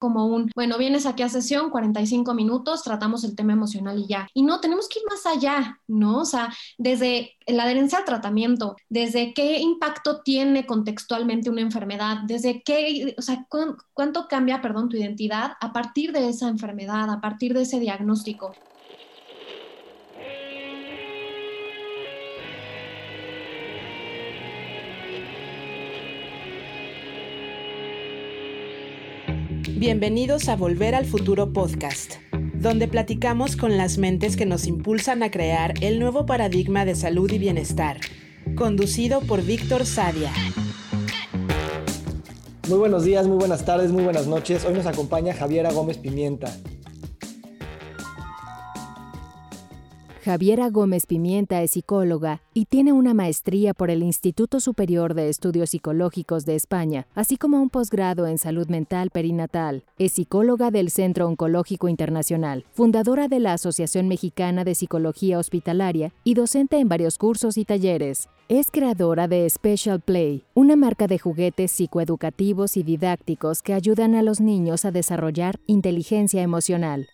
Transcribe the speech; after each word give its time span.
como 0.00 0.26
un, 0.26 0.50
bueno, 0.56 0.78
vienes 0.78 1.04
aquí 1.04 1.22
a 1.22 1.28
sesión, 1.28 1.68
45 1.68 2.32
minutos, 2.32 2.82
tratamos 2.82 3.22
el 3.22 3.36
tema 3.36 3.52
emocional 3.52 3.98
y 3.98 4.06
ya. 4.06 4.26
Y 4.32 4.42
no, 4.42 4.58
tenemos 4.58 4.88
que 4.88 4.98
ir 4.98 5.04
más 5.08 5.26
allá, 5.26 5.78
¿no? 5.86 6.20
O 6.20 6.24
sea, 6.24 6.52
desde 6.78 7.36
la 7.46 7.64
adherencia 7.64 7.98
al 7.98 8.06
tratamiento, 8.06 8.76
desde 8.88 9.34
qué 9.34 9.60
impacto 9.60 10.22
tiene 10.22 10.64
contextualmente 10.64 11.50
una 11.50 11.60
enfermedad, 11.60 12.22
desde 12.26 12.62
qué, 12.62 13.14
o 13.18 13.22
sea, 13.22 13.46
cuánto 13.92 14.26
cambia, 14.26 14.62
perdón, 14.62 14.88
tu 14.88 14.96
identidad 14.96 15.52
a 15.60 15.72
partir 15.74 16.12
de 16.12 16.30
esa 16.30 16.48
enfermedad, 16.48 17.10
a 17.10 17.20
partir 17.20 17.52
de 17.52 17.62
ese 17.62 17.78
diagnóstico. 17.78 18.54
Bienvenidos 29.80 30.50
a 30.50 30.56
Volver 30.56 30.94
al 30.94 31.06
Futuro 31.06 31.54
Podcast, 31.54 32.16
donde 32.52 32.86
platicamos 32.86 33.56
con 33.56 33.78
las 33.78 33.96
mentes 33.96 34.36
que 34.36 34.44
nos 34.44 34.66
impulsan 34.66 35.22
a 35.22 35.30
crear 35.30 35.72
el 35.80 35.98
nuevo 35.98 36.26
paradigma 36.26 36.84
de 36.84 36.94
salud 36.94 37.32
y 37.32 37.38
bienestar, 37.38 37.98
conducido 38.56 39.22
por 39.22 39.42
Víctor 39.42 39.86
Sadia. 39.86 40.30
Muy 42.68 42.78
buenos 42.78 43.04
días, 43.04 43.26
muy 43.26 43.38
buenas 43.38 43.64
tardes, 43.64 43.90
muy 43.90 44.04
buenas 44.04 44.26
noches. 44.26 44.66
Hoy 44.66 44.74
nos 44.74 44.84
acompaña 44.84 45.32
Javiera 45.32 45.72
Gómez 45.72 45.96
Pimienta. 45.96 46.54
Javiera 50.22 50.68
Gómez 50.68 51.06
Pimienta 51.06 51.62
es 51.62 51.70
psicóloga 51.70 52.42
y 52.52 52.66
tiene 52.66 52.92
una 52.92 53.14
maestría 53.14 53.72
por 53.72 53.88
el 53.88 54.02
Instituto 54.02 54.60
Superior 54.60 55.14
de 55.14 55.30
Estudios 55.30 55.70
Psicológicos 55.70 56.44
de 56.44 56.56
España, 56.56 57.06
así 57.14 57.38
como 57.38 57.62
un 57.62 57.70
posgrado 57.70 58.26
en 58.26 58.36
salud 58.36 58.68
mental 58.68 59.08
perinatal. 59.08 59.82
Es 59.98 60.12
psicóloga 60.12 60.70
del 60.70 60.90
Centro 60.90 61.26
Oncológico 61.26 61.88
Internacional, 61.88 62.66
fundadora 62.72 63.28
de 63.28 63.40
la 63.40 63.54
Asociación 63.54 64.08
Mexicana 64.08 64.62
de 64.62 64.74
Psicología 64.74 65.38
Hospitalaria 65.38 66.12
y 66.22 66.34
docente 66.34 66.78
en 66.78 66.88
varios 66.90 67.16
cursos 67.16 67.56
y 67.56 67.64
talleres. 67.64 68.28
Es 68.50 68.70
creadora 68.70 69.26
de 69.26 69.48
Special 69.48 70.00
Play, 70.00 70.44
una 70.52 70.76
marca 70.76 71.06
de 71.06 71.18
juguetes 71.18 71.72
psicoeducativos 71.72 72.76
y 72.76 72.82
didácticos 72.82 73.62
que 73.62 73.72
ayudan 73.72 74.14
a 74.14 74.22
los 74.22 74.42
niños 74.42 74.84
a 74.84 74.90
desarrollar 74.90 75.60
inteligencia 75.66 76.42
emocional. 76.42 77.08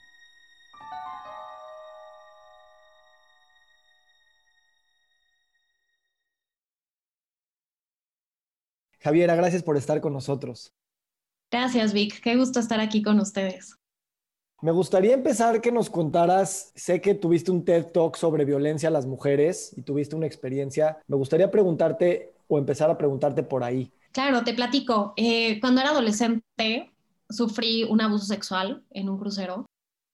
Javiera, 9.00 9.34
gracias 9.34 9.62
por 9.62 9.76
estar 9.76 10.00
con 10.00 10.12
nosotros. 10.12 10.72
Gracias, 11.50 11.92
Vic. 11.92 12.20
Qué 12.20 12.36
gusto 12.36 12.60
estar 12.60 12.80
aquí 12.80 13.02
con 13.02 13.20
ustedes. 13.20 13.76
Me 14.62 14.72
gustaría 14.72 15.12
empezar 15.12 15.60
que 15.60 15.70
nos 15.70 15.90
contaras, 15.90 16.72
sé 16.74 17.00
que 17.00 17.14
tuviste 17.14 17.50
un 17.50 17.64
TED 17.64 17.86
Talk 17.92 18.16
sobre 18.16 18.44
violencia 18.44 18.88
a 18.88 18.92
las 18.92 19.06
mujeres 19.06 19.72
y 19.76 19.82
tuviste 19.82 20.16
una 20.16 20.26
experiencia. 20.26 20.98
Me 21.06 21.16
gustaría 21.16 21.50
preguntarte 21.50 22.32
o 22.48 22.58
empezar 22.58 22.90
a 22.90 22.96
preguntarte 22.96 23.42
por 23.42 23.62
ahí. 23.62 23.92
Claro, 24.12 24.42
te 24.44 24.54
platico. 24.54 25.12
Eh, 25.16 25.60
cuando 25.60 25.82
era 25.82 25.90
adolescente, 25.90 26.90
sufrí 27.28 27.84
un 27.84 28.00
abuso 28.00 28.24
sexual 28.24 28.82
en 28.90 29.10
un 29.10 29.18
crucero 29.18 29.66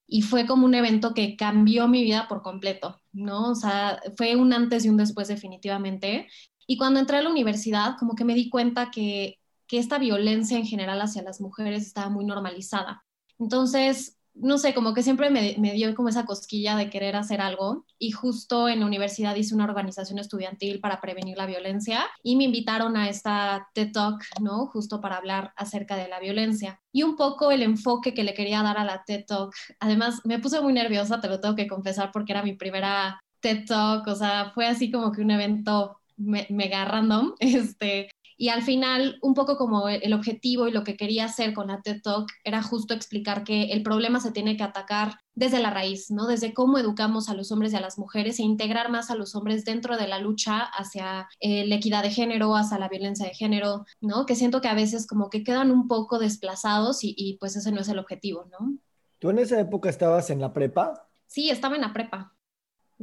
y 0.09 0.23
fue 0.23 0.47
como 0.47 0.67
un 0.67 0.75
evento 0.75 1.15
que 1.15 1.37
cambió 1.37 1.87
mi 1.87 2.03
vida 2.03 2.27
por 2.29 2.43
completo, 2.43 3.01
¿no? 3.13 3.53
O 3.53 3.55
sea, 3.55 4.01
fue 4.17 4.35
un 4.37 4.53
antes 4.53 4.85
y 4.85 4.89
un 4.89 4.97
después 4.97 5.29
definitivamente. 5.29 6.27
Y 6.73 6.79
cuando 6.79 7.01
entré 7.01 7.19
a 7.19 7.23
la 7.23 7.29
universidad, 7.29 7.99
como 7.99 8.15
que 8.15 8.25
me 8.25 8.33
di 8.33 8.49
cuenta 8.49 8.91
que, 8.91 9.39
que 9.67 9.77
esta 9.77 9.99
violencia 9.99 10.57
en 10.57 10.65
general 10.65 11.03
hacia 11.03 11.21
las 11.21 11.39
mujeres 11.39 11.83
estaba 11.83 12.09
muy 12.09 12.25
normalizada. 12.25 13.05
Entonces, 13.39 14.17
no 14.33 14.57
sé, 14.57 14.73
como 14.73 14.95
que 14.95 15.03
siempre 15.03 15.29
me, 15.29 15.55
me, 15.59 15.75
dio 15.75 15.95
como 15.95 16.09
esa 16.09 16.25
cosquilla 16.25 16.75
de 16.75 16.89
querer 16.89 17.15
hacer 17.15 17.43
algo 17.43 17.85
y 17.99 18.13
justo 18.13 18.71
en 18.71 18.81
la 18.81 18.87
universidad 18.87 19.37
hice 19.37 19.55
una 19.55 19.65
organización 19.65 20.19
estudiantil 20.19 20.81
para 20.81 20.99
prevenir 20.99 21.37
la 21.37 21.45
violencia 21.45 22.07
y 22.23 22.37
me 22.37 22.45
invitaron 22.45 22.97
a 22.97 23.11
esta 23.11 23.69
TED 23.75 23.93
Talk, 23.93 24.25
¿no? 24.41 24.69
Justo 24.69 25.03
para 25.03 25.19
hablar 25.19 25.53
acerca 25.57 25.97
de 25.97 26.09
la 26.09 26.21
violencia. 26.21 26.81
Y 26.91 27.03
un 27.03 27.17
poco 27.17 27.51
el 27.51 27.61
enfoque 27.61 28.15
que 28.15 28.25
le 28.25 28.33
quería 28.33 28.63
dar 28.63 28.79
a 28.79 28.85
la 28.85 29.05
TED 29.05 29.27
Talk. 29.27 29.55
Además, 29.79 30.23
me 30.25 30.39
puse 30.39 30.63
muy 30.63 30.73
nerviosa, 30.73 31.21
te 31.21 31.29
lo 31.29 31.39
tengo 31.39 31.55
que 31.55 31.69
confesar, 31.69 32.11
porque 32.15 32.33
era 32.33 32.43
mi 32.43 32.55
primera 32.55 33.21
TED 33.41 33.67
Talk, 33.67 34.07
o 34.07 34.15
sea, 34.15 34.53
fue 34.55 34.67
así 34.67 34.91
como 34.91 35.13
que 35.13 35.21
un 35.21 35.33
evento 35.33 35.99
mega 36.23 36.85
random, 36.85 37.35
este, 37.41 38.09
y 38.43 38.49
al 38.49 38.63
final, 38.63 39.19
un 39.23 39.35
poco 39.35 39.57
como 39.57 39.89
el 39.89 40.13
objetivo 40.13 40.67
y 40.67 40.73
lo 40.73 40.83
que 40.83 40.97
quería 40.97 41.27
hacer 41.27 41.55
con 41.55 41.69
la 41.69 41.81
TED 41.81 42.03
Talk 42.03 42.29
era 42.43 42.61
justo 42.61 42.93
explicar 42.93 43.45
que 43.45 43.67
el 43.67 43.85
problema 43.85 44.19
se 44.19 44.33
tiene 44.33 44.57
que 44.57 44.65
atacar 44.65 45.19
desde 45.35 45.61
la 45.61 45.71
raíz, 45.71 46.11
¿no? 46.11 46.27
Desde 46.27 46.53
cómo 46.53 46.77
educamos 46.79 47.29
a 47.29 47.35
los 47.35 47.53
hombres 47.53 47.73
y 47.73 47.77
a 47.77 47.81
las 47.81 47.99
mujeres 47.99 48.41
e 48.41 48.43
integrar 48.43 48.91
más 48.91 49.13
a 49.13 49.15
los 49.15 49.37
hombres 49.37 49.65
dentro 49.65 49.97
de 49.97 50.09
la 50.09 50.19
lucha 50.19 50.59
hacia 50.59 51.29
eh, 51.39 51.67
la 51.69 51.77
equidad 51.77 52.03
de 52.03 52.11
género, 52.11 52.57
hacia 52.57 52.81
la 52.81 52.89
violencia 52.89 53.27
de 53.27 53.35
género, 53.35 53.85
¿no? 54.01 54.27
Que 54.27 54.35
siento 54.35 54.61
que 54.61 54.67
a 54.67 54.75
veces 54.75 55.07
como 55.07 55.31
que 55.31 55.45
quedan 55.45 55.71
un 55.71 55.87
poco 55.87 56.19
desplazados 56.19 57.05
y, 57.05 57.15
y 57.17 57.37
pues 57.39 57.55
ese 57.55 57.71
no 57.71 57.81
es 57.81 57.89
el 57.89 58.01
objetivo, 58.01 58.47
¿no? 58.51 58.77
¿Tú 59.21 59.31
en 59.31 59.39
esa 59.39 59.61
época 59.61 59.89
estabas 59.89 60.31
en 60.31 60.41
la 60.41 60.53
prepa? 60.53 61.09
Sí, 61.27 61.49
estaba 61.51 61.77
en 61.77 61.83
la 61.83 61.93
prepa. 61.93 62.35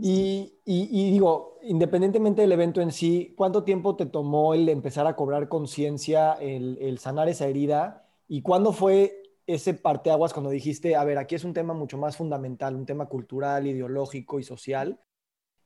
Y, 0.01 0.59
digo, 0.65 1.59
independientemente 1.63 2.41
del 2.41 2.51
evento 2.51 2.81
en 2.81 2.91
sí, 2.91 3.33
¿cuánto 3.37 3.63
tiempo 3.63 3.95
te 3.95 4.05
tomó 4.05 4.53
el 4.53 4.69
empezar 4.69 5.07
a 5.07 5.15
cobrar 5.15 5.49
conciencia, 5.49 6.33
el, 6.33 6.97
sanar 6.99 7.29
esa 7.29 7.47
herida? 7.47 8.07
¿Y 8.27 8.41
cuándo 8.41 8.73
fue 8.73 9.23
ese 9.47 9.73
parteaguas 9.73 10.33
cuando 10.33 10.51
dijiste, 10.51 10.95
a 10.95 11.03
ver, 11.03 11.17
aquí 11.17 11.35
es 11.35 11.43
un 11.43 11.53
tema 11.53 11.73
mucho 11.73 11.97
más 11.97 12.17
fundamental, 12.17 12.75
un 12.75 12.85
tema 12.85 13.07
cultural, 13.07 13.65
ideológico 13.65 14.39
y 14.39 14.43
social, 14.43 14.99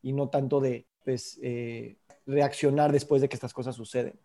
y 0.02 0.14
no 0.14 0.30
tanto 0.30 0.62
de 0.62 0.88
pues, 1.04 1.40
eh, 1.44 1.98
reaccionar 2.26 2.92
después 2.92 3.22
de 3.22 3.30
que 3.30 3.36
estas 3.36 3.54
cosas 3.54 3.76
suceden? 3.76 4.18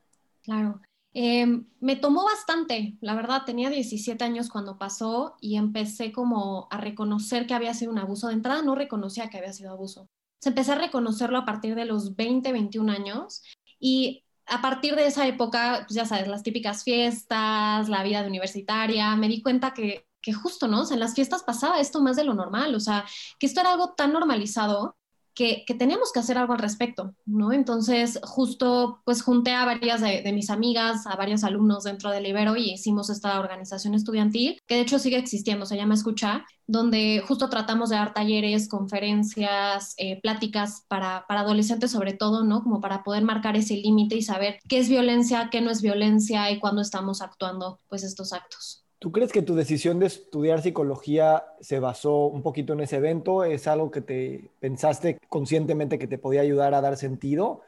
Claro. 0.43 0.81
Em, 1.15 1.67
me 1.81 1.97
tomó 1.97 2.25
bastante, 2.25 2.97
la 3.01 3.15
verdad, 3.15 3.43
tenía 3.45 3.71
17 3.71 4.23
años 4.25 4.51
cuando 4.51 4.79
pasó 4.79 5.37
y 5.41 5.57
empecé 5.57 6.13
como 6.13 6.69
a 6.71 6.79
reconocer 6.79 7.47
que 7.47 7.55
había 7.55 7.75
sido 7.75 7.93
un 7.93 7.99
abuso. 7.99 8.29
De 8.29 8.35
entrada 8.35 8.63
no 8.63 8.75
reconocía 8.75 9.31
que 9.31 9.39
había 9.39 9.53
sido 9.53 9.73
abuso. 9.73 10.09
Se 10.41 10.51
empecé 10.51 10.73
a 10.73 10.77
reconocerlo 10.77 11.39
a 11.39 11.45
partir 11.45 11.75
de 11.75 11.87
los 11.87 12.15
20, 12.15 12.53
21 12.53 12.93
años 12.93 13.43
y 13.81 14.25
a 14.47 14.61
partir 14.63 14.97
de 14.97 15.07
esa 15.07 15.27
época, 15.27 15.85
pues 15.87 15.95
ya 15.95 16.07
sabes, 16.07 16.29
las 16.29 16.43
típicas 16.43 16.85
fiestas, 16.85 17.89
la 17.89 18.03
vida 18.03 18.23
de 18.23 18.29
universitaria, 18.29 19.15
me 19.17 19.29
di 19.29 19.43
cuenta 19.43 19.75
que, 19.75 20.07
que 20.23 20.33
justo, 20.33 20.69
¿no? 20.69 20.91
En 20.91 21.01
las 21.01 21.15
fiestas 21.15 21.43
pasaba 21.43 21.81
esto 21.81 22.01
más 22.01 22.17
de 22.17 22.25
lo 22.25 22.35
normal, 22.35 22.75
o 22.75 22.81
sea, 22.81 23.05
que 23.39 23.47
esto 23.47 23.61
era 23.61 23.73
algo 23.73 23.95
tan 23.95 24.13
normalizado 24.13 24.98
que, 25.39 25.65
teníamos 25.79 26.11
que 26.11 26.19
hacer 26.19 26.37
algo 26.37 26.53
al 26.53 26.59
respecto, 26.59 27.15
¿no? 27.25 27.53
Entonces, 27.53 28.19
justo, 28.25 29.01
pues 29.05 29.23
junté 29.23 29.53
a 29.53 29.65
varias 29.65 30.01
de, 30.01 30.33
mis 30.33 30.51
amigas, 30.51 31.07
a 31.07 31.15
varios 31.15 31.45
alumnos 31.45 31.85
dentro 31.85 32.11
del 32.11 32.27
Ibero 32.27 32.57
y 32.57 32.73
hicimos 32.73 33.09
esta 33.09 33.39
organización 33.39 33.95
estudiantil, 33.95 34.61
que 34.67 34.75
de 34.75 34.81
hecho 34.81 34.99
sigue 34.99 35.17
existiendo, 35.17 35.65
se 35.65 35.77
llama 35.77 35.95
Escucha, 35.95 36.45
donde 36.67 37.23
justo 37.25 37.49
tratamos 37.49 37.91
de 37.91 37.97
dar 37.97 38.13
talleres, 38.13 38.69
conferencias, 38.69 39.95
eh, 39.97 40.21
pláticas 40.21 40.85
para, 40.89 41.25
para 41.29 41.43
adolescentes 41.43 41.93
sobre 41.93 42.15
todo, 42.15 42.43
¿no? 42.43 42.65
Como 42.65 42.81
para 42.81 43.05
poder 43.05 43.23
marcar 43.23 43.57
ese 43.57 43.77
límite 43.77 44.17
y 44.17 44.23
saber 44.23 44.59
qué 44.69 44.79
es 44.79 44.89
violencia, 44.89 45.51
qué 45.53 45.61
no 45.61 45.71
es 45.71 45.83
violencia 45.83 46.51
y 46.51 46.59
cuándo 46.59 46.83
estamos 46.83 47.23
actuando, 47.23 47.79
pues, 47.89 48.03
estos 48.03 48.33
actos. 48.33 48.88
¿Tú 48.99 49.13
crees 49.13 49.31
que 49.31 49.43
tu 49.43 49.55
decisión 49.55 50.01
de 50.01 50.07
estudiar 50.07 50.61
psicología 50.61 51.45
se 51.61 51.79
basó 51.79 52.27
un 52.27 52.43
poquito 52.43 52.73
en 52.73 52.81
ese 52.81 52.97
evento? 52.97 53.45
¿Es 53.45 53.69
algo 53.69 53.93
que 53.93 54.01
te 54.01 54.51
pensaste 54.59 55.21
conscientemente 55.29 56.01
que 56.01 56.09
te 56.09 56.19
podía 56.19 56.41
ayudar 56.41 56.75
a 56.75 56.81
dar 56.81 56.97
sentido? 56.97 57.61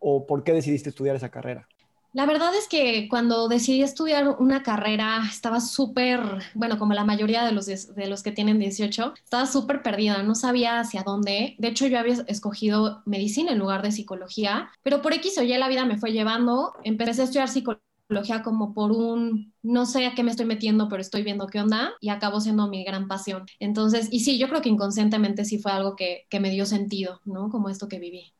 ¿O 0.00 0.26
por 0.26 0.42
qué 0.42 0.52
decidiste 0.52 0.88
estudiar 0.88 1.14
esa 1.14 1.30
carrera? 1.30 1.68
La 2.12 2.26
verdad 2.26 2.54
es 2.56 2.68
que 2.68 3.08
cuando 3.08 3.48
decidí 3.48 3.82
estudiar 3.82 4.36
una 4.40 4.62
carrera 4.64 5.22
estaba 5.28 5.60
súper, 5.60 6.20
bueno, 6.54 6.78
como 6.78 6.92
la 6.92 7.04
mayoría 7.04 7.44
de 7.44 7.52
los, 7.52 7.66
de 7.66 8.06
los 8.06 8.22
que 8.22 8.32
tienen 8.32 8.58
18, 8.58 9.14
estaba 9.16 9.46
súper 9.46 9.82
perdida, 9.82 10.22
no 10.22 10.34
sabía 10.34 10.80
hacia 10.80 11.02
dónde. 11.04 11.54
De 11.58 11.68
hecho, 11.68 11.86
yo 11.86 11.98
había 11.98 12.24
escogido 12.26 13.02
medicina 13.04 13.52
en 13.52 13.58
lugar 13.58 13.82
de 13.82 13.92
psicología, 13.92 14.70
pero 14.82 15.02
por 15.02 15.12
X 15.12 15.38
o 15.38 15.42
Y 15.42 15.56
la 15.56 15.68
vida 15.68 15.84
me 15.84 15.98
fue 15.98 16.12
llevando. 16.12 16.74
Empecé 16.84 17.22
a 17.22 17.24
estudiar 17.24 17.48
psicología 17.48 17.93
como 18.44 18.74
por 18.74 18.92
un, 18.92 19.52
no 19.62 19.86
sé 19.86 20.06
a 20.06 20.14
qué 20.14 20.22
me 20.22 20.30
estoy 20.30 20.46
metiendo, 20.46 20.88
pero 20.88 21.00
estoy 21.00 21.22
viendo 21.22 21.46
qué 21.46 21.60
onda 21.60 21.92
y 22.00 22.10
acabó 22.10 22.40
siendo 22.40 22.68
mi 22.68 22.84
gran 22.84 23.08
pasión. 23.08 23.46
Entonces, 23.58 24.08
y 24.10 24.20
sí, 24.20 24.38
yo 24.38 24.48
creo 24.48 24.60
que 24.60 24.68
inconscientemente 24.68 25.44
sí 25.44 25.58
fue 25.58 25.72
algo 25.72 25.96
que, 25.96 26.26
que 26.28 26.40
me 26.40 26.50
dio 26.50 26.66
sentido, 26.66 27.20
¿no? 27.24 27.50
Como 27.50 27.68
esto 27.68 27.88
que 27.88 27.98
viví. 27.98 28.32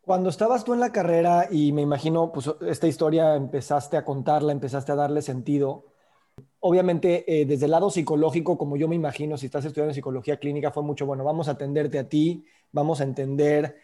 Cuando 0.00 0.30
estabas 0.30 0.64
tú 0.64 0.74
en 0.74 0.80
la 0.80 0.90
carrera 0.90 1.48
y 1.50 1.72
me 1.72 1.82
imagino, 1.82 2.32
pues 2.32 2.50
esta 2.62 2.88
historia 2.88 3.36
empezaste 3.36 3.96
a 3.96 4.04
contarla, 4.04 4.50
empezaste 4.50 4.90
a 4.92 4.96
darle 4.96 5.22
sentido. 5.22 5.86
Obviamente, 6.60 7.24
eh, 7.28 7.46
desde 7.46 7.66
el 7.66 7.70
lado 7.70 7.90
psicológico, 7.90 8.58
como 8.58 8.76
yo 8.76 8.88
me 8.88 8.96
imagino, 8.96 9.36
si 9.36 9.46
estás 9.46 9.64
estudiando 9.64 9.94
psicología 9.94 10.38
clínica, 10.38 10.72
fue 10.72 10.82
mucho, 10.82 11.06
bueno, 11.06 11.22
vamos 11.22 11.46
a 11.46 11.52
atenderte 11.52 11.98
a 12.00 12.08
ti, 12.08 12.44
vamos 12.72 13.00
a 13.00 13.04
entender, 13.04 13.76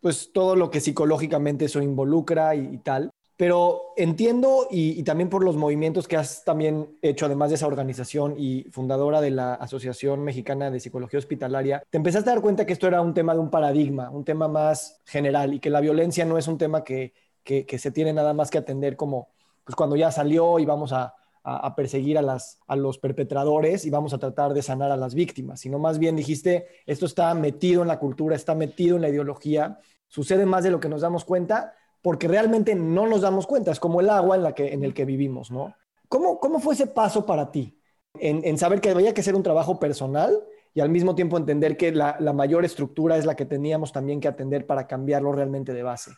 pues 0.00 0.30
todo 0.32 0.56
lo 0.56 0.70
que 0.70 0.80
psicológicamente 0.80 1.64
eso 1.64 1.80
involucra 1.80 2.54
y 2.54 2.78
tal 2.78 3.10
pero 3.36 3.92
entiendo 3.96 4.66
y, 4.70 5.02
también 5.02 5.28
por 5.28 5.44
los 5.44 5.56
movimientos 5.56 6.08
que 6.08 6.16
has 6.16 6.42
también 6.42 6.96
hecho, 7.02 7.26
además 7.26 7.50
de 7.50 7.56
esa 7.56 7.66
organización 7.66 8.34
y 8.38 8.64
fundadora 8.70 9.20
de 9.20 9.30
la 9.30 9.54
Asociación 9.54 10.24
Mexicana 10.24 10.70
de 10.70 10.80
Psicología 10.80 11.18
Hospitalaria, 11.18 11.82
te 11.90 11.98
empezaste 11.98 12.30
a 12.30 12.34
dar 12.34 12.42
cuenta 12.42 12.64
que 12.64 12.72
esto 12.72 12.86
era 12.86 13.02
un 13.02 13.12
tema 13.12 13.34
de 13.34 13.40
un 13.40 13.50
paradigma, 13.50 14.08
un 14.08 14.24
tema 14.24 14.48
más 14.48 15.02
general 15.04 15.52
y 15.52 15.60
que 15.60 15.68
la 15.68 15.80
violencia 15.80 16.24
no 16.24 16.38
es 16.38 16.48
un 16.48 16.56
tema 16.56 16.82
que, 16.82 17.12
que, 17.44 17.78
se 17.78 17.90
tiene 17.90 18.14
nada 18.14 18.32
más 18.32 18.50
que 18.50 18.58
atender 18.58 18.96
como 18.96 19.28
pues 19.64 19.76
cuando 19.76 19.96
ya 19.96 20.10
salió 20.10 20.58
y 20.58 20.64
vamos 20.64 20.92
a, 20.92 21.14
a, 21.42 21.74
perseguir 21.76 22.16
a, 22.16 22.22
las, 22.22 22.58
a 22.66 22.74
los 22.74 22.98
perpetradores 22.98 23.84
y 23.84 23.90
vamos 23.90 24.14
a 24.14 24.18
tratar 24.18 24.54
de 24.54 24.62
sanar 24.62 24.90
a 24.90 24.96
las 24.96 25.14
víctimas, 25.14 25.60
sino 25.60 25.78
más 25.78 25.98
bien 25.98 26.16
dijiste, 26.16 26.68
esto 26.86 27.04
está 27.04 27.34
metido 27.34 27.82
en 27.82 27.88
la 27.88 27.98
cultura, 27.98 28.34
está 28.34 28.54
metido 28.54 28.96
en 28.96 29.02
la 29.02 29.08
ideología, 29.10 29.78
sucede 30.08 30.46
más 30.46 30.64
de 30.64 30.70
lo 30.70 30.80
que 30.80 30.88
nos 30.88 31.02
damos 31.02 31.24
cuenta 31.24 31.74
porque 32.06 32.28
realmente 32.28 32.76
no 32.76 33.08
nos 33.08 33.22
damos 33.22 33.48
cuenta, 33.48 33.72
es 33.72 33.80
como 33.80 34.00
el 34.00 34.08
agua 34.10 34.36
en, 34.36 34.44
la 34.44 34.54
que, 34.54 34.72
en 34.72 34.84
el 34.84 34.94
que 34.94 35.04
vivimos, 35.04 35.50
¿no? 35.50 35.74
¿Cómo, 36.08 36.38
cómo 36.38 36.60
fue 36.60 36.74
ese 36.74 36.86
paso 36.86 37.26
para 37.26 37.50
ti? 37.50 37.76
En, 38.20 38.56
saber 38.58 38.80
que 38.80 38.90
había 38.90 39.12
que 39.12 39.22
hacer 39.22 39.34
un 39.34 39.42
trabajo 39.42 39.80
personal 39.80 40.38
y 40.72 40.78
al 40.78 40.88
mismo 40.88 41.16
tiempo 41.16 41.36
entender 41.36 41.76
que 41.76 41.90
la 41.90 42.32
mayor 42.32 42.64
estructura 42.64 43.16
es 43.16 43.26
la 43.26 43.34
que 43.34 43.44
teníamos 43.44 43.90
también 43.90 44.20
que 44.20 44.28
atender 44.28 44.68
para 44.68 44.86
cambiarlo 44.86 45.32
realmente 45.32 45.72
de 45.72 45.82
base. 45.82 46.12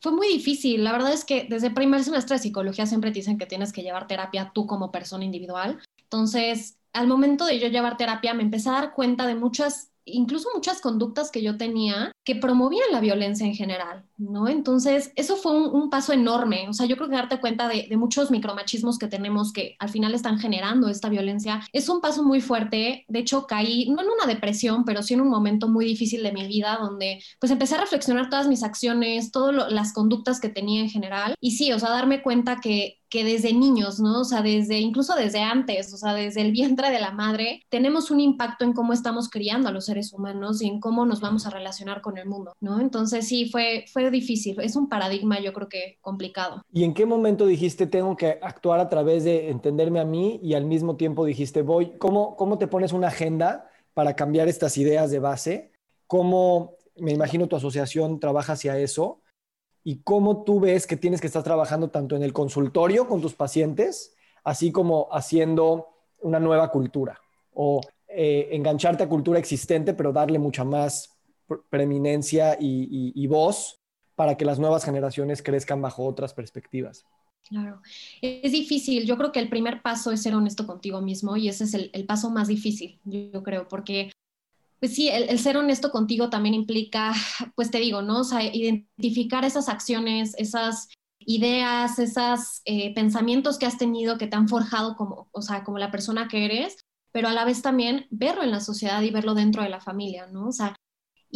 Fue 0.00 0.12
muy 0.12 0.28
difícil. 0.28 0.82
La 0.82 0.92
verdad 0.92 1.12
es 1.12 1.26
que 1.26 1.46
desde 1.46 1.70
primer 1.70 2.02
semestre 2.02 2.36
de 2.36 2.42
psicología 2.42 2.86
siempre 2.86 3.10
te 3.10 3.18
dicen 3.18 3.36
que 3.36 3.44
tienes 3.44 3.70
que 3.70 3.82
llevar 3.82 4.06
terapia 4.06 4.50
tú 4.54 4.66
como 4.66 4.90
persona 4.90 5.26
individual. 5.26 5.78
Entonces, 6.04 6.78
al 6.94 7.06
momento 7.06 7.44
de 7.44 7.58
yo 7.58 7.68
llevar 7.68 7.98
terapia, 7.98 8.32
me 8.32 8.44
empecé 8.44 8.70
a 8.70 8.80
dar 8.80 8.94
cuenta 8.94 9.26
de 9.26 9.34
muchas 9.34 9.90
incluso 10.04 10.48
muchas 10.54 10.80
conductas 10.80 11.30
que 11.30 11.42
yo 11.42 11.56
tenía 11.56 12.12
que 12.24 12.36
promovían 12.36 12.92
la 12.92 13.00
violencia 13.00 13.46
en 13.46 13.54
general, 13.54 14.04
¿no? 14.16 14.48
Entonces, 14.48 15.12
eso 15.16 15.36
fue 15.36 15.52
un, 15.52 15.90
paso 15.90 16.12
enorme. 16.12 16.68
O 16.68 16.72
sea, 16.72 16.86
yo 16.86 16.96
creo 16.96 17.08
que 17.08 17.16
darte 17.16 17.40
cuenta 17.40 17.68
de, 17.68 17.88
muchos 17.96 18.30
micromachismos 18.30 18.98
que 18.98 19.06
tenemos 19.06 19.52
que 19.52 19.76
al 19.78 19.88
final 19.88 20.14
están 20.14 20.38
generando 20.38 20.88
esta 20.88 21.08
violencia 21.08 21.60
es 21.72 21.88
un 21.88 22.00
paso 22.00 22.22
muy 22.24 22.40
fuerte. 22.40 23.04
De 23.08 23.18
hecho, 23.20 23.46
caí, 23.46 23.88
no 23.90 24.02
en 24.02 24.08
una 24.08 24.26
depresión, 24.26 24.84
pero 24.84 25.02
sí 25.02 25.14
en 25.14 25.20
un 25.20 25.28
momento 25.28 25.68
muy 25.68 25.84
difícil 25.84 26.22
de 26.22 26.32
mi 26.32 26.46
vida 26.46 26.78
donde 26.80 27.22
pues 27.38 27.52
empecé 27.52 27.76
a 27.76 27.80
reflexionar 27.80 28.28
todas 28.30 28.48
mis 28.48 28.62
acciones, 28.62 29.30
todas 29.30 29.72
las 29.72 29.92
conductas 29.92 30.40
que 30.40 30.48
tenía 30.48 30.80
en 30.80 30.90
general. 30.90 31.34
Y 31.40 31.52
sí, 31.52 31.72
o 31.72 31.78
sea, 31.78 31.90
darme 31.90 32.22
cuenta 32.22 32.60
que, 32.60 32.98
que 33.14 33.22
desde 33.22 33.52
niños, 33.52 34.00
¿no? 34.00 34.22
O 34.22 34.24
sea, 34.24 34.42
desde, 34.42 34.80
incluso 34.80 35.14
desde 35.14 35.40
antes, 35.40 35.94
o 35.94 35.96
sea, 35.96 36.14
desde 36.14 36.40
el 36.40 36.50
vientre 36.50 36.90
de 36.90 36.98
la 36.98 37.12
madre, 37.12 37.62
tenemos 37.68 38.10
un 38.10 38.18
impacto 38.18 38.64
en 38.64 38.72
cómo 38.72 38.92
estamos 38.92 39.30
criando 39.30 39.68
a 39.68 39.72
los 39.72 39.86
seres 39.86 40.12
humanos 40.12 40.60
y 40.60 40.66
en 40.66 40.80
cómo 40.80 41.06
nos 41.06 41.20
vamos 41.20 41.46
a 41.46 41.50
relacionar 41.50 42.00
con 42.00 42.18
el 42.18 42.26
mundo, 42.26 42.54
¿no? 42.60 42.80
Entonces 42.80 43.28
sí, 43.28 43.48
fue, 43.50 43.84
fue 43.92 44.03
difícil, 44.10 44.60
es 44.60 44.76
un 44.76 44.88
paradigma 44.88 45.40
yo 45.40 45.52
creo 45.52 45.68
que 45.68 45.98
complicado. 46.00 46.62
¿Y 46.72 46.84
en 46.84 46.94
qué 46.94 47.06
momento 47.06 47.46
dijiste 47.46 47.86
tengo 47.86 48.16
que 48.16 48.38
actuar 48.42 48.80
a 48.80 48.88
través 48.88 49.24
de 49.24 49.50
entenderme 49.50 50.00
a 50.00 50.04
mí 50.04 50.40
y 50.42 50.54
al 50.54 50.64
mismo 50.64 50.96
tiempo 50.96 51.24
dijiste 51.24 51.62
voy, 51.62 51.92
¿cómo, 51.98 52.36
cómo 52.36 52.58
te 52.58 52.66
pones 52.66 52.92
una 52.92 53.08
agenda 53.08 53.70
para 53.94 54.16
cambiar 54.16 54.48
estas 54.48 54.76
ideas 54.78 55.10
de 55.10 55.18
base? 55.18 55.72
¿Cómo, 56.06 56.76
me 56.96 57.12
imagino 57.12 57.48
tu 57.48 57.56
asociación 57.56 58.20
trabaja 58.20 58.54
hacia 58.54 58.78
eso? 58.78 59.20
y 59.84 60.02
cómo 60.02 60.44
tú 60.44 60.60
ves 60.60 60.86
que 60.86 60.96
tienes 60.96 61.20
que 61.20 61.26
estar 61.26 61.42
trabajando 61.42 61.90
tanto 61.90 62.16
en 62.16 62.22
el 62.22 62.32
consultorio 62.32 63.06
con 63.06 63.20
tus 63.20 63.34
pacientes, 63.34 64.16
así 64.42 64.72
como 64.72 65.08
haciendo 65.12 65.88
una 66.22 66.40
nueva 66.40 66.70
cultura 66.70 67.20
o 67.52 67.82
eh, 68.08 68.48
engancharte 68.52 69.04
a 69.04 69.08
cultura 69.08 69.38
existente, 69.38 69.92
pero 69.92 70.12
darle 70.12 70.38
mucha 70.38 70.64
más 70.64 71.10
preeminencia 71.68 72.56
y, 72.58 73.26
voz 73.26 73.78
para 74.14 74.36
que 74.36 74.44
las 74.44 74.58
nuevas 74.58 74.84
generaciones 74.84 75.42
crezcan 75.42 75.82
bajo 75.82 76.04
otras 76.04 76.34
perspectivas. 76.34 77.04
Claro, 77.48 77.82
es 78.22 78.52
difícil. 78.52 79.04
Yo 79.04 79.18
creo 79.18 79.30
que 79.30 79.40
el 79.40 79.50
primer 79.50 79.82
paso 79.82 80.10
es 80.12 80.22
ser 80.22 80.34
honesto 80.34 80.66
contigo 80.66 81.02
mismo 81.02 81.36
y 81.36 81.48
ese 81.48 81.64
es 81.64 81.74
el, 81.74 82.06
paso 82.06 82.30
más 82.30 82.48
difícil, 82.48 82.98
yo 83.04 83.42
creo, 83.42 83.68
porque 83.68 84.10
pues 84.80 84.94
sí, 84.94 85.08
el, 85.08 85.38
ser 85.38 85.56
honesto 85.56 85.90
contigo 85.90 86.30
también 86.30 86.54
implica, 86.54 87.12
pues 87.54 87.70
te 87.70 87.78
digo, 87.78 88.02
¿no? 88.02 88.20
O 88.20 88.24
sea, 88.24 88.42
identificar 88.42 89.44
esas 89.44 89.68
acciones, 89.68 90.34
esas 90.38 90.88
ideas, 91.20 91.98
esos 91.98 92.60
eh, 92.64 92.94
pensamientos 92.94 93.58
que 93.58 93.66
has 93.66 93.78
tenido 93.78 94.18
que 94.18 94.26
te 94.26 94.36
han 94.36 94.48
forjado 94.48 94.96
como, 94.96 95.28
o 95.32 95.42
sea, 95.42 95.64
como 95.64 95.78
la 95.78 95.90
persona 95.90 96.28
que 96.28 96.44
eres, 96.44 96.78
pero 97.12 97.28
a 97.28 97.32
la 97.32 97.44
vez 97.44 97.62
también 97.62 98.06
verlo 98.10 98.42
en 98.42 98.50
la 98.50 98.60
sociedad 98.60 99.00
y 99.02 99.10
verlo 99.10 99.34
dentro 99.34 99.62
de 99.62 99.68
la 99.68 99.80
familia, 99.80 100.26
¿no? 100.26 100.48
O 100.48 100.52
sea, 100.52 100.74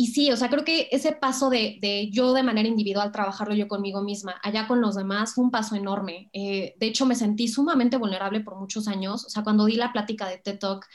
y 0.01 0.07
sí, 0.07 0.31
o 0.31 0.37
sea, 0.37 0.49
creo 0.49 0.65
que 0.65 0.87
ese 0.93 1.11
paso 1.11 1.51
de, 1.51 1.79
de 1.83 2.09
yo 2.13 2.33
de 2.33 2.45
manera 2.45 2.69
individual 2.69 3.11
trabajarlo 3.11 3.53
yo 3.57 3.67
conmigo 3.67 4.01
misma, 4.01 4.41
allá 4.45 4.69
con 4.69 4.81
los 4.81 4.95
demás, 4.95 5.35
fue 5.35 5.43
un 5.43 5.51
paso 5.51 5.75
enorme. 5.75 6.31
Eh, 6.33 6.77
de 6.79 6.87
hecho, 6.87 7.05
me 7.05 7.17
sentí 7.17 7.49
sumamente 7.49 7.97
vulnerable 7.97 8.39
por 8.39 8.55
muchos 8.55 8.87
años. 8.87 9.25
O 9.25 9.29
sea, 9.29 9.43
cuando 9.43 9.65
di 9.65 9.75
la 9.75 9.93
plática 9.93 10.29
de 10.29 10.39
TED 10.39 10.61
Talk, 10.61 10.87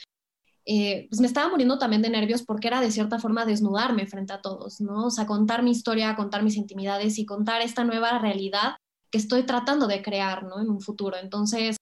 eh, 0.65 1.07
pues 1.09 1.19
me 1.19 1.27
estaba 1.27 1.49
muriendo 1.49 1.77
también 1.77 2.01
de 2.01 2.11
nervios 2.11 2.43
porque 2.43 2.69
era 2.69 2.79
de 2.79 2.91
cierta 2.91 3.19
forma 3.19 3.45
desnudarme 3.45 4.07
frente 4.07 4.31
a 4.31 4.39
todos, 4.39 4.79
¿no? 4.79 5.07
O 5.07 5.11
sea, 5.11 5.25
contar 5.25 5.63
mi 5.63 5.71
historia, 5.71 6.15
contar 6.15 6.41
mis 6.41 6.55
intimidades 6.55 7.19
y 7.19 7.25
contar 7.25 7.61
esta 7.61 7.83
nueva 7.83 8.19
realidad 8.19 8.77
que 9.11 9.17
estoy 9.17 9.43
tratando 9.43 9.87
de 9.87 10.01
crear, 10.01 10.43
¿no? 10.43 10.61
En 10.61 10.69
un 10.69 10.79
futuro. 10.79 11.17
Entonces, 11.17 11.75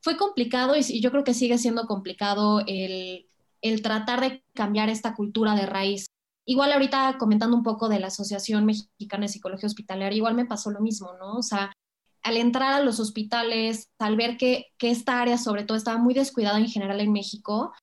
fue 0.00 0.16
complicado 0.16 0.76
y, 0.76 1.00
yo 1.00 1.10
creo 1.10 1.24
que 1.24 1.34
sigue 1.34 1.58
siendo 1.58 1.88
complicado 1.88 2.62
el, 2.68 3.26
el 3.62 3.82
tratar 3.82 4.20
de 4.20 4.44
cambiar 4.54 4.90
esta 4.90 5.16
cultura 5.16 5.56
de 5.56 5.66
raíz. 5.66 6.07
Igual 6.48 6.72
ahorita 6.72 7.18
comentando 7.18 7.54
un 7.54 7.62
poco 7.62 7.90
de 7.90 8.00
la 8.00 8.06
Asociación 8.06 8.64
Mexicana 8.64 9.26
de 9.26 9.28
Psicología 9.28 9.66
Hospitalaria, 9.66 10.16
igual 10.16 10.34
me 10.34 10.46
pasó 10.46 10.70
lo 10.70 10.80
mismo, 10.80 11.12
¿no? 11.18 11.36
O 11.36 11.42
sea, 11.42 11.74
al 12.22 12.38
entrar 12.38 12.72
a 12.72 12.80
los 12.80 13.00
hospitales, 13.00 13.90
al 13.98 14.16
ver 14.16 14.38
que, 14.38 14.68
que 14.78 14.90
esta 14.90 15.20
área 15.20 15.36
sobre 15.36 15.64
todo 15.64 15.76
estaba 15.76 15.98
muy 15.98 16.14
descuidada 16.14 16.56
en 16.56 16.66
general 16.66 17.00
en 17.02 17.12
México, 17.12 17.74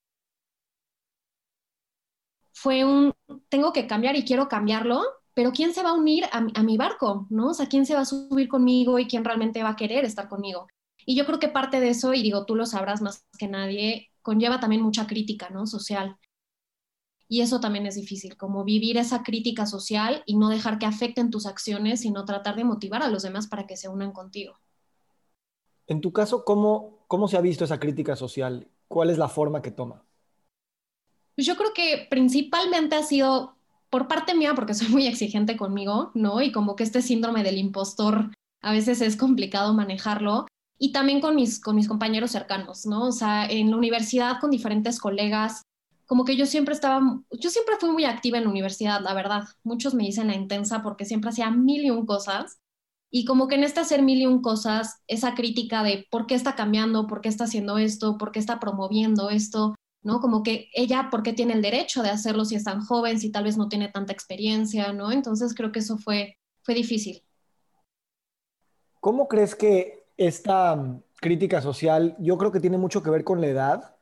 fue 2.54 2.84
un, 2.86 3.14
tengo 3.50 3.72
que 3.72 3.86
cambiar 3.86 4.16
y 4.16 4.26
quiero 4.26 4.48
cambiarlo, 4.48 5.04
pero 5.36 5.52
¿quién 5.52 5.72
se 5.72 5.84
va 5.84 5.92
a 5.92 5.94
unir 5.94 6.26
a, 6.32 6.64
mi 6.64 6.76
barco? 6.76 7.28
¿no? 7.30 7.50
O 7.50 7.54
sea, 7.54 7.68
¿quién 7.68 7.86
se 7.86 7.94
va 7.94 8.02
a 8.02 8.06
subir 8.06 8.48
conmigo 8.48 8.98
y 8.98 9.06
quién 9.06 9.24
realmente 9.24 9.62
va 9.62 9.70
a 9.70 9.76
querer 9.76 10.06
estar 10.06 10.28
conmigo? 10.28 10.66
Y 11.06 11.16
yo 11.16 11.28
creo 11.28 11.38
que 11.38 11.50
parte 11.50 11.80
de 11.80 11.90
eso, 11.90 12.16
y 12.16 12.24
digo, 12.24 12.48
tú 12.48 12.56
lo 12.56 12.66
sabrás 12.66 13.04
más 13.04 13.28
que 13.38 13.48
nadie, 13.48 14.10
conlleva 14.24 14.60
también 14.60 14.82
mucha 14.82 15.06
crítica, 15.06 15.52
¿no? 15.52 15.68
Social. 15.68 16.18
Y 17.28 17.42
eso 17.42 17.60
también 17.60 17.86
es 17.86 17.96
difícil, 17.96 18.38
como 18.38 18.64
vivir 18.64 18.98
esa 18.98 19.24
crítica 19.24 19.66
social 19.66 20.24
y 20.26 20.38
no 20.38 20.50
dejar 20.50 20.78
que 20.78 20.86
afecten 20.86 21.32
tus 21.32 21.46
acciones, 21.46 22.02
sino 22.02 22.26
tratar 22.26 22.56
de 22.56 22.64
motivar 22.64 23.02
a 23.02 23.10
los 23.10 23.24
demás 23.24 23.48
para 23.48 23.66
que 23.66 23.78
se 23.78 23.90
unan 23.90 24.12
contigo. 24.12 24.60
En 25.88 26.02
tu 26.02 26.14
caso, 26.14 26.46
¿cómo, 26.46 27.06
cómo 27.08 27.28
se 27.28 27.38
ha 27.38 27.42
visto 27.42 27.64
esa 27.64 27.80
crítica 27.80 28.16
social? 28.16 28.68
¿Cuál 28.88 29.10
es 29.10 29.18
la 29.18 29.28
forma 29.28 29.62
que 29.62 29.72
toma? 29.72 30.04
Pues 31.36 31.46
yo 31.48 31.56
creo 31.56 31.74
que 31.74 32.08
principalmente 32.10 32.96
ha 32.96 33.04
sido 33.04 33.56
por 33.90 34.08
parte 34.08 34.36
mía, 34.36 34.54
porque 34.56 34.74
soy 34.74 34.90
muy 34.90 35.08
exigente 35.08 35.58
conmigo, 35.58 36.12
¿no? 36.14 36.42
Y 36.42 36.52
como 36.52 36.76
que 36.76 36.84
este 36.84 37.02
síndrome 37.02 37.44
del 37.44 37.58
impostor 37.58 38.32
a 38.62 38.72
veces 38.72 39.02
es 39.02 39.16
complicado 39.16 39.74
manejarlo. 39.74 40.48
Y 40.78 40.92
también 40.92 41.22
con 41.22 41.36
mis, 41.36 41.62
con 41.62 41.76
mis 41.76 41.88
compañeros 41.88 42.32
cercanos, 42.32 42.86
¿no? 42.86 43.08
O 43.08 43.12
sea, 43.12 43.46
en 43.46 43.72
la 43.72 43.78
universidad 43.78 44.40
con 44.42 44.52
diferentes 44.52 45.00
colegas, 45.00 45.62
como 46.06 46.26
que 46.26 46.36
yo 46.36 46.46
siempre 46.46 46.74
estaba, 46.74 47.02
yo 47.32 47.50
siempre 47.50 47.76
fui 47.80 47.90
muy 47.90 48.06
activa 48.06 48.38
en 48.38 48.44
la 48.46 48.50
universidad, 48.50 49.02
la 49.02 49.14
verdad. 49.14 49.44
Muchos 49.64 49.94
me 49.94 50.04
dicen 50.04 50.28
la 50.28 50.36
intensa 50.36 50.84
porque 50.84 51.06
siempre 51.06 51.30
hacía 51.30 51.50
mil 51.50 51.84
y 51.84 51.90
un 51.90 52.06
cosas. 52.06 52.60
Y 53.10 53.26
como 53.26 53.48
que 53.48 53.56
en 53.56 53.64
este 53.64 53.80
hacer 53.80 54.04
mil 54.04 54.22
y 54.22 54.26
un 54.26 54.42
cosas, 54.42 55.02
esa 55.08 55.36
crítica 55.36 55.84
de 55.84 56.06
por 56.12 56.28
qué 56.28 56.36
está 56.36 56.56
cambiando, 56.56 57.08
por 57.08 57.22
qué 57.22 57.30
está 57.30 57.46
haciendo 57.46 57.78
esto, 57.78 58.18
por 58.18 58.32
qué 58.32 58.40
está 58.40 58.60
promoviendo 58.60 59.30
esto, 59.30 59.76
¿no? 60.04 60.20
Como 60.20 60.44
que 60.44 60.70
ella, 60.74 61.10
¿por 61.10 61.24
qué 61.24 61.34
tiene 61.34 61.54
el 61.54 61.62
derecho 61.62 62.04
de 62.04 62.10
hacerlo 62.10 62.46
si 62.46 62.56
es 62.56 62.64
tan 62.64 62.82
joven, 62.82 63.20
si 63.20 63.32
tal 63.32 63.46
vez 63.46 63.58
no 63.58 63.70
tiene 63.70 63.88
tanta 63.90 64.12
experiencia, 64.12 64.92
¿no? 64.92 65.12
Entonces 65.12 65.56
creo 65.56 65.72
que 65.72 65.80
eso 65.80 65.98
fue, 65.98 66.38
fue 66.64 66.76
difícil. 66.76 67.24
¿Cómo 69.00 69.28
crees 69.28 69.56
que 69.56 70.08
esta 70.18 70.76
mm, 70.76 71.02
crítica 71.22 71.62
social, 71.62 72.16
yo 72.20 72.38
creo 72.38 72.52
que 72.52 72.60
tiene 72.60 72.78
mucho 72.78 73.02
que 73.02 73.10
ver 73.10 73.24
con 73.24 73.40
la 73.40 73.48
edad? 73.48 73.95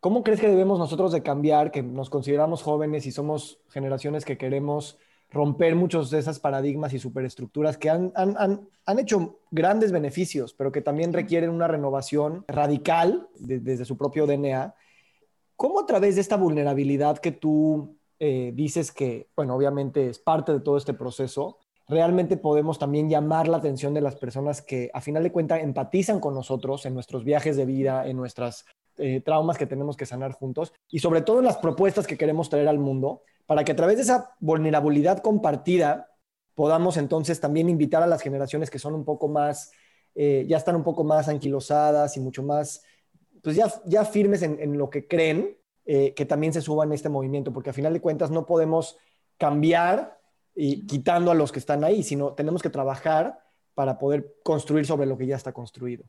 ¿Cómo 0.00 0.22
crees 0.22 0.40
que 0.40 0.48
debemos 0.48 0.78
nosotros 0.78 1.12
de 1.12 1.22
cambiar, 1.22 1.70
que 1.70 1.82
nos 1.82 2.08
consideramos 2.08 2.62
jóvenes 2.62 3.04
y 3.04 3.12
somos 3.12 3.60
generaciones 3.68 4.24
que 4.24 4.38
queremos 4.38 4.98
romper 5.30 5.76
muchos 5.76 6.10
de 6.10 6.18
esas 6.18 6.40
paradigmas 6.40 6.94
y 6.94 6.98
superestructuras 6.98 7.76
que 7.76 7.90
han, 7.90 8.10
han, 8.16 8.98
hecho 8.98 9.38
grandes 9.50 9.92
beneficios, 9.92 10.54
pero 10.54 10.72
que 10.72 10.80
también 10.80 11.12
requieren 11.12 11.50
una 11.50 11.68
renovación 11.68 12.44
radical 12.48 13.28
desde 13.36 13.84
su 13.84 13.98
propio 13.98 14.26
DNA. 14.26 14.74
¿Cómo 15.54 15.80
a 15.80 15.86
través 15.86 16.14
de 16.14 16.22
esta 16.22 16.36
vulnerabilidad 16.36 17.18
que 17.18 17.32
tú 17.32 17.96
eh, 18.18 18.52
dices 18.54 18.90
que, 18.92 19.28
bueno, 19.36 19.54
obviamente 19.54 20.08
es 20.08 20.18
parte 20.18 20.52
de 20.52 20.60
todo 20.60 20.78
este 20.78 20.94
proceso, 20.94 21.58
realmente 21.86 22.38
podemos 22.38 22.78
también 22.78 23.10
llamar 23.10 23.48
la 23.48 23.58
atención 23.58 23.92
de 23.92 24.00
las 24.00 24.16
personas 24.16 24.62
que 24.62 24.90
a 24.94 25.00
final 25.00 25.22
de 25.22 25.32
cuentas 25.32 25.60
empatizan 25.60 26.20
con 26.20 26.34
nosotros 26.34 26.86
en 26.86 26.94
nuestros 26.94 27.22
viajes 27.22 27.56
de 27.56 27.66
vida, 27.66 28.06
en 28.06 28.16
nuestras 28.16 28.64
eh, 29.00 29.20
traumas 29.24 29.58
que 29.58 29.66
tenemos 29.66 29.96
que 29.96 30.06
sanar 30.06 30.32
juntos 30.32 30.72
y 30.88 30.98
sobre 30.98 31.22
todo 31.22 31.42
las 31.42 31.56
propuestas 31.56 32.06
que 32.06 32.18
queremos 32.18 32.50
traer 32.50 32.68
al 32.68 32.78
mundo 32.78 33.22
para 33.46 33.64
que 33.64 33.72
a 33.72 33.76
través 33.76 33.96
de 33.96 34.02
esa 34.02 34.36
vulnerabilidad 34.40 35.18
compartida 35.18 36.10
podamos 36.54 36.96
entonces 36.96 37.40
también 37.40 37.68
invitar 37.68 38.02
a 38.02 38.06
las 38.06 38.22
generaciones 38.22 38.70
que 38.70 38.78
son 38.78 38.94
un 38.94 39.04
poco 39.04 39.28
más, 39.28 39.72
eh, 40.14 40.44
ya 40.46 40.56
están 40.56 40.76
un 40.76 40.84
poco 40.84 41.04
más 41.04 41.28
anquilosadas 41.28 42.16
y 42.16 42.20
mucho 42.20 42.42
más, 42.42 42.82
pues 43.42 43.56
ya, 43.56 43.72
ya 43.86 44.04
firmes 44.04 44.42
en, 44.42 44.76
lo 44.76 44.90
que 44.90 45.08
creen, 45.08 45.56
eh, 45.86 46.12
que 46.14 46.26
también 46.26 46.52
se 46.52 46.60
suban 46.60 46.92
a 46.92 46.94
este 46.94 47.08
movimiento, 47.08 47.52
porque 47.52 47.70
a 47.70 47.72
final 47.72 47.92
de 47.92 48.00
cuentas 48.00 48.30
no 48.30 48.44
podemos 48.44 48.98
cambiar 49.38 50.20
y 50.54 50.86
quitando 50.86 51.30
a 51.30 51.34
los 51.34 51.50
que 51.50 51.60
están 51.60 51.82
ahí, 51.82 52.02
sino 52.02 52.34
tenemos 52.34 52.62
que 52.62 52.70
trabajar 52.70 53.40
para 53.74 53.98
poder 53.98 54.36
construir 54.44 54.84
sobre 54.84 55.06
lo 55.06 55.16
que 55.16 55.26
ya 55.26 55.36
está 55.36 55.52
construido. 55.52 56.04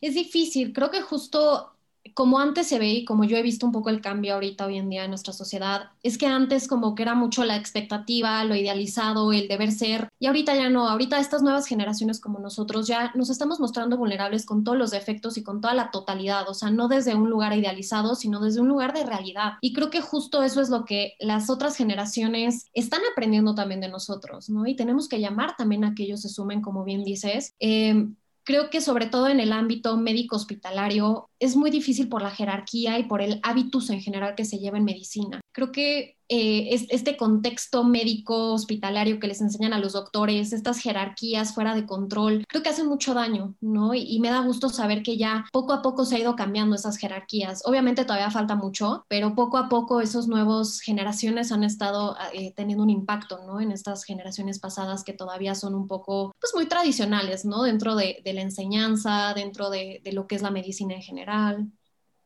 Es 0.00 0.14
difícil, 0.14 0.72
creo 0.72 0.90
que 0.90 1.00
justo 1.00 1.75
como 2.14 2.38
antes 2.38 2.66
se 2.66 2.78
ve 2.78 2.88
y 2.88 3.04
como 3.04 3.24
yo 3.24 3.36
he 3.36 3.42
visto 3.42 3.66
un 3.66 3.72
poco 3.72 3.90
el 3.90 4.00
cambio 4.00 4.34
ahorita 4.34 4.66
hoy 4.66 4.76
en 4.78 4.88
día 4.88 5.04
en 5.04 5.10
nuestra 5.10 5.32
sociedad, 5.32 5.90
es 6.02 6.18
que 6.18 6.26
antes 6.26 6.68
como 6.68 6.94
que 6.94 7.02
era 7.02 7.14
mucho 7.14 7.44
la 7.44 7.56
expectativa, 7.56 8.42
lo 8.44 8.54
idealizado, 8.54 9.32
el 9.32 9.48
deber 9.48 9.72
ser, 9.72 10.08
y 10.18 10.26
ahorita 10.26 10.54
ya 10.54 10.68
no, 10.68 10.88
ahorita 10.88 11.18
estas 11.18 11.42
nuevas 11.42 11.66
generaciones 11.66 12.20
como 12.20 12.38
nosotros 12.38 12.86
ya 12.86 13.12
nos 13.14 13.30
estamos 13.30 13.60
mostrando 13.60 13.96
vulnerables 13.96 14.46
con 14.46 14.64
todos 14.64 14.78
los 14.78 14.90
defectos 14.90 15.36
y 15.36 15.42
con 15.42 15.60
toda 15.60 15.74
la 15.74 15.90
totalidad, 15.90 16.48
o 16.48 16.54
sea, 16.54 16.70
no 16.70 16.88
desde 16.88 17.14
un 17.14 17.30
lugar 17.30 17.56
idealizado, 17.56 18.14
sino 18.14 18.40
desde 18.40 18.60
un 18.60 18.68
lugar 18.68 18.92
de 18.92 19.04
realidad. 19.04 19.54
Y 19.60 19.72
creo 19.72 19.90
que 19.90 20.00
justo 20.00 20.42
eso 20.42 20.60
es 20.60 20.70
lo 20.70 20.84
que 20.84 21.14
las 21.20 21.50
otras 21.50 21.76
generaciones 21.76 22.66
están 22.72 23.00
aprendiendo 23.12 23.54
también 23.54 23.80
de 23.80 23.88
nosotros, 23.88 24.48
¿no? 24.48 24.66
Y 24.66 24.76
tenemos 24.76 25.08
que 25.08 25.20
llamar 25.20 25.56
también 25.56 25.84
a 25.84 25.94
que 25.94 26.04
ellos 26.04 26.22
se 26.22 26.28
sumen, 26.28 26.60
como 26.60 26.84
bien 26.84 27.04
dices. 27.04 27.54
Eh, 27.60 28.08
creo 28.46 28.70
que 28.70 28.80
sobre 28.80 29.06
todo 29.06 29.28
en 29.28 29.40
el 29.40 29.52
ámbito 29.52 29.96
médico 29.96 30.36
hospitalario 30.36 31.28
es 31.38 31.56
muy 31.56 31.70
difícil 31.70 32.08
por 32.08 32.22
la 32.22 32.30
jerarquía 32.30 32.98
y 32.98 33.04
por 33.04 33.22
el 33.22 33.40
hábitus 33.42 33.90
en 33.90 34.00
general 34.00 34.34
que 34.34 34.44
se 34.44 34.58
lleva 34.58 34.78
en 34.78 34.84
medicina. 34.84 35.40
Creo 35.52 35.72
que 35.72 36.16
eh, 36.28 36.86
este 36.90 37.16
contexto 37.16 37.84
médico 37.84 38.52
hospitalario 38.52 39.20
que 39.20 39.28
les 39.28 39.40
enseñan 39.40 39.72
a 39.72 39.78
los 39.78 39.92
doctores, 39.92 40.52
estas 40.52 40.80
jerarquías 40.80 41.54
fuera 41.54 41.74
de 41.74 41.86
control, 41.86 42.44
creo 42.48 42.64
que 42.64 42.68
hacen 42.68 42.88
mucho 42.88 43.14
daño, 43.14 43.54
¿no? 43.60 43.94
Y, 43.94 44.18
me 44.18 44.30
da 44.30 44.40
gusto 44.40 44.68
saber 44.68 45.02
que 45.04 45.16
ya 45.16 45.44
poco 45.52 45.72
a 45.72 45.82
poco 45.82 46.04
se 46.04 46.16
ha 46.16 46.18
ido 46.18 46.34
cambiando 46.34 46.74
esas 46.74 46.96
jerarquías. 46.96 47.62
Obviamente 47.64 48.04
todavía 48.04 48.30
falta 48.30 48.56
mucho, 48.56 49.04
pero 49.08 49.36
poco 49.36 49.56
a 49.56 49.68
poco 49.68 50.00
esas 50.00 50.26
nuevas 50.26 50.80
generaciones 50.80 51.52
han 51.52 51.62
estado 51.62 52.16
eh, 52.32 52.52
teniendo 52.56 52.82
un 52.82 52.90
impacto, 52.90 53.38
¿no? 53.46 53.60
En 53.60 53.70
estas 53.70 54.04
generaciones 54.04 54.58
pasadas 54.58 55.04
que 55.04 55.12
todavía 55.12 55.54
son 55.54 55.74
un 55.74 55.86
poco, 55.86 56.34
pues 56.40 56.52
muy 56.56 56.66
tradicionales, 56.66 57.44
¿no? 57.44 57.62
Dentro 57.62 57.94
de, 57.94 58.20
la 58.24 58.42
enseñanza, 58.42 59.32
dentro 59.34 59.70
de 59.70 60.02
lo 60.12 60.26
que 60.26 60.34
es 60.34 60.42
la 60.42 60.50
medicina 60.50 60.94
en 60.94 61.02
general. 61.02 61.25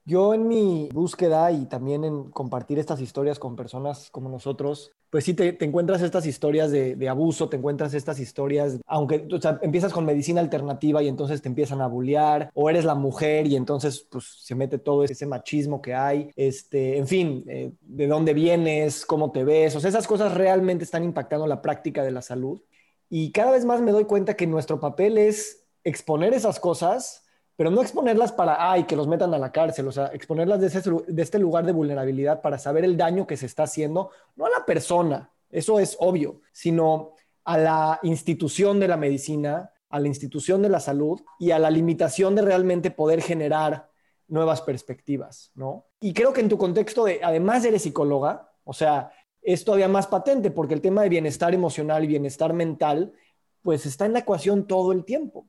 Yo 0.04 0.34
en 0.34 0.48
mi 0.48 0.88
búsqueda 0.92 1.52
y 1.52 1.66
también 1.66 2.04
en 2.04 2.30
compartir 2.30 2.78
estas 2.78 3.00
historias 3.00 3.38
con 3.38 3.54
personas 3.54 4.08
como 4.10 4.28
nosotros, 4.28 4.90
pues 5.10 5.24
sí 5.24 5.34
te, 5.34 5.62
encuentras 5.64 6.02
estas 6.02 6.24
historias 6.26 6.70
de, 6.70 7.08
abuso, 7.08 7.48
te 7.48 7.58
encuentras 7.58 7.94
estas 7.94 8.18
historias, 8.18 8.80
aunque 8.86 9.28
o 9.30 9.58
empiezas 9.62 9.92
con 9.92 10.06
medicina 10.06 10.40
alternativa 10.40 11.02
y 11.02 11.08
entonces 11.08 11.42
te 11.42 11.48
empiezan 11.48 11.80
a 11.80 11.86
bullear, 11.86 12.50
o 12.54 12.70
eres 12.70 12.84
la 12.84 12.94
mujer 12.94 13.46
y 13.46 13.56
entonces 13.56 14.06
pues 14.10 14.24
se 14.24 14.54
mete 14.54 14.78
todo 14.78 15.04
ese 15.04 15.26
machismo 15.26 15.82
que 15.82 15.94
hay, 15.94 16.30
este, 16.34 16.96
en 16.96 17.06
fin, 17.06 17.44
eh, 17.46 17.72
de 17.80 18.06
dónde 18.06 18.34
vienes, 18.34 19.04
cómo 19.04 19.30
te 19.30 19.44
ves, 19.44 19.76
o 19.76 19.80
sea, 19.80 19.90
esas 19.90 20.06
cosas 20.06 20.34
realmente 20.34 20.84
están 20.84 21.04
impactando 21.04 21.46
la 21.46 21.60
práctica 21.62 22.02
de 22.02 22.10
la 22.10 22.22
salud. 22.22 22.60
Y 23.08 23.32
cada 23.32 23.52
vez 23.52 23.64
más 23.64 23.80
me 23.80 23.92
doy 23.92 24.06
cuenta 24.06 24.34
que 24.34 24.46
nuestro 24.46 24.80
papel 24.80 25.18
es 25.18 25.66
exponer 25.84 26.32
esas 26.32 26.58
cosas 26.58 27.24
pero 27.60 27.70
no 27.70 27.82
exponerlas 27.82 28.32
para, 28.32 28.72
ay, 28.72 28.84
que 28.84 28.96
los 28.96 29.06
metan 29.06 29.34
a 29.34 29.38
la 29.38 29.52
cárcel, 29.52 29.86
o 29.86 29.92
sea, 29.92 30.06
exponerlas 30.14 30.62
de, 30.62 31.02
de 31.08 31.22
este 31.22 31.38
lugar 31.38 31.66
de 31.66 31.72
vulnerabilidad 31.72 32.40
para 32.40 32.58
saber 32.58 32.86
el 32.86 32.96
daño 32.96 33.26
que 33.26 33.36
se 33.36 33.44
está 33.44 33.64
haciendo, 33.64 34.08
no 34.34 34.46
a 34.46 34.48
la 34.48 34.64
persona, 34.64 35.30
eso 35.50 35.78
es 35.78 35.94
obvio, 36.00 36.40
sino 36.52 37.12
a 37.44 37.58
la 37.58 38.00
institución 38.02 38.80
de 38.80 38.88
la 38.88 38.96
medicina, 38.96 39.72
a 39.90 40.00
la 40.00 40.08
institución 40.08 40.62
de 40.62 40.70
la 40.70 40.80
salud 40.80 41.20
y 41.38 41.50
a 41.50 41.58
la 41.58 41.68
limitación 41.70 42.34
de 42.34 42.40
realmente 42.40 42.90
poder 42.90 43.20
generar 43.20 43.90
nuevas 44.26 44.62
perspectivas, 44.62 45.52
¿no? 45.54 45.84
Y 46.00 46.14
creo 46.14 46.32
que 46.32 46.40
en 46.40 46.48
tu 46.48 46.56
contexto 46.56 47.04
de, 47.04 47.20
además 47.22 47.62
eres 47.66 47.82
psicóloga, 47.82 48.54
o 48.64 48.72
sea, 48.72 49.12
es 49.42 49.66
todavía 49.66 49.88
más 49.88 50.06
patente 50.06 50.50
porque 50.50 50.72
el 50.72 50.80
tema 50.80 51.02
de 51.02 51.10
bienestar 51.10 51.52
emocional 51.52 52.04
y 52.04 52.06
bienestar 52.06 52.54
mental, 52.54 53.12
pues 53.60 53.84
está 53.84 54.06
en 54.06 54.14
la 54.14 54.20
ecuación 54.20 54.66
todo 54.66 54.92
el 54.92 55.04
tiempo. 55.04 55.46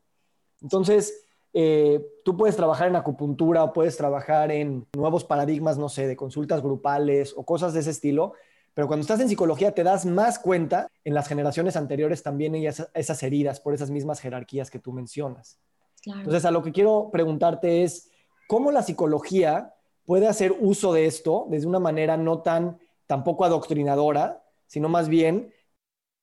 Entonces, 0.61 1.29
eh, 1.53 2.05
tú 2.23 2.37
puedes 2.37 2.55
trabajar 2.55 2.87
en 2.87 2.95
acupuntura 2.95 3.63
o 3.63 3.73
puedes 3.73 3.97
trabajar 3.97 4.51
en 4.51 4.87
nuevos 4.95 5.25
paradigmas, 5.25 5.77
no 5.77 5.89
sé, 5.89 6.07
de 6.07 6.15
consultas 6.15 6.61
grupales 6.61 7.33
o 7.35 7.43
cosas 7.43 7.73
de 7.73 7.81
ese 7.81 7.89
estilo, 7.89 8.33
pero 8.73 8.87
cuando 8.87 9.01
estás 9.01 9.19
en 9.19 9.27
psicología 9.27 9.73
te 9.73 9.83
das 9.83 10.05
más 10.05 10.39
cuenta, 10.39 10.87
en 11.03 11.13
las 11.13 11.27
generaciones 11.27 11.75
anteriores 11.75 12.23
también 12.23 12.53
hay 12.53 12.67
esas, 12.67 13.23
heridas 13.23 13.59
por 13.59 13.73
esas 13.73 13.91
mismas 13.91 14.21
jerarquías 14.21 14.71
que 14.71 14.79
tú 14.79 14.93
mencionas. 14.93 15.59
Entonces, 16.05 16.45
a 16.45 16.51
lo 16.51 16.63
que 16.63 16.71
quiero 16.71 17.09
preguntarte 17.11 17.83
es, 17.83 18.09
¿cómo 18.47 18.71
la 18.71 18.81
psicología 18.81 19.75
puede 20.05 20.27
hacer 20.27 20.55
uso 20.59 20.93
de 20.93 21.05
esto 21.05 21.47
desde 21.49 21.67
una 21.67 21.79
manera 21.79 22.17
no 22.17 22.41
tan 22.41 22.79
tampoco 23.07 23.43
adoctrinadora, 23.43 24.43
sino 24.67 24.87
más 24.87 25.09
bien 25.09 25.53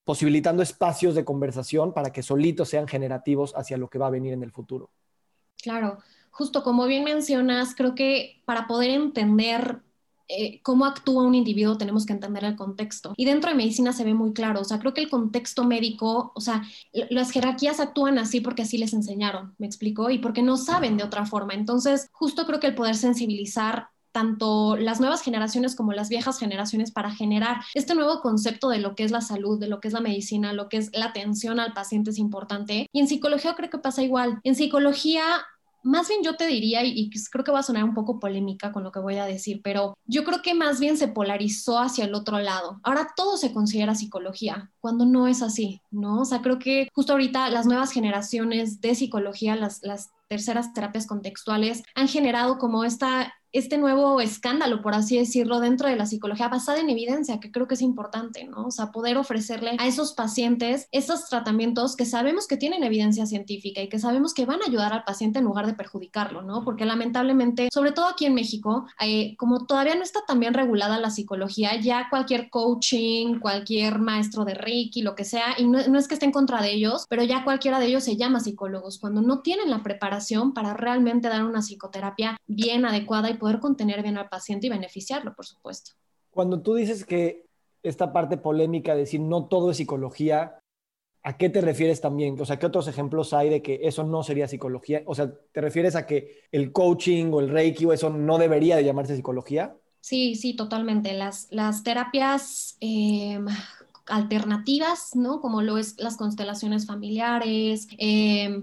posibilitando 0.05 0.63
espacios 0.63 1.15
de 1.15 1.25
conversación 1.25 1.93
para 1.93 2.11
que 2.11 2.23
solitos 2.23 2.71
sean 2.71 2.89
generativos 2.89 3.55
hacia 3.57 3.77
lo 3.77 3.89
que 3.89 3.99
va 3.99 4.07
a 4.07 4.11
venir 4.11 4.33
en 4.33 4.43
el 4.43 4.51
futuro? 4.51 4.91
Claro, 5.63 5.99
justo 6.31 6.63
como 6.63 6.87
bien 6.87 7.05
mencionas, 7.05 7.75
creo 7.75 7.95
que 7.95 8.43
para 8.45 8.67
poder 8.67 8.91
entender 8.91 9.83
eh, 10.29 10.61
cómo 10.63 10.85
actúa 10.85 11.25
un 11.25 11.35
individuo 11.35 11.79
tenemos 11.79 12.05
que 12.05 12.13
entender 12.13 12.45
el 12.45 12.55
contexto. 12.57 13.15
Y 13.17 13.25
dentro 13.25 13.51
de 13.51 13.57
medicina 13.57 13.93
se 13.93 14.05
ve 14.05 14.15
muy 14.15 14.33
claro, 14.33 14.61
o 14.61 14.65
sea, 14.65 14.79
creo 14.79 14.95
que 14.95 15.01
el 15.01 15.09
contexto 15.11 15.65
médico, 15.65 16.33
o 16.35 16.41
sea, 16.41 16.63
las 16.93 17.31
jerarquías 17.31 17.81
actúan 17.81 18.19
así 18.19 18.41
porque 18.41 18.63
así 18.63 18.79
les 18.79 18.93
enseñaron, 18.93 19.55
me 19.59 19.67
explicó, 19.67 20.11
y 20.11 20.19
porque 20.19 20.43
no 20.43 20.57
saben 20.57 20.97
de 20.97 21.05
otra 21.05 21.25
forma. 21.27 21.55
Entonces, 21.55 22.09
justo 22.13 22.47
creo 22.47 22.61
que 22.61 22.67
el 22.69 22.75
poder 22.75 22.97
sensibilizar 22.97 23.89
tanto 24.13 24.77
las 24.77 25.01
nuevas 25.01 25.23
generaciones 25.23 25.77
como 25.77 25.93
las 25.93 26.09
viejas 26.09 26.39
generaciones 26.39 26.91
para 26.91 27.11
generar 27.11 27.59
este 27.75 27.95
nuevo 27.95 28.21
concepto 28.21 28.69
de 28.69 28.79
lo 28.79 28.95
que 28.95 29.05
es 29.05 29.11
la 29.11 29.21
salud, 29.21 29.59
de 29.59 29.69
lo 29.69 29.81
que 29.81 29.89
es 29.89 29.95
la 29.95 30.01
medicina, 30.01 30.53
lo 30.53 30.69
que 30.69 30.79
es 30.79 30.91
la 30.93 31.07
atención 31.07 31.61
al 31.61 31.73
paciente 31.73 32.11
es 32.11 32.19
importante. 32.19 32.87
Y 32.93 33.01
en 33.01 33.09
psicología 33.09 33.55
creo 33.55 33.71
que 33.71 33.79
pasa 33.79 34.03
igual. 34.03 34.41
En 34.45 34.55
psicología 34.55 35.23
más 35.83 36.09
bien 36.09 36.23
yo 36.23 36.37
te 36.37 36.47
diría, 36.47 36.85
y, 36.85 37.11
creo 37.31 37.45
que 37.45 37.53
va 37.53 37.61
a 37.61 37.63
sonar 37.63 37.85
un 37.85 37.95
poco 37.95 38.19
polémica 38.19 38.73
con 38.73 38.85
lo 38.85 38.93
que 38.93 39.01
voy 39.01 39.17
a 39.17 39.27
decir, 39.27 39.61
pero 39.63 39.97
yo 40.05 40.25
creo 40.25 40.43
que 40.43 40.55
más 40.55 40.81
bien 40.81 40.97
se 40.97 41.09
polarizó 41.09 41.79
hacia 41.79 42.05
el 42.05 42.15
otro 42.15 42.39
lado. 42.41 42.81
Ahora 42.83 43.09
todo 43.17 43.37
se 43.37 43.53
considera 43.53 43.95
psicología, 43.95 44.71
cuando 44.89 45.05
no 45.05 45.29
es 45.29 45.43
así, 45.43 45.83
¿no? 45.91 46.23
O 46.23 46.25
sea, 46.25 46.41
creo 46.41 46.59
que 46.59 46.89
justo 46.95 47.13
ahorita 47.13 47.51
las 47.51 47.67
nuevas 47.67 47.93
generaciones 47.93 48.81
de 48.81 48.95
psicología, 48.95 49.55
las, 49.55 49.83
las 49.83 50.13
terceras 50.29 50.73
terapias 50.73 51.07
contextuales, 51.07 51.83
han 51.95 52.09
generado 52.09 52.57
como 52.57 52.85
esta 52.85 53.35
este 53.53 53.79
nuevo 53.79 54.21
escándalo, 54.21 54.83
por 54.83 54.95
así 54.95 55.19
decirlo, 55.19 55.61
dentro 55.61 55.89
de 55.89 55.97
la 55.97 56.07
psicología 56.07 56.49
basada 56.49 56.81
en 56.81 56.91
evidencia, 56.91 57.41
que 57.41 57.51
creo 57.51 57.67
que 57.67 57.75
es 57.75 57.83
importante, 57.83 58.45
¿no? 58.45 58.67
O 58.67 58.71
sea, 58.71 58.93
poder 58.93 59.17
ofrecerle 59.17 59.77
a 59.79 59.87
esos 59.87 60.13
pacientes 60.13 60.89
estos 60.93 61.29
tratamientos 61.29 61.97
que 61.97 62.05
sabemos 62.05 62.47
que 62.47 62.57
tienen 62.57 62.85
evidencia 62.85 63.27
científica 63.27 63.81
y 63.81 63.89
que 63.89 63.99
sabemos 63.99 64.35
que 64.35 64.45
van 64.45 64.61
a 64.63 64.67
ayudar 64.67 64.93
al 64.93 65.05
paciente 65.05 65.39
en 65.39 65.47
lugar 65.47 65.67
de 65.67 65.75
perjudicarlo, 65.75 66.43
¿no? 66.43 66.63
Porque 66.63 66.85
lamentablemente, 66.85 67.69
sobre 67.73 67.93
todo 67.93 68.07
aquí 68.07 68.27
en 68.27 68.35
México, 68.35 68.87
eh, 69.01 69.35
como 69.39 69.67
todavía 69.67 69.95
no 69.95 70.03
está 70.03 70.21
tan 70.27 70.41
bien 70.41 70.55
regulada 70.55 71.01
la 71.01 71.11
psicología, 71.11 71.81
ya 71.81 72.09
cualquier 72.11 72.51
coaching, 72.51 73.39
cualquier 73.41 73.99
maestro 73.99 74.45
de 74.45 74.55
Reiki, 74.79 75.03
lo 75.03 75.15
que 75.15 75.25
sea, 75.25 75.55
y 75.59 75.67
no, 75.67 75.87
no 75.89 75.99
es 75.99 76.07
que 76.07 76.15
esté 76.15 76.27
en 76.27 76.33
contra 76.33 76.63
de 76.63 76.73
ellos, 76.73 77.07
pero 77.09 77.23
ya 77.23 77.45
cualquiera 77.45 77.81
de 77.81 77.87
ellos 77.87 78.05
se 78.05 78.17
llama 78.17 78.41
psicólogos 78.41 78.99
cuando 78.99 79.21
no 79.21 79.43
tienen 79.43 79.71
la 79.71 79.83
preparación 79.83 80.55
para 80.55 80.75
realmente 80.75 81.29
dar 81.29 81.45
una 81.45 81.63
psicoterapia 81.63 82.37
bien 82.47 82.85
adecuada 82.85 83.31
y 83.31 83.35
poder 83.35 83.59
contener 83.59 84.03
bien 84.03 84.19
al 84.19 84.29
paciente 84.29 84.69
y 84.69 84.71
beneficiarlo, 84.71 85.35
por 85.35 85.47
supuesto. 85.47 85.93
Cuando 86.31 86.61
tú 86.61 86.75
dices 86.75 87.05
que 87.05 87.47
esta 87.83 88.13
parte 88.13 88.37
polémica 88.37 88.95
de 88.95 89.01
decir 89.01 89.21
no 89.21 89.47
todo 89.47 89.71
es 89.71 89.77
psicología, 89.79 90.59
¿a 91.23 91.37
qué 91.37 91.49
te 91.49 91.61
refieres 91.61 92.01
también? 92.01 92.41
O 92.41 92.45
sea, 92.45 92.59
¿qué 92.59 92.67
otros 92.67 92.89
ejemplos 92.89 93.33
hay 93.33 93.49
de 93.51 93.63
que 93.63 93.81
eso 93.83 94.05
no 94.05 94.23
sería 94.23 94.49
psicología? 94.49 95.03
O 95.07 95.15
sea, 95.15 95.33
¿te 95.53 95.61
refieres 95.61 95.97
a 95.97 96.07
que 96.07 96.43
el 96.53 96.73
coaching 96.73 97.33
o 97.33 97.41
el 97.41 97.49
reiki 97.49 97.85
o 97.85 97.93
eso 97.93 98.11
no 98.11 98.39
debería 98.39 98.77
de 98.77 98.85
llamarse 98.85 99.17
psicología? 99.17 99.77
Sí, 100.01 100.37
sí, 100.37 100.55
totalmente. 100.55 101.13
Las, 101.13 101.49
las 101.51 101.83
terapias 101.83 102.77
em, 102.81 103.47
alternativas, 104.11 105.15
¿no? 105.15 105.41
Como 105.41 105.63
lo 105.63 105.79
es 105.79 105.97
las 105.99 106.17
constelaciones 106.17 106.87
familiares, 106.87 107.89
eh, 107.99 108.63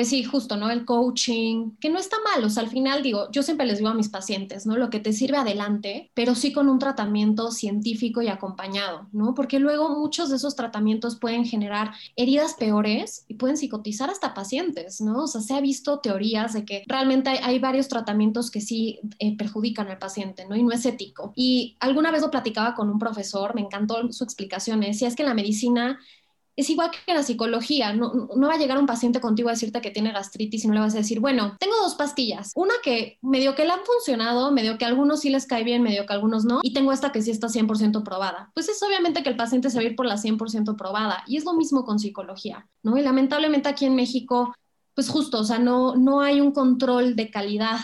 pues 0.00 0.08
sí, 0.08 0.24
justo, 0.24 0.56
¿no? 0.56 0.70
El 0.70 0.86
coaching, 0.86 1.72
que 1.78 1.90
no 1.90 1.98
está 1.98 2.16
mal, 2.24 2.42
o 2.42 2.48
sea, 2.48 2.62
al 2.62 2.70
final 2.70 3.02
digo, 3.02 3.30
yo 3.32 3.42
siempre 3.42 3.66
les 3.66 3.80
digo 3.80 3.90
a 3.90 3.94
mis 3.94 4.08
pacientes, 4.08 4.64
¿no? 4.64 4.78
Lo 4.78 4.88
que 4.88 4.98
te 4.98 5.12
sirve 5.12 5.36
adelante, 5.36 6.10
pero 6.14 6.34
sí 6.34 6.54
con 6.54 6.70
un 6.70 6.78
tratamiento 6.78 7.50
científico 7.50 8.22
y 8.22 8.28
acompañado, 8.28 9.08
¿no? 9.12 9.34
Porque 9.34 9.58
luego 9.58 9.90
muchos 9.90 10.30
de 10.30 10.36
esos 10.36 10.56
tratamientos 10.56 11.16
pueden 11.16 11.44
generar 11.44 11.92
heridas 12.16 12.54
peores 12.54 13.26
y 13.28 13.34
pueden 13.34 13.58
psicotizar 13.58 14.08
hasta 14.08 14.32
pacientes, 14.32 15.02
¿no? 15.02 15.24
O 15.24 15.26
sea, 15.26 15.42
se 15.42 15.52
ha 15.52 15.60
visto 15.60 15.98
teorías 15.98 16.54
de 16.54 16.64
que 16.64 16.82
realmente 16.86 17.28
hay, 17.28 17.58
varios 17.58 17.88
tratamientos 17.88 18.50
que 18.50 18.62
sí 18.62 19.00
eh, 19.18 19.36
perjudican 19.36 19.88
al 19.88 19.98
paciente, 19.98 20.46
¿no? 20.48 20.56
Y 20.56 20.62
no 20.62 20.72
es 20.72 20.86
ético. 20.86 21.34
Y 21.36 21.76
alguna 21.78 22.10
vez 22.10 22.22
lo 22.22 22.30
platicaba 22.30 22.74
con 22.74 22.88
un 22.88 22.98
profesor, 22.98 23.54
me 23.54 23.60
encantó 23.60 24.10
su 24.12 24.24
explicación, 24.24 24.80
decía, 24.80 25.08
es 25.08 25.14
que 25.14 25.24
la 25.24 25.34
medicina 25.34 25.98
es 26.56 26.68
igual 26.70 26.90
que 26.90 27.14
la 27.14 27.22
psicología, 27.22 27.92
no, 27.92 28.28
va 28.36 28.54
a 28.54 28.58
llegar 28.58 28.78
un 28.78 28.86
paciente 28.86 29.20
contigo 29.20 29.48
a 29.48 29.52
decirte 29.52 29.80
que 29.80 29.90
tiene 29.90 30.12
gastritis 30.12 30.64
y 30.64 30.68
no 30.68 30.74
le 30.74 30.80
vas 30.80 30.94
a 30.94 30.98
decir, 30.98 31.20
bueno, 31.20 31.56
tengo 31.58 31.74
dos 31.82 31.94
pastillas, 31.94 32.52
una 32.54 32.74
que 32.82 33.18
medio 33.22 33.54
que 33.54 33.64
le 33.64 33.72
han 33.72 33.84
funcionado, 33.84 34.52
medio 34.52 34.76
que 34.76 34.84
a 34.84 34.88
algunos 34.88 35.20
sí 35.20 35.30
les 35.30 35.46
cae 35.46 35.64
bien, 35.64 35.82
medio 35.82 36.06
que 36.06 36.12
a 36.12 36.16
algunos 36.16 36.44
no, 36.44 36.60
y 36.62 36.72
tengo 36.72 36.92
esta 36.92 37.12
que 37.12 37.22
sí 37.22 37.30
está 37.30 37.48
100% 37.48 38.02
probada. 38.02 38.50
Pues 38.54 38.68
es 38.68 38.82
obviamente 38.82 39.22
que 39.22 39.30
el 39.30 39.36
paciente 39.36 39.70
se 39.70 39.78
va 39.78 39.82
a 39.82 39.86
ir 39.86 39.96
por 39.96 40.06
la 40.06 40.16
100% 40.16 40.76
probada, 40.76 41.24
y 41.26 41.36
es 41.36 41.44
lo 41.44 41.54
mismo 41.54 41.84
con 41.84 41.98
psicología, 41.98 42.68
¿no? 42.82 42.96
Y 42.98 43.02
lamentablemente 43.02 43.68
aquí 43.68 43.86
en 43.86 43.94
México, 43.94 44.54
pues 44.94 45.08
justo, 45.08 45.40
o 45.40 45.44
sea, 45.44 45.58
no, 45.58 45.96
no 45.96 46.20
hay 46.20 46.40
un 46.40 46.52
control 46.52 47.16
de 47.16 47.30
calidad 47.30 47.78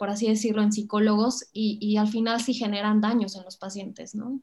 por 0.00 0.08
así 0.08 0.26
decirlo, 0.26 0.62
en 0.62 0.72
psicólogos 0.72 1.44
y, 1.52 1.76
y 1.78 1.98
al 1.98 2.08
final 2.08 2.40
sí 2.40 2.54
generan 2.54 3.02
daños 3.02 3.36
en 3.36 3.44
los 3.44 3.58
pacientes, 3.58 4.14
¿no? 4.14 4.40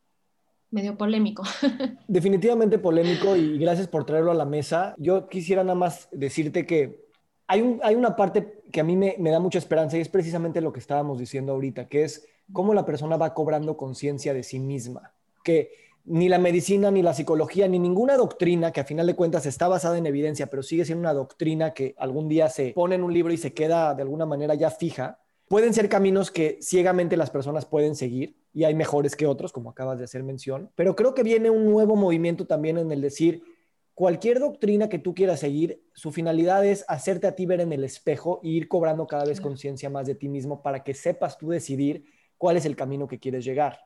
Medio 0.72 0.98
polémico. 0.98 1.44
Definitivamente 2.08 2.78
polémico 2.80 3.36
y 3.36 3.58
gracias 3.58 3.88
por 3.88 4.06
traerlo 4.06 4.32
a 4.32 4.36
la 4.36 4.46
mesa. 4.46 4.96
Yo 4.98 5.28
quisiera 5.28 5.64
nada 5.64 5.76
más 5.76 6.08
decirte 6.12 6.66
que 6.66 7.08
hay, 7.48 7.62
un, 7.62 7.80
hay 7.84 7.96
una 7.96 8.16
parte 8.16 8.62
que 8.72 8.82
a 8.82 8.84
mí 8.84 8.96
me, 8.96 9.16
me, 9.20 9.32
da 9.32 9.40
mucha 9.40 9.58
esperanza 9.58 9.98
y 9.98 10.02
es 10.02 10.10
precisamente 10.10 10.62
lo 10.62 10.74
que 10.74 10.80
estábamos 10.80 11.18
diciendo 11.18 11.54
ahorita, 11.54 11.88
que 11.88 12.04
es 12.04 12.28
cómo 12.52 12.74
la 12.74 12.86
persona 12.86 13.18
va 13.18 13.34
cobrando 13.34 13.78
conciencia 13.78 14.34
de 14.34 14.44
sí 14.44 14.60
misma, 14.60 15.14
que 15.44 15.72
ni 16.08 16.30
la 16.30 16.40
medicina, 16.40 16.90
ni 16.90 17.02
la 17.02 17.14
psicología, 17.14 17.68
ni 17.68 17.80
ninguna 17.80 18.16
doctrina 18.16 18.72
que 18.72 18.80
a 18.80 18.86
final 18.86 19.08
de 19.08 19.16
cuentas 19.16 19.46
está 19.46 19.68
basada 19.68 19.98
en 19.98 20.06
evidencia, 20.06 20.48
pero 20.48 20.64
sigue 20.64 20.86
siendo 20.86 21.02
una 21.02 21.14
doctrina 21.14 21.74
que 21.74 21.96
algún 21.98 22.30
día 22.30 22.50
se 22.50 22.72
pone 22.72 22.96
en 22.96 23.04
un 23.04 23.14
libro 23.14 23.34
y 23.34 23.38
se 23.38 23.54
queda 23.54 23.94
de 23.94 24.04
alguna 24.04 24.26
manera 24.26 24.56
ya 24.56 24.70
fija, 24.70 25.20
pueden 25.50 25.74
ser 25.74 25.90
caminos 25.90 26.32
que 26.32 26.60
ciegamente 26.62 27.18
las 27.18 27.30
personas 27.30 27.66
pueden 27.66 27.96
seguir 27.96 28.36
y 28.58 28.64
hay 28.64 28.74
mejores 28.74 29.16
que 29.16 29.28
otros, 29.28 29.52
como 29.52 29.70
acabas 29.70 30.00
de 30.00 30.06
hacer 30.06 30.24
mención, 30.24 30.72
pero 30.74 30.96
creo 30.96 31.14
que 31.14 31.22
viene 31.22 31.52
un 31.52 31.70
nuevo 31.70 31.96
movimiento 31.96 32.48
también 32.48 32.80
en 32.80 32.92
el 32.92 33.02
decir, 33.02 33.44
cualquier 33.94 34.40
doctrina 34.40 34.90
que 34.90 34.98
tú 34.98 35.14
quieras 35.14 35.42
seguir, 35.42 35.84
su 35.94 36.12
finalidad 36.12 36.66
es 36.66 36.84
hacerte 36.88 37.28
a 37.28 37.36
ti 37.36 37.46
ver 37.46 37.62
en 37.62 37.72
el 37.72 37.84
espejo 37.84 38.40
e 38.44 38.48
ir 38.48 38.68
cobrando 38.68 39.06
cada 39.06 39.26
vez 39.26 39.40
conciencia 39.40 39.92
más 39.92 40.08
de 40.08 40.16
ti 40.16 40.28
mismo 40.28 40.64
para 40.64 40.84
que 40.84 40.96
sepas 40.96 41.38
tú 41.38 41.50
decidir 41.50 42.06
cuál 42.36 42.58
es 42.58 42.66
el 42.66 42.76
camino 42.76 43.08
que 43.08 43.20
quieres 43.20 43.46
llegar. 43.46 43.78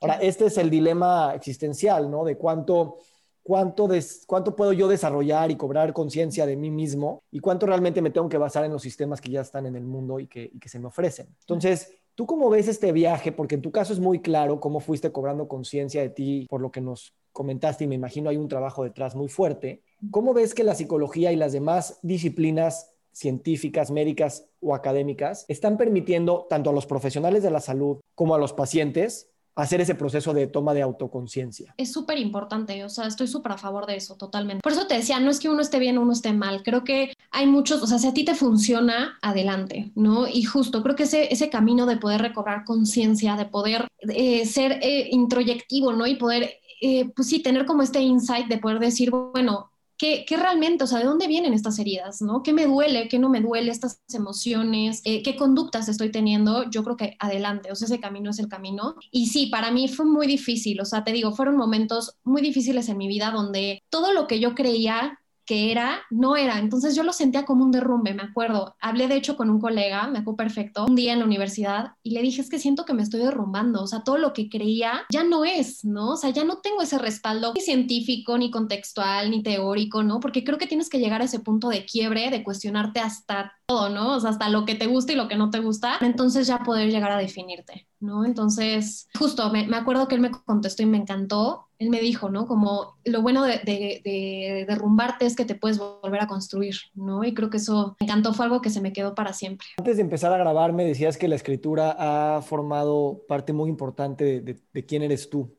Ahora, 0.00 0.14
este 0.14 0.46
es 0.46 0.56
el 0.56 0.70
dilema 0.70 1.34
existencial, 1.34 2.10
¿no? 2.10 2.24
De 2.24 2.38
cuánto 2.38 2.96
cuánto, 3.44 3.88
cuánto 4.26 4.56
puedo 4.56 4.72
yo 4.72 4.88
desarrollar 4.88 5.50
y 5.50 5.56
cobrar 5.56 5.92
conciencia 5.92 6.46
de 6.46 6.56
mí 6.56 6.70
mismo 6.70 7.22
y 7.30 7.40
cuánto 7.40 7.66
realmente 7.66 8.00
me 8.00 8.10
tengo 8.10 8.28
que 8.28 8.38
basar 8.38 8.64
en 8.64 8.72
los 8.72 8.82
sistemas 8.82 9.20
que 9.20 9.30
ya 9.30 9.42
están 9.42 9.66
en 9.66 9.76
el 9.76 9.84
mundo 9.84 10.18
y 10.18 10.26
que, 10.26 10.50
se 10.64 10.78
me 10.78 10.86
ofrecen. 10.86 11.28
Entonces, 11.40 11.92
¿tú 12.14 12.26
cómo 12.26 12.50
ves 12.50 12.68
este 12.68 12.92
viaje? 12.92 13.32
Porque 13.32 13.54
en 13.54 13.62
tu 13.62 13.70
caso 13.70 13.92
es 13.92 14.00
muy 14.00 14.20
claro 14.20 14.60
cómo 14.60 14.80
fuiste 14.80 15.12
cobrando 15.12 15.48
conciencia 15.48 16.02
de 16.02 16.10
ti 16.10 16.46
por 16.48 16.60
lo 16.60 16.70
que 16.70 16.80
nos 16.80 17.14
comentaste 17.32 17.84
y 17.84 17.86
me 17.86 17.96
imagino 17.96 18.30
hay 18.30 18.36
un 18.36 18.48
trabajo 18.48 18.84
detrás 18.84 19.14
muy 19.14 19.28
fuerte. 19.28 19.82
¿Cómo 20.10 20.34
ves 20.34 20.54
que 20.54 20.64
la 20.64 20.74
psicología 20.74 21.32
y 21.32 21.36
las 21.36 21.52
demás 21.52 21.98
disciplinas 22.02 22.94
científicas, 23.12 23.90
médicas 23.90 24.46
o 24.60 24.74
académicas 24.74 25.44
están 25.48 25.76
permitiendo 25.76 26.46
tanto 26.50 26.70
a 26.70 26.72
los 26.72 26.86
profesionales 26.86 27.42
de 27.42 27.50
la 27.50 27.60
salud 27.60 28.00
como 28.14 28.34
a 28.34 28.38
los 28.38 28.52
pacientes 28.52 29.30
hacer 29.54 29.80
ese 29.80 29.94
proceso 29.94 30.34
de 30.34 30.46
toma 30.46 30.74
de 30.74 30.82
autoconciencia. 30.82 31.74
Es 31.76 31.92
súper 31.92 32.18
importante, 32.18 32.82
o 32.84 32.88
sea, 32.88 33.06
estoy 33.06 33.28
súper 33.28 33.52
a 33.52 33.58
favor 33.58 33.86
de 33.86 33.96
eso, 33.96 34.16
totalmente. 34.16 34.62
Por 34.62 34.72
eso 34.72 34.86
te 34.86 34.94
decía, 34.94 35.20
no 35.20 35.30
es 35.30 35.38
que 35.38 35.48
uno 35.48 35.60
esté 35.60 35.78
bien 35.78 35.98
uno 35.98 36.12
esté 36.12 36.32
mal, 36.32 36.62
creo 36.62 36.84
que 36.84 37.12
hay 37.30 37.46
muchos, 37.46 37.82
o 37.82 37.86
sea, 37.86 37.98
si 37.98 38.08
a 38.08 38.14
ti 38.14 38.24
te 38.24 38.34
funciona, 38.34 39.18
adelante, 39.22 39.92
¿no? 39.94 40.26
Y 40.26 40.42
justo, 40.44 40.82
creo 40.82 40.96
que 40.96 41.04
ese, 41.04 41.32
ese 41.32 41.50
camino 41.50 41.86
de 41.86 41.96
poder 41.96 42.20
recobrar 42.20 42.64
conciencia, 42.64 43.36
de 43.36 43.46
poder 43.46 43.86
eh, 44.00 44.46
ser 44.46 44.80
eh, 44.82 45.08
introyectivo, 45.10 45.92
¿no? 45.92 46.06
Y 46.06 46.16
poder, 46.16 46.58
eh, 46.80 47.10
pues 47.14 47.28
sí, 47.28 47.40
tener 47.40 47.66
como 47.66 47.82
este 47.82 48.00
insight 48.00 48.48
de 48.48 48.58
poder 48.58 48.78
decir, 48.78 49.10
bueno, 49.10 49.70
¿Qué, 49.96 50.24
realmente, 50.28 50.84
o 50.84 50.86
sea, 50.86 50.98
de 50.98 51.04
dónde 51.04 51.26
vienen 51.28 51.54
estas 51.54 51.78
heridas, 51.78 52.20
¿no? 52.20 52.42
¿Qué 52.42 52.52
me 52.52 52.66
duele? 52.66 53.08
¿Qué 53.08 53.18
no 53.18 53.28
me 53.28 53.40
duele? 53.40 53.70
Estas 53.70 54.02
emociones, 54.12 55.00
eh, 55.04 55.22
¿qué 55.22 55.36
conductas 55.36 55.88
estoy 55.88 56.10
teniendo? 56.10 56.68
Yo 56.70 56.82
creo 56.84 56.96
que 56.96 57.16
adelante, 57.20 57.70
o 57.70 57.74
sea, 57.74 57.86
ese 57.86 58.00
camino 58.00 58.30
es 58.30 58.38
el 58.38 58.48
camino. 58.48 58.96
Y 59.10 59.26
sí, 59.28 59.46
para 59.46 59.70
mí 59.70 59.88
fue 59.88 60.04
muy 60.04 60.26
difícil, 60.26 60.80
o 60.80 60.84
sea, 60.84 61.04
te 61.04 61.12
digo, 61.12 61.32
fueron 61.32 61.56
momentos 61.56 62.16
muy 62.24 62.42
difíciles 62.42 62.88
en 62.88 62.98
mi 62.98 63.08
vida 63.08 63.30
donde 63.30 63.82
todo 63.88 64.12
lo 64.12 64.26
que 64.26 64.40
yo 64.40 64.54
creía 64.54 65.18
que 65.44 65.70
era, 65.70 66.02
no 66.10 66.36
era. 66.36 66.58
Entonces 66.58 66.94
yo 66.94 67.02
lo 67.02 67.12
sentía 67.12 67.44
como 67.44 67.64
un 67.64 67.70
derrumbe, 67.70 68.14
me 68.14 68.22
acuerdo. 68.22 68.74
Hablé 68.80 69.08
de 69.08 69.16
hecho 69.16 69.36
con 69.36 69.50
un 69.50 69.60
colega, 69.60 70.06
me 70.06 70.20
acuerdo 70.20 70.36
perfecto, 70.36 70.86
un 70.86 70.94
día 70.96 71.12
en 71.12 71.18
la 71.18 71.24
universidad 71.24 71.92
y 72.02 72.10
le 72.10 72.22
dije, 72.22 72.40
es 72.40 72.50
que 72.50 72.58
siento 72.58 72.84
que 72.84 72.94
me 72.94 73.02
estoy 73.02 73.20
derrumbando, 73.20 73.82
o 73.82 73.86
sea, 73.86 74.02
todo 74.02 74.18
lo 74.18 74.32
que 74.32 74.48
creía 74.48 75.02
ya 75.10 75.24
no 75.24 75.44
es, 75.44 75.84
¿no? 75.84 76.12
O 76.12 76.16
sea, 76.16 76.30
ya 76.30 76.44
no 76.44 76.58
tengo 76.58 76.82
ese 76.82 76.98
respaldo 76.98 77.52
ni 77.54 77.60
científico, 77.60 78.38
ni 78.38 78.50
contextual, 78.50 79.30
ni 79.30 79.42
teórico, 79.42 80.02
¿no? 80.02 80.20
Porque 80.20 80.44
creo 80.44 80.58
que 80.58 80.66
tienes 80.66 80.88
que 80.88 80.98
llegar 80.98 81.22
a 81.22 81.24
ese 81.24 81.40
punto 81.40 81.68
de 81.68 81.84
quiebre, 81.84 82.30
de 82.30 82.42
cuestionarte 82.42 83.00
hasta 83.00 83.52
todo, 83.66 83.88
¿no? 83.88 84.16
O 84.16 84.20
sea, 84.20 84.30
hasta 84.30 84.48
lo 84.48 84.64
que 84.64 84.74
te 84.74 84.86
gusta 84.86 85.12
y 85.12 85.16
lo 85.16 85.28
que 85.28 85.36
no 85.36 85.50
te 85.50 85.60
gusta, 85.60 85.98
entonces 86.00 86.46
ya 86.46 86.58
poder 86.58 86.90
llegar 86.90 87.12
a 87.12 87.18
definirte, 87.18 87.86
¿no? 88.00 88.24
Entonces, 88.24 89.08
justo 89.18 89.50
me, 89.50 89.66
me 89.66 89.76
acuerdo 89.76 90.08
que 90.08 90.14
él 90.14 90.20
me 90.20 90.30
contestó 90.30 90.82
y 90.82 90.86
me 90.86 90.98
encantó. 90.98 91.68
Él 91.84 91.90
me 91.90 92.00
dijo, 92.00 92.30
¿no? 92.30 92.46
Como 92.46 92.96
lo 93.04 93.20
bueno 93.20 93.44
de, 93.44 93.58
de, 93.58 94.00
de, 94.02 94.64
derrumbarte 94.66 95.26
es 95.26 95.36
que 95.36 95.44
te 95.44 95.54
puedes 95.54 95.78
volver 95.78 96.22
a 96.22 96.26
construir, 96.26 96.76
¿no? 96.94 97.24
Y 97.24 97.34
creo 97.34 97.50
que 97.50 97.58
eso 97.58 97.94
me 98.00 98.06
encantó, 98.06 98.32
fue 98.32 98.46
algo 98.46 98.62
que 98.62 98.70
se 98.70 98.80
me 98.80 98.94
quedó 98.94 99.14
para 99.14 99.34
siempre. 99.34 99.66
Antes 99.76 99.96
de 99.96 100.02
empezar 100.02 100.32
a 100.32 100.38
grabar, 100.38 100.72
me 100.72 100.86
decías 100.86 101.18
que 101.18 101.28
la 101.28 101.34
escritura 101.34 101.94
ha 101.98 102.40
formado 102.40 103.20
parte 103.28 103.52
muy 103.52 103.68
importante 103.68 104.40
de, 104.40 104.84
quién 104.86 105.02
eres 105.02 105.28
tú. 105.28 105.54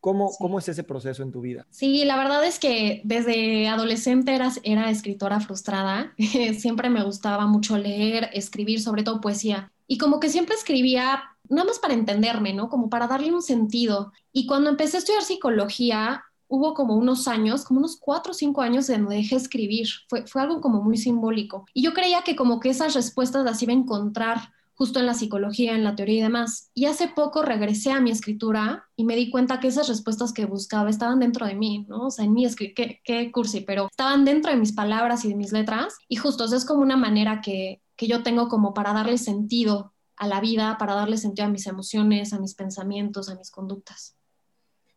¿Cómo, 0.00 0.30
¿Cómo, 0.38 0.58
es 0.58 0.68
ese 0.68 0.84
proceso 0.84 1.22
en 1.22 1.32
tu 1.32 1.40
vida? 1.40 1.66
Sí, 1.70 2.04
la 2.04 2.16
verdad 2.16 2.44
es 2.44 2.58
que 2.58 3.02
desde 3.04 3.68
adolescente 3.68 4.34
era, 4.34 4.50
era 4.62 4.90
escritora 4.90 5.40
frustrada. 5.40 6.14
siempre 6.58 6.88
me 6.88 7.02
gustaba 7.02 7.46
mucho 7.46 7.76
leer, 7.76 8.30
escribir, 8.32 8.80
sobre 8.80 9.02
todo 9.02 9.20
poesía. 9.20 9.72
Y 9.86 9.98
como 9.98 10.20
que 10.20 10.28
siempre 10.28 10.54
escribía 10.54 11.22
nada 11.48 11.66
más 11.66 11.78
para 11.78 11.94
entenderme, 11.94 12.52
¿no? 12.52 12.68
Como 12.68 12.88
para 12.88 13.06
darle 13.06 13.32
un 13.32 13.42
sentido. 13.42 14.12
Y 14.32 14.46
cuando 14.46 14.70
empecé 14.70 14.98
a 14.98 15.00
estudiar 15.00 15.22
psicología, 15.22 16.24
hubo 16.46 16.74
como 16.74 16.94
unos 16.94 17.26
años, 17.26 17.64
como 17.64 17.80
unos 17.80 17.96
cuatro 17.96 18.32
o 18.32 18.34
cinco 18.34 18.62
años 18.62 18.88
en 18.90 19.02
donde 19.02 19.16
dejé 19.16 19.36
escribir. 19.36 19.88
Fue, 20.08 20.26
fue 20.26 20.42
algo 20.42 20.60
como 20.60 20.82
muy 20.82 20.96
simbólico. 20.96 21.66
Y 21.74 21.82
yo 21.82 21.92
creía 21.92 22.22
que 22.22 22.36
como 22.36 22.60
que 22.60 22.70
esas 22.70 22.94
respuestas 22.94 23.44
las 23.44 23.62
iba 23.62 23.72
a 23.72 23.76
encontrar 23.76 24.52
justo 24.78 25.00
en 25.00 25.06
la 25.06 25.14
psicología, 25.14 25.74
en 25.74 25.82
la 25.82 25.96
teoría 25.96 26.18
y 26.20 26.22
demás. 26.22 26.70
Y 26.72 26.86
hace 26.86 27.08
poco 27.08 27.42
regresé 27.42 27.90
a 27.90 28.00
mi 28.00 28.12
escritura 28.12 28.84
y 28.94 29.04
me 29.04 29.16
di 29.16 29.28
cuenta 29.28 29.58
que 29.58 29.66
esas 29.66 29.88
respuestas 29.88 30.32
que 30.32 30.46
buscaba 30.46 30.88
estaban 30.88 31.18
dentro 31.18 31.46
de 31.46 31.56
mí, 31.56 31.84
¿no? 31.88 32.06
O 32.06 32.10
sea, 32.12 32.24
en 32.24 32.32
mi 32.32 32.44
escritura, 32.44 32.88
qué, 33.04 33.32
cursi, 33.32 33.62
pero 33.62 33.88
estaban 33.90 34.24
dentro 34.24 34.52
de 34.52 34.56
mis 34.56 34.72
palabras 34.72 35.24
y 35.24 35.30
de 35.30 35.34
mis 35.34 35.50
letras. 35.50 35.96
Y 36.08 36.14
justo, 36.14 36.44
es 36.44 36.64
como 36.64 36.80
una 36.80 36.96
manera 36.96 37.40
que, 37.40 37.82
que 37.96 38.06
yo 38.06 38.22
tengo 38.22 38.46
como 38.46 38.72
para 38.72 38.92
darle 38.92 39.18
sentido 39.18 39.92
a 40.14 40.28
la 40.28 40.40
vida, 40.40 40.76
para 40.78 40.94
darle 40.94 41.16
sentido 41.16 41.48
a 41.48 41.50
mis 41.50 41.66
emociones, 41.66 42.32
a 42.32 42.38
mis 42.38 42.54
pensamientos, 42.54 43.28
a 43.28 43.34
mis 43.34 43.50
conductas. 43.50 44.14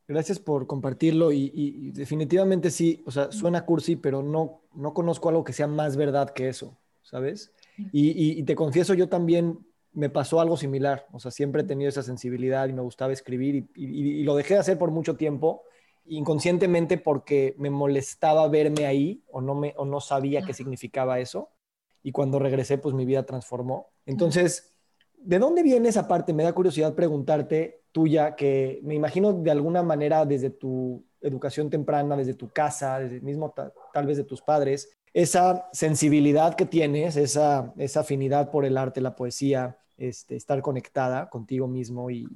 Gracias 0.08 0.38
por 0.38 0.68
compartirlo 0.68 1.32
y, 1.32 1.92
definitivamente 1.92 2.70
sí, 2.70 3.02
o 3.08 3.12
sea, 3.12 3.32
suena 3.32 3.66
cursi, 3.66 3.96
pero 3.96 4.22
no, 4.22 4.62
no 4.76 4.94
conozco 4.94 5.30
algo 5.30 5.44
que 5.44 5.54
sea 5.54 5.68
más 5.68 5.96
verdad 5.96 6.30
que 6.32 6.50
eso, 6.50 6.78
¿sabes? 7.02 7.52
Y, 7.92 8.40
y, 8.40 8.44
te 8.44 8.54
confieso, 8.54 8.94
yo 8.94 9.10
también 9.10 9.58
me 9.94 10.10
pasó 10.10 10.40
algo 10.40 10.58
similar. 10.58 11.08
O 11.12 11.20
sea, 11.20 11.32
siempre 11.32 11.62
he 11.62 11.66
tenido 11.66 11.90
esa 11.90 12.04
sensibilidad 12.04 12.68
y 12.68 12.74
me 12.74 12.82
gustaba 12.82 13.14
escribir 13.14 13.70
y, 13.76 14.24
lo 14.24 14.36
dejé 14.36 14.56
de 14.56 14.60
hacer 14.62 14.78
por 14.78 14.92
mucho 14.92 15.16
tiempo, 15.16 15.64
inconscientemente 16.06 16.98
porque 16.98 17.56
me 17.58 17.70
molestaba 17.70 18.48
verme 18.48 18.86
ahí 18.86 19.24
o 19.32 19.42
no, 19.42 19.56
me, 19.56 19.74
o 19.78 19.86
no 19.86 20.00
sabía 20.00 20.42
qué 20.42 20.54
significaba 20.54 21.20
eso. 21.20 21.52
Y 22.04 22.12
cuando 22.12 22.40
regresé, 22.40 22.78
pues 22.78 22.96
mi 22.96 23.06
vida 23.06 23.26
transformó. 23.26 23.92
Entonces, 24.06 24.74
¿de 25.18 25.40
dónde 25.40 25.62
viene 25.62 25.90
esa 25.90 26.08
parte? 26.08 26.34
Me 26.34 26.44
da 26.44 26.54
curiosidad 26.54 26.96
preguntarte 26.96 27.84
tuya, 27.92 28.36
que 28.36 28.80
me 28.84 28.96
imagino 28.96 29.34
de 29.34 29.52
alguna 29.52 29.84
manera 29.84 30.26
desde 30.26 30.50
tu 30.50 31.04
educación 31.20 31.70
temprana, 31.70 32.16
desde 32.16 32.34
tu 32.34 32.50
casa, 32.50 33.00
desde 33.00 33.22
mismo 33.22 33.54
tal 33.94 34.06
vez 34.08 34.18
de 34.18 34.24
tus 34.24 34.42
padres, 34.42 34.98
esa 35.14 35.70
sensibilidad 35.74 36.56
que 36.56 36.66
tienes, 36.66 37.16
esa, 37.16 37.74
esa 37.78 38.02
afinidad 38.02 38.50
por 38.50 38.66
el 38.66 38.78
arte, 38.78 39.02
la 39.02 39.16
poesía, 39.16 39.78
este, 39.98 40.36
estar 40.36 40.62
conectada 40.62 41.30
contigo 41.30 41.68
mismo 41.68 42.10
y, 42.10 42.28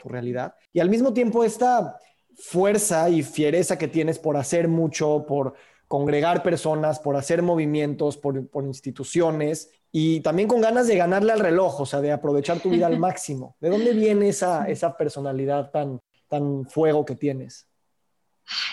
tu 0.00 0.08
realidad. 0.08 0.54
Y 0.72 0.80
al 0.80 0.90
mismo 0.90 1.14
tiempo 1.14 1.44
esta 1.44 1.96
fuerza 2.36 3.08
y 3.08 3.22
fiereza 3.22 3.78
que 3.78 3.88
tienes 3.88 4.18
por 4.18 4.36
hacer 4.36 4.68
mucho, 4.68 5.24
por 5.26 5.54
congregar 5.88 6.42
personas, 6.42 6.98
por 6.98 7.16
hacer 7.16 7.40
movimientos, 7.40 8.18
por, 8.18 8.48
por, 8.48 8.64
instituciones 8.64 9.70
y 9.90 10.20
también 10.20 10.46
con 10.46 10.60
ganas 10.60 10.86
de 10.88 10.96
ganarle 10.96 11.32
al 11.32 11.40
reloj, 11.40 11.80
o 11.80 11.86
sea, 11.86 12.00
de 12.00 12.12
aprovechar 12.12 12.60
tu 12.60 12.68
vida 12.68 12.86
al 12.86 12.98
máximo. 12.98 13.56
¿De 13.60 13.70
dónde 13.70 13.92
viene 13.92 14.28
esa, 14.28 14.68
esa 14.68 14.96
personalidad 14.96 15.70
tan, 15.70 16.00
tan 16.28 16.66
fuego 16.66 17.04
que 17.04 17.14
tienes? 17.14 17.66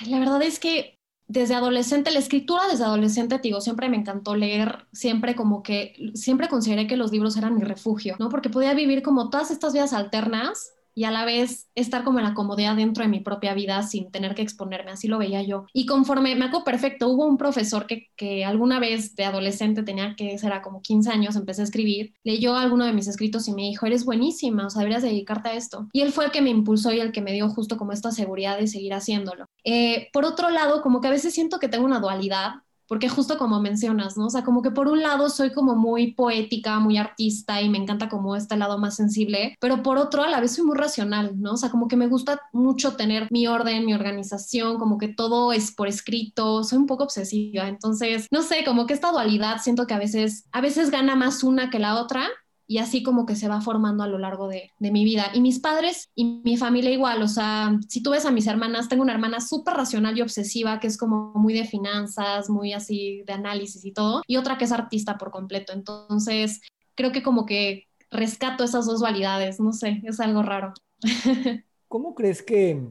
La 0.08 0.20
verdad 0.20 0.42
es 0.42 0.60
que 0.60 1.00
desde 1.32 1.56
adolescente, 1.56 2.12
la 2.12 2.20
escritura 2.20 2.68
desde 2.70 2.84
adolescente, 2.84 3.40
digo, 3.42 3.62
siempre 3.62 3.88
me 3.88 3.96
encantó 3.96 4.36
leer, 4.36 4.86
siempre 4.92 5.34
como 5.34 5.64
que, 5.64 6.12
siempre 6.14 6.50
consideré 6.50 6.88
que 6.88 6.98
los 6.98 7.12
libros 7.12 7.38
eran 7.38 7.56
mi 7.56 7.64
refugio, 7.64 8.18
¿no? 8.20 8.28
Porque 8.28 8.50
podía 8.50 8.74
vivir 8.74 9.02
como 9.02 9.30
todas 9.30 9.50
estas 9.50 9.72
vidas 9.72 9.94
alternas 9.94 10.74
y 10.94 11.06
a 11.06 11.12
la 11.12 11.26
vez 11.26 11.70
estar 11.76 12.04
como 12.04 12.20
en 12.20 12.26
la 12.26 12.34
comodidad 12.34 12.76
dentro 12.76 13.04
de 13.04 13.10
mi 13.10 13.20
propia 13.20 13.54
vida 13.54 13.84
sin 13.84 14.12
tener 14.12 14.36
que 14.36 14.42
exponerme, 14.42 14.92
así 14.92 15.08
lo 15.08 15.18
veía 15.18 15.42
yo. 15.42 15.66
Y 15.74 15.86
conforme, 15.86 16.36
me 16.36 16.46
acuerdo 16.46 16.66
perfecto, 16.66 17.10
hubo 17.10 17.26
un 17.26 17.38
profesor 17.38 17.88
que, 17.88 18.10
que 18.16 18.46
alguna 18.46 18.80
vez 18.80 19.16
de 19.16 19.26
adolescente 19.26 19.84
tenía 19.84 20.16
que, 20.16 20.38
será 20.38 20.62
como 20.62 20.82
15 20.82 21.10
años, 21.10 21.36
empecé 21.36 21.62
a 21.62 21.66
escribir, 21.66 22.14
leyó 22.24 22.56
alguno 22.56 22.86
de 22.86 22.94
mis 22.94 23.08
escritos 23.08 23.48
y 23.48 23.54
me 23.54 23.64
dijo, 23.64 23.86
eres 23.86 24.06
buenísima, 24.06 24.68
o 24.68 24.70
sea, 24.70 24.80
deberías 24.80 25.04
dedicarte 25.04 25.50
a 25.50 25.54
esto. 25.54 25.88
Y 25.94 26.02
él 26.02 26.12
fue 26.12 26.26
el 26.26 26.32
que 26.32 26.42
me 26.42 26.50
impulsó 26.50 26.92
y 26.92 27.00
el 27.00 27.12
que 27.12 27.22
me 27.22 27.34
dio 27.34 27.50
justo 27.50 27.78
como 27.78 27.92
esta 27.92 28.12
seguridad 28.12 28.58
de 28.58 28.68
seguir 28.68 28.94
haciéndolo. 28.94 29.46
Eh, 29.64 30.10
por 30.14 30.26
otro 30.26 30.50
lado, 30.50 30.82
como 30.82 31.02
que 31.02 31.08
a 31.08 31.12
veces 31.12 31.34
siento 31.34 31.60
que 31.60 31.68
tengo 31.68 31.86
una 31.86 32.00
dualidad 32.00 32.56
porque 32.92 33.08
justo 33.08 33.38
como 33.38 33.62
mencionas, 33.62 34.18
¿no? 34.18 34.26
O 34.26 34.30
sea, 34.30 34.44
como 34.44 34.62
que 34.62 34.70
por 34.70 34.90
un 34.90 35.02
lado 35.02 35.30
soy 35.30 35.54
como 35.54 35.78
muy 35.78 36.12
poética, 36.12 36.78
muy 36.82 36.98
artista 36.98 37.62
y 37.62 37.70
me 37.70 37.78
encanta 37.78 38.10
como 38.10 38.36
este 38.36 38.58
lado 38.58 38.78
más 38.78 38.98
sensible, 38.98 39.56
pero 39.62 39.82
por 39.82 39.98
otro 39.98 40.24
a 40.24 40.28
la 40.28 40.42
vez 40.42 40.56
soy 40.56 40.66
muy 40.66 40.76
racional, 40.76 41.40
¿no? 41.40 41.54
O 41.54 41.58
sea, 41.58 41.70
como 41.70 41.88
que 41.88 41.96
me 41.96 42.08
gusta 42.08 42.42
mucho 42.52 42.98
tener 42.98 43.30
mi 43.32 43.48
orden, 43.48 43.86
mi 43.86 43.94
organización, 43.94 44.78
como 44.78 44.98
que 44.98 45.08
todo 45.08 45.54
es 45.54 45.72
por 45.74 45.88
escrito, 45.88 46.66
soy 46.66 46.80
un 46.80 46.86
poco 46.86 47.06
obsesiva, 47.06 47.70
entonces, 47.70 48.28
no 48.30 48.42
sé, 48.42 48.66
como 48.66 48.86
que 48.86 48.94
esta 48.94 49.14
dualidad 49.14 49.62
siento 49.62 49.88
que 49.88 49.94
a 49.94 49.98
veces, 49.98 50.44
a 50.52 50.60
veces 50.60 50.92
gana 50.92 51.16
más 51.16 51.46
una 51.46 51.70
que 51.70 51.80
la 51.80 51.96
otra, 51.96 52.28
y 52.72 52.78
así 52.78 53.04
como 53.04 53.26
que 53.26 53.36
se 53.36 53.50
va 53.50 53.60
formando 53.60 54.02
a 54.02 54.08
lo 54.08 54.18
largo 54.18 54.48
de, 54.48 54.72
mi 54.80 55.04
vida. 55.04 55.26
Y 55.34 55.42
mis 55.42 55.60
padres 55.60 56.10
y 56.16 56.40
mi 56.46 56.56
familia 56.56 56.90
igual, 56.90 57.22
o 57.22 57.28
sea, 57.28 57.78
si 57.90 58.02
tú 58.02 58.12
ves 58.12 58.26
a 58.26 58.32
mis 58.32 58.48
hermanas, 58.48 58.88
tengo 58.88 59.04
una 59.04 59.12
hermana 59.12 59.42
súper 59.42 59.74
racional 59.74 60.18
y 60.18 60.22
obsesiva 60.22 60.80
que 60.80 60.88
es 60.88 60.98
como 60.98 61.34
muy 61.36 61.54
de 61.54 61.66
finanzas, 61.66 62.50
muy 62.50 62.72
así 62.72 63.24
de 63.28 63.34
análisis 63.34 63.84
y 63.84 63.92
todo, 63.92 64.22
y 64.26 64.38
otra 64.38 64.58
que 64.58 64.64
es 64.64 64.72
artista 64.72 65.18
por 65.18 65.32
completo. 65.32 65.74
Entonces, 65.74 66.62
creo 66.96 67.12
que 67.12 67.22
como 67.22 67.46
que 67.46 67.90
rescato 68.10 68.64
esas 68.64 68.86
dos 68.86 69.02
dualidades, 69.02 69.60
no 69.60 69.74
sé, 69.74 70.02
es 70.06 70.22
algo 70.22 70.42
raro. 70.42 70.74
¿Cómo 71.90 72.16
crees 72.16 72.42
que 72.42 72.82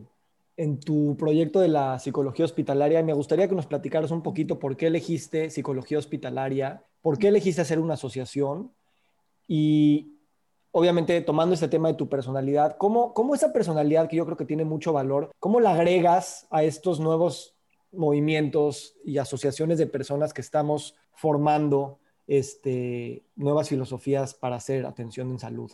en 0.58 0.78
tu 0.78 1.16
proyecto 1.16 1.58
de 1.58 1.68
la 1.68 1.98
psicología 1.98 2.44
hospitalaria, 2.44 3.02
me 3.02 3.14
gustaría 3.14 3.48
que 3.48 3.54
nos 3.54 3.66
platicaras 3.66 4.10
un 4.10 4.22
poquito 4.22 4.58
por 4.58 4.76
qué 4.76 4.88
elegiste 4.88 5.48
psicología 5.48 5.96
hospitalaria, 5.96 6.84
por 7.00 7.16
qué 7.16 7.28
elegiste 7.28 7.62
hacer 7.62 7.80
una 7.80 7.94
asociación 7.94 8.72
y 9.52 10.12
obviamente 10.70 11.20
tomando 11.22 11.54
este 11.54 11.66
tema 11.66 11.88
de 11.88 11.94
tu 11.94 12.08
personalidad, 12.08 12.76
¿cómo, 12.78 13.12
¿cómo 13.12 13.34
esa 13.34 13.52
personalidad 13.52 14.08
que 14.08 14.14
yo 14.14 14.24
creo 14.24 14.36
que 14.36 14.44
tiene 14.44 14.64
mucho 14.64 14.92
valor, 14.92 15.32
cómo 15.40 15.58
la 15.58 15.72
agregas 15.72 16.46
a 16.52 16.62
estos 16.62 17.00
nuevos 17.00 17.56
movimientos 17.90 18.94
y 19.04 19.18
asociaciones 19.18 19.78
de 19.78 19.88
personas 19.88 20.32
que 20.32 20.40
estamos 20.40 20.94
formando 21.14 21.98
este, 22.28 23.24
nuevas 23.34 23.68
filosofías 23.68 24.34
para 24.34 24.54
hacer 24.54 24.86
atención 24.86 25.32
en 25.32 25.40
salud? 25.40 25.72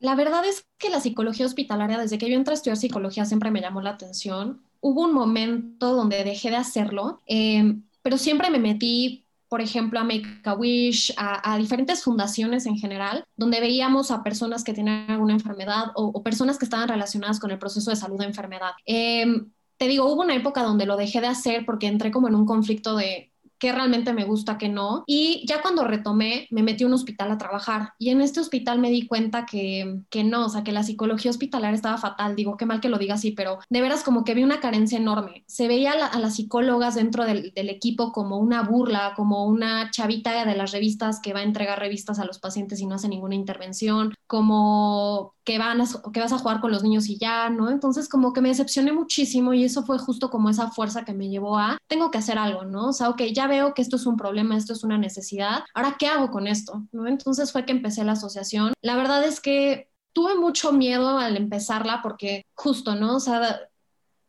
La 0.00 0.14
verdad 0.14 0.44
es 0.44 0.66
que 0.76 0.90
la 0.90 1.00
psicología 1.00 1.46
hospitalaria, 1.46 1.96
desde 1.96 2.18
que 2.18 2.28
yo 2.28 2.36
entré 2.36 2.52
a 2.52 2.56
estudiar 2.56 2.76
psicología, 2.76 3.24
siempre 3.24 3.50
me 3.50 3.62
llamó 3.62 3.80
la 3.80 3.90
atención. 3.90 4.60
Hubo 4.82 5.04
un 5.04 5.14
momento 5.14 5.94
donde 5.94 6.24
dejé 6.24 6.50
de 6.50 6.56
hacerlo, 6.56 7.22
eh, 7.26 7.74
pero 8.02 8.18
siempre 8.18 8.50
me 8.50 8.58
metí 8.58 9.24
por 9.48 9.60
ejemplo, 9.62 9.98
a 9.98 10.04
Make-A-Wish, 10.04 11.14
a, 11.16 11.56
diferentes 11.56 12.04
fundaciones 12.04 12.66
en 12.66 12.76
general, 12.76 13.24
donde 13.36 13.60
veíamos 13.60 14.10
a 14.10 14.22
personas 14.22 14.62
que 14.62 14.74
tenían 14.74 15.10
alguna 15.10 15.32
enfermedad 15.32 15.86
o, 15.94 16.22
personas 16.22 16.58
que 16.58 16.66
estaban 16.66 16.88
relacionadas 16.88 17.40
con 17.40 17.50
el 17.50 17.58
proceso 17.58 17.90
de 17.90 17.96
salud 17.96 18.18
de 18.18 18.26
enfermedad. 18.26 18.72
Em, 18.84 19.50
te 19.78 19.88
digo, 19.88 20.06
hubo 20.12 20.22
una 20.22 20.34
época 20.34 20.62
donde 20.62 20.86
lo 20.86 20.96
dejé 20.96 21.20
de 21.20 21.28
hacer 21.28 21.64
porque 21.64 21.86
entré 21.86 22.10
como 22.10 22.28
en 22.28 22.34
un 22.34 22.46
conflicto 22.46 22.96
de 22.96 23.32
qué 23.58 23.72
realmente 23.72 24.12
me 24.12 24.24
gusta, 24.24 24.58
qué 24.58 24.68
no. 24.68 25.04
Y 25.06 25.44
ya 25.46 25.60
cuando 25.62 25.84
retomé, 25.84 26.46
me 26.50 26.62
metí 26.62 26.84
a 26.84 26.86
un 26.86 26.92
hospital 26.92 27.30
a 27.30 27.38
trabajar. 27.38 27.92
Y 27.98 28.10
en 28.10 28.20
este 28.20 28.40
hospital 28.40 28.78
me 28.78 28.90
di 28.90 29.06
cuenta 29.06 29.46
que, 29.46 30.00
que 30.10 30.24
no, 30.24 30.46
o 30.46 30.48
sea, 30.48 30.64
que 30.64 30.72
la 30.72 30.82
psicología 30.82 31.30
hospitalaria 31.30 31.74
estaba 31.74 31.98
fatal. 31.98 32.36
Digo, 32.36 32.56
qué 32.56 32.66
mal 32.66 32.80
que 32.80 32.88
lo 32.88 32.98
diga 32.98 33.14
así, 33.14 33.32
pero 33.32 33.58
de 33.68 33.80
veras 33.80 34.04
como 34.04 34.24
que 34.24 34.34
vi 34.34 34.44
una 34.44 34.60
carencia 34.60 34.98
enorme. 34.98 35.44
Se 35.46 35.68
veía 35.68 35.92
a, 35.92 36.18
las 36.18 36.36
psicólogas 36.36 36.94
dentro 36.94 37.24
del, 37.24 37.52
del, 37.54 37.68
equipo 37.68 38.12
como 38.12 38.38
una 38.38 38.62
burla, 38.62 39.12
como 39.16 39.44
una 39.44 39.90
chavita 39.90 40.44
de 40.44 40.56
las 40.56 40.72
revistas 40.72 41.20
que 41.20 41.32
va 41.32 41.40
a 41.40 41.44
entregar 41.44 41.78
revistas 41.78 42.18
a 42.18 42.24
los 42.24 42.38
pacientes 42.38 42.80
y 42.80 42.86
no 42.86 42.94
hace 42.94 43.08
ninguna 43.08 43.34
intervención, 43.34 44.14
como 44.26 45.34
que, 45.48 45.58
van 45.58 45.82
que 46.12 46.20
vas 46.20 46.32
a 46.34 46.38
jugar 46.38 46.60
con 46.60 46.70
los 46.70 46.82
niños 46.82 47.08
y 47.08 47.16
ya, 47.16 47.48
¿no? 47.48 47.70
Entonces 47.70 48.06
como 48.06 48.34
que 48.34 48.42
me 48.42 48.50
decepcioné 48.50 48.92
muchísimo 48.92 49.54
y 49.54 49.64
eso 49.64 49.82
fue 49.82 49.98
justo 49.98 50.28
como 50.28 50.50
esa 50.50 50.70
fuerza 50.70 51.06
que 51.06 51.14
me 51.14 51.30
llevó 51.30 51.58
a, 51.58 51.78
tengo 51.86 52.10
que 52.10 52.18
hacer 52.18 52.36
algo, 52.36 52.66
¿no? 52.66 52.88
O 52.88 52.92
sea, 52.92 53.08
ok, 53.08 53.22
ya 53.32 53.46
veo 53.46 53.72
que 53.72 53.80
esto 53.80 53.96
es 53.96 54.04
un 54.04 54.18
problema, 54.18 54.58
esto 54.58 54.74
es 54.74 54.84
una 54.84 54.98
necesidad, 54.98 55.64
ahora, 55.72 55.96
¿qué 55.98 56.06
hago 56.06 56.30
con 56.30 56.46
esto? 56.46 56.82
¿no? 56.92 57.06
Entonces 57.06 57.50
fue 57.50 57.64
que 57.64 57.72
empecé 57.72 58.04
la 58.04 58.12
asociación. 58.12 58.74
La 58.82 58.94
verdad 58.96 59.24
es 59.24 59.40
que 59.40 59.88
tuve 60.12 60.36
mucho 60.36 60.74
miedo 60.74 61.16
al 61.16 61.38
empezarla 61.38 62.00
porque 62.02 62.44
justo, 62.52 62.94
¿no? 62.94 63.16
O 63.16 63.20
sea, 63.20 63.58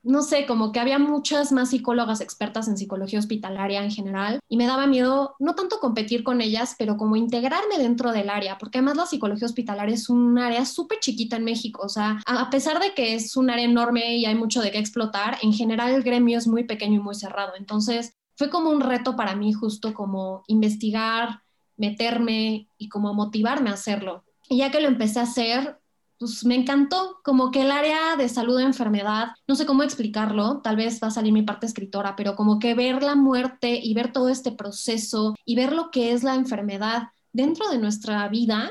no 0.04 0.22
sé, 0.22 0.46
como 0.46 0.72
que 0.72 0.80
había 0.80 1.00
muchas 1.00 1.52
más 1.52 1.72
psicólogas 1.72 2.22
expertas 2.22 2.68
en 2.68 2.78
psicología 2.78 3.20
hospitalaria 3.20 3.84
en 3.84 3.92
general 3.92 4.40
y 4.48 4.58
me 4.58 4.66
daba 4.66 4.88
miedo 4.88 5.36
no 5.40 5.56
tanto 5.56 5.80
competir 5.80 6.24
con 6.24 6.42
ellas, 6.42 6.76
pero 6.78 6.98
como 6.98 7.16
integrarme 7.16 7.78
dentro 7.78 8.12
del 8.12 8.30
área, 8.30 8.58
porque 8.58 8.78
además 8.78 8.98
la 8.98 9.06
psicología 9.06 9.46
hospitalaria 9.46 9.96
es 9.96 10.10
un 10.10 10.38
área 10.40 10.66
súper 10.66 11.00
chiquita 11.00 11.36
en 11.36 11.44
México, 11.44 11.82
o 11.84 11.90
sea, 11.90 12.22
a 12.26 12.50
pesar 12.50 12.80
de 12.80 12.94
que 12.94 13.16
es 13.16 13.36
un 13.36 13.50
área 13.50 13.66
enorme 13.66 14.18
y 14.18 14.26
hay 14.26 14.36
mucho 14.36 14.62
de 14.62 14.72
qué 14.72 14.80
explotar, 14.80 15.38
en 15.42 15.54
general 15.54 15.94
el 15.94 16.04
gremio 16.04 16.38
es 16.38 16.48
muy 16.48 16.64
pequeño 16.64 16.96
y 16.96 17.04
muy 17.04 17.16
cerrado, 17.16 17.54
entonces 17.58 18.14
fue 18.36 18.50
como 18.50 18.70
un 18.70 18.82
reto 18.82 19.16
para 19.16 19.36
mí 19.36 19.52
justo 19.52 19.94
como 19.94 20.44
investigar, 20.48 21.42
meterme 21.76 22.70
y 22.78 22.90
como 22.90 23.14
motivarme 23.14 23.70
a 23.70 23.74
hacerlo. 23.74 24.24
Y 24.48 24.58
ya 24.58 24.72
que 24.72 24.82
lo 24.82 24.88
empecé 24.88 25.20
a 25.20 25.24
hacer, 25.24 25.79
pues 26.20 26.46
me 26.46 26.56
encantó, 26.56 27.20
como 27.24 27.50
que 27.50 27.62
el 27.62 27.72
área 27.72 28.18
de 28.18 28.28
salud 28.28 28.58
de 28.58 28.64
enfermedad, 28.64 29.30
no 29.48 29.56
sé 29.56 29.66
cómo 29.66 29.84
explicarlo, 29.84 30.60
tal 30.62 30.76
vez 30.76 31.00
va 31.02 31.08
a 31.08 31.12
salir 31.12 31.32
mi 31.32 31.44
parte 31.44 31.66
escritora, 31.66 32.16
pero 32.18 32.36
como 32.36 32.60
que 32.60 32.74
ver 32.74 33.02
la 33.02 33.16
muerte 33.16 33.80
y 33.82 33.94
ver 33.94 34.12
todo 34.12 34.28
este 34.28 34.52
proceso 34.52 35.34
y 35.46 35.56
ver 35.56 35.72
lo 35.72 35.92
que 35.92 36.12
es 36.12 36.24
la 36.24 36.36
enfermedad 36.36 37.04
dentro 37.32 37.70
de 37.70 37.78
nuestra 37.78 38.28
vida, 38.28 38.70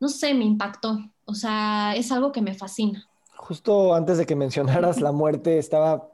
no 0.00 0.08
sé, 0.08 0.34
me 0.34 0.44
impactó. 0.44 0.98
O 1.24 1.34
sea, 1.34 1.94
es 1.94 2.10
algo 2.10 2.32
que 2.32 2.42
me 2.42 2.54
fascina. 2.54 3.06
Justo 3.36 3.94
antes 3.94 4.18
de 4.18 4.26
que 4.26 4.34
mencionaras 4.34 5.00
la 5.00 5.12
muerte, 5.12 5.58
estaba 5.58 6.08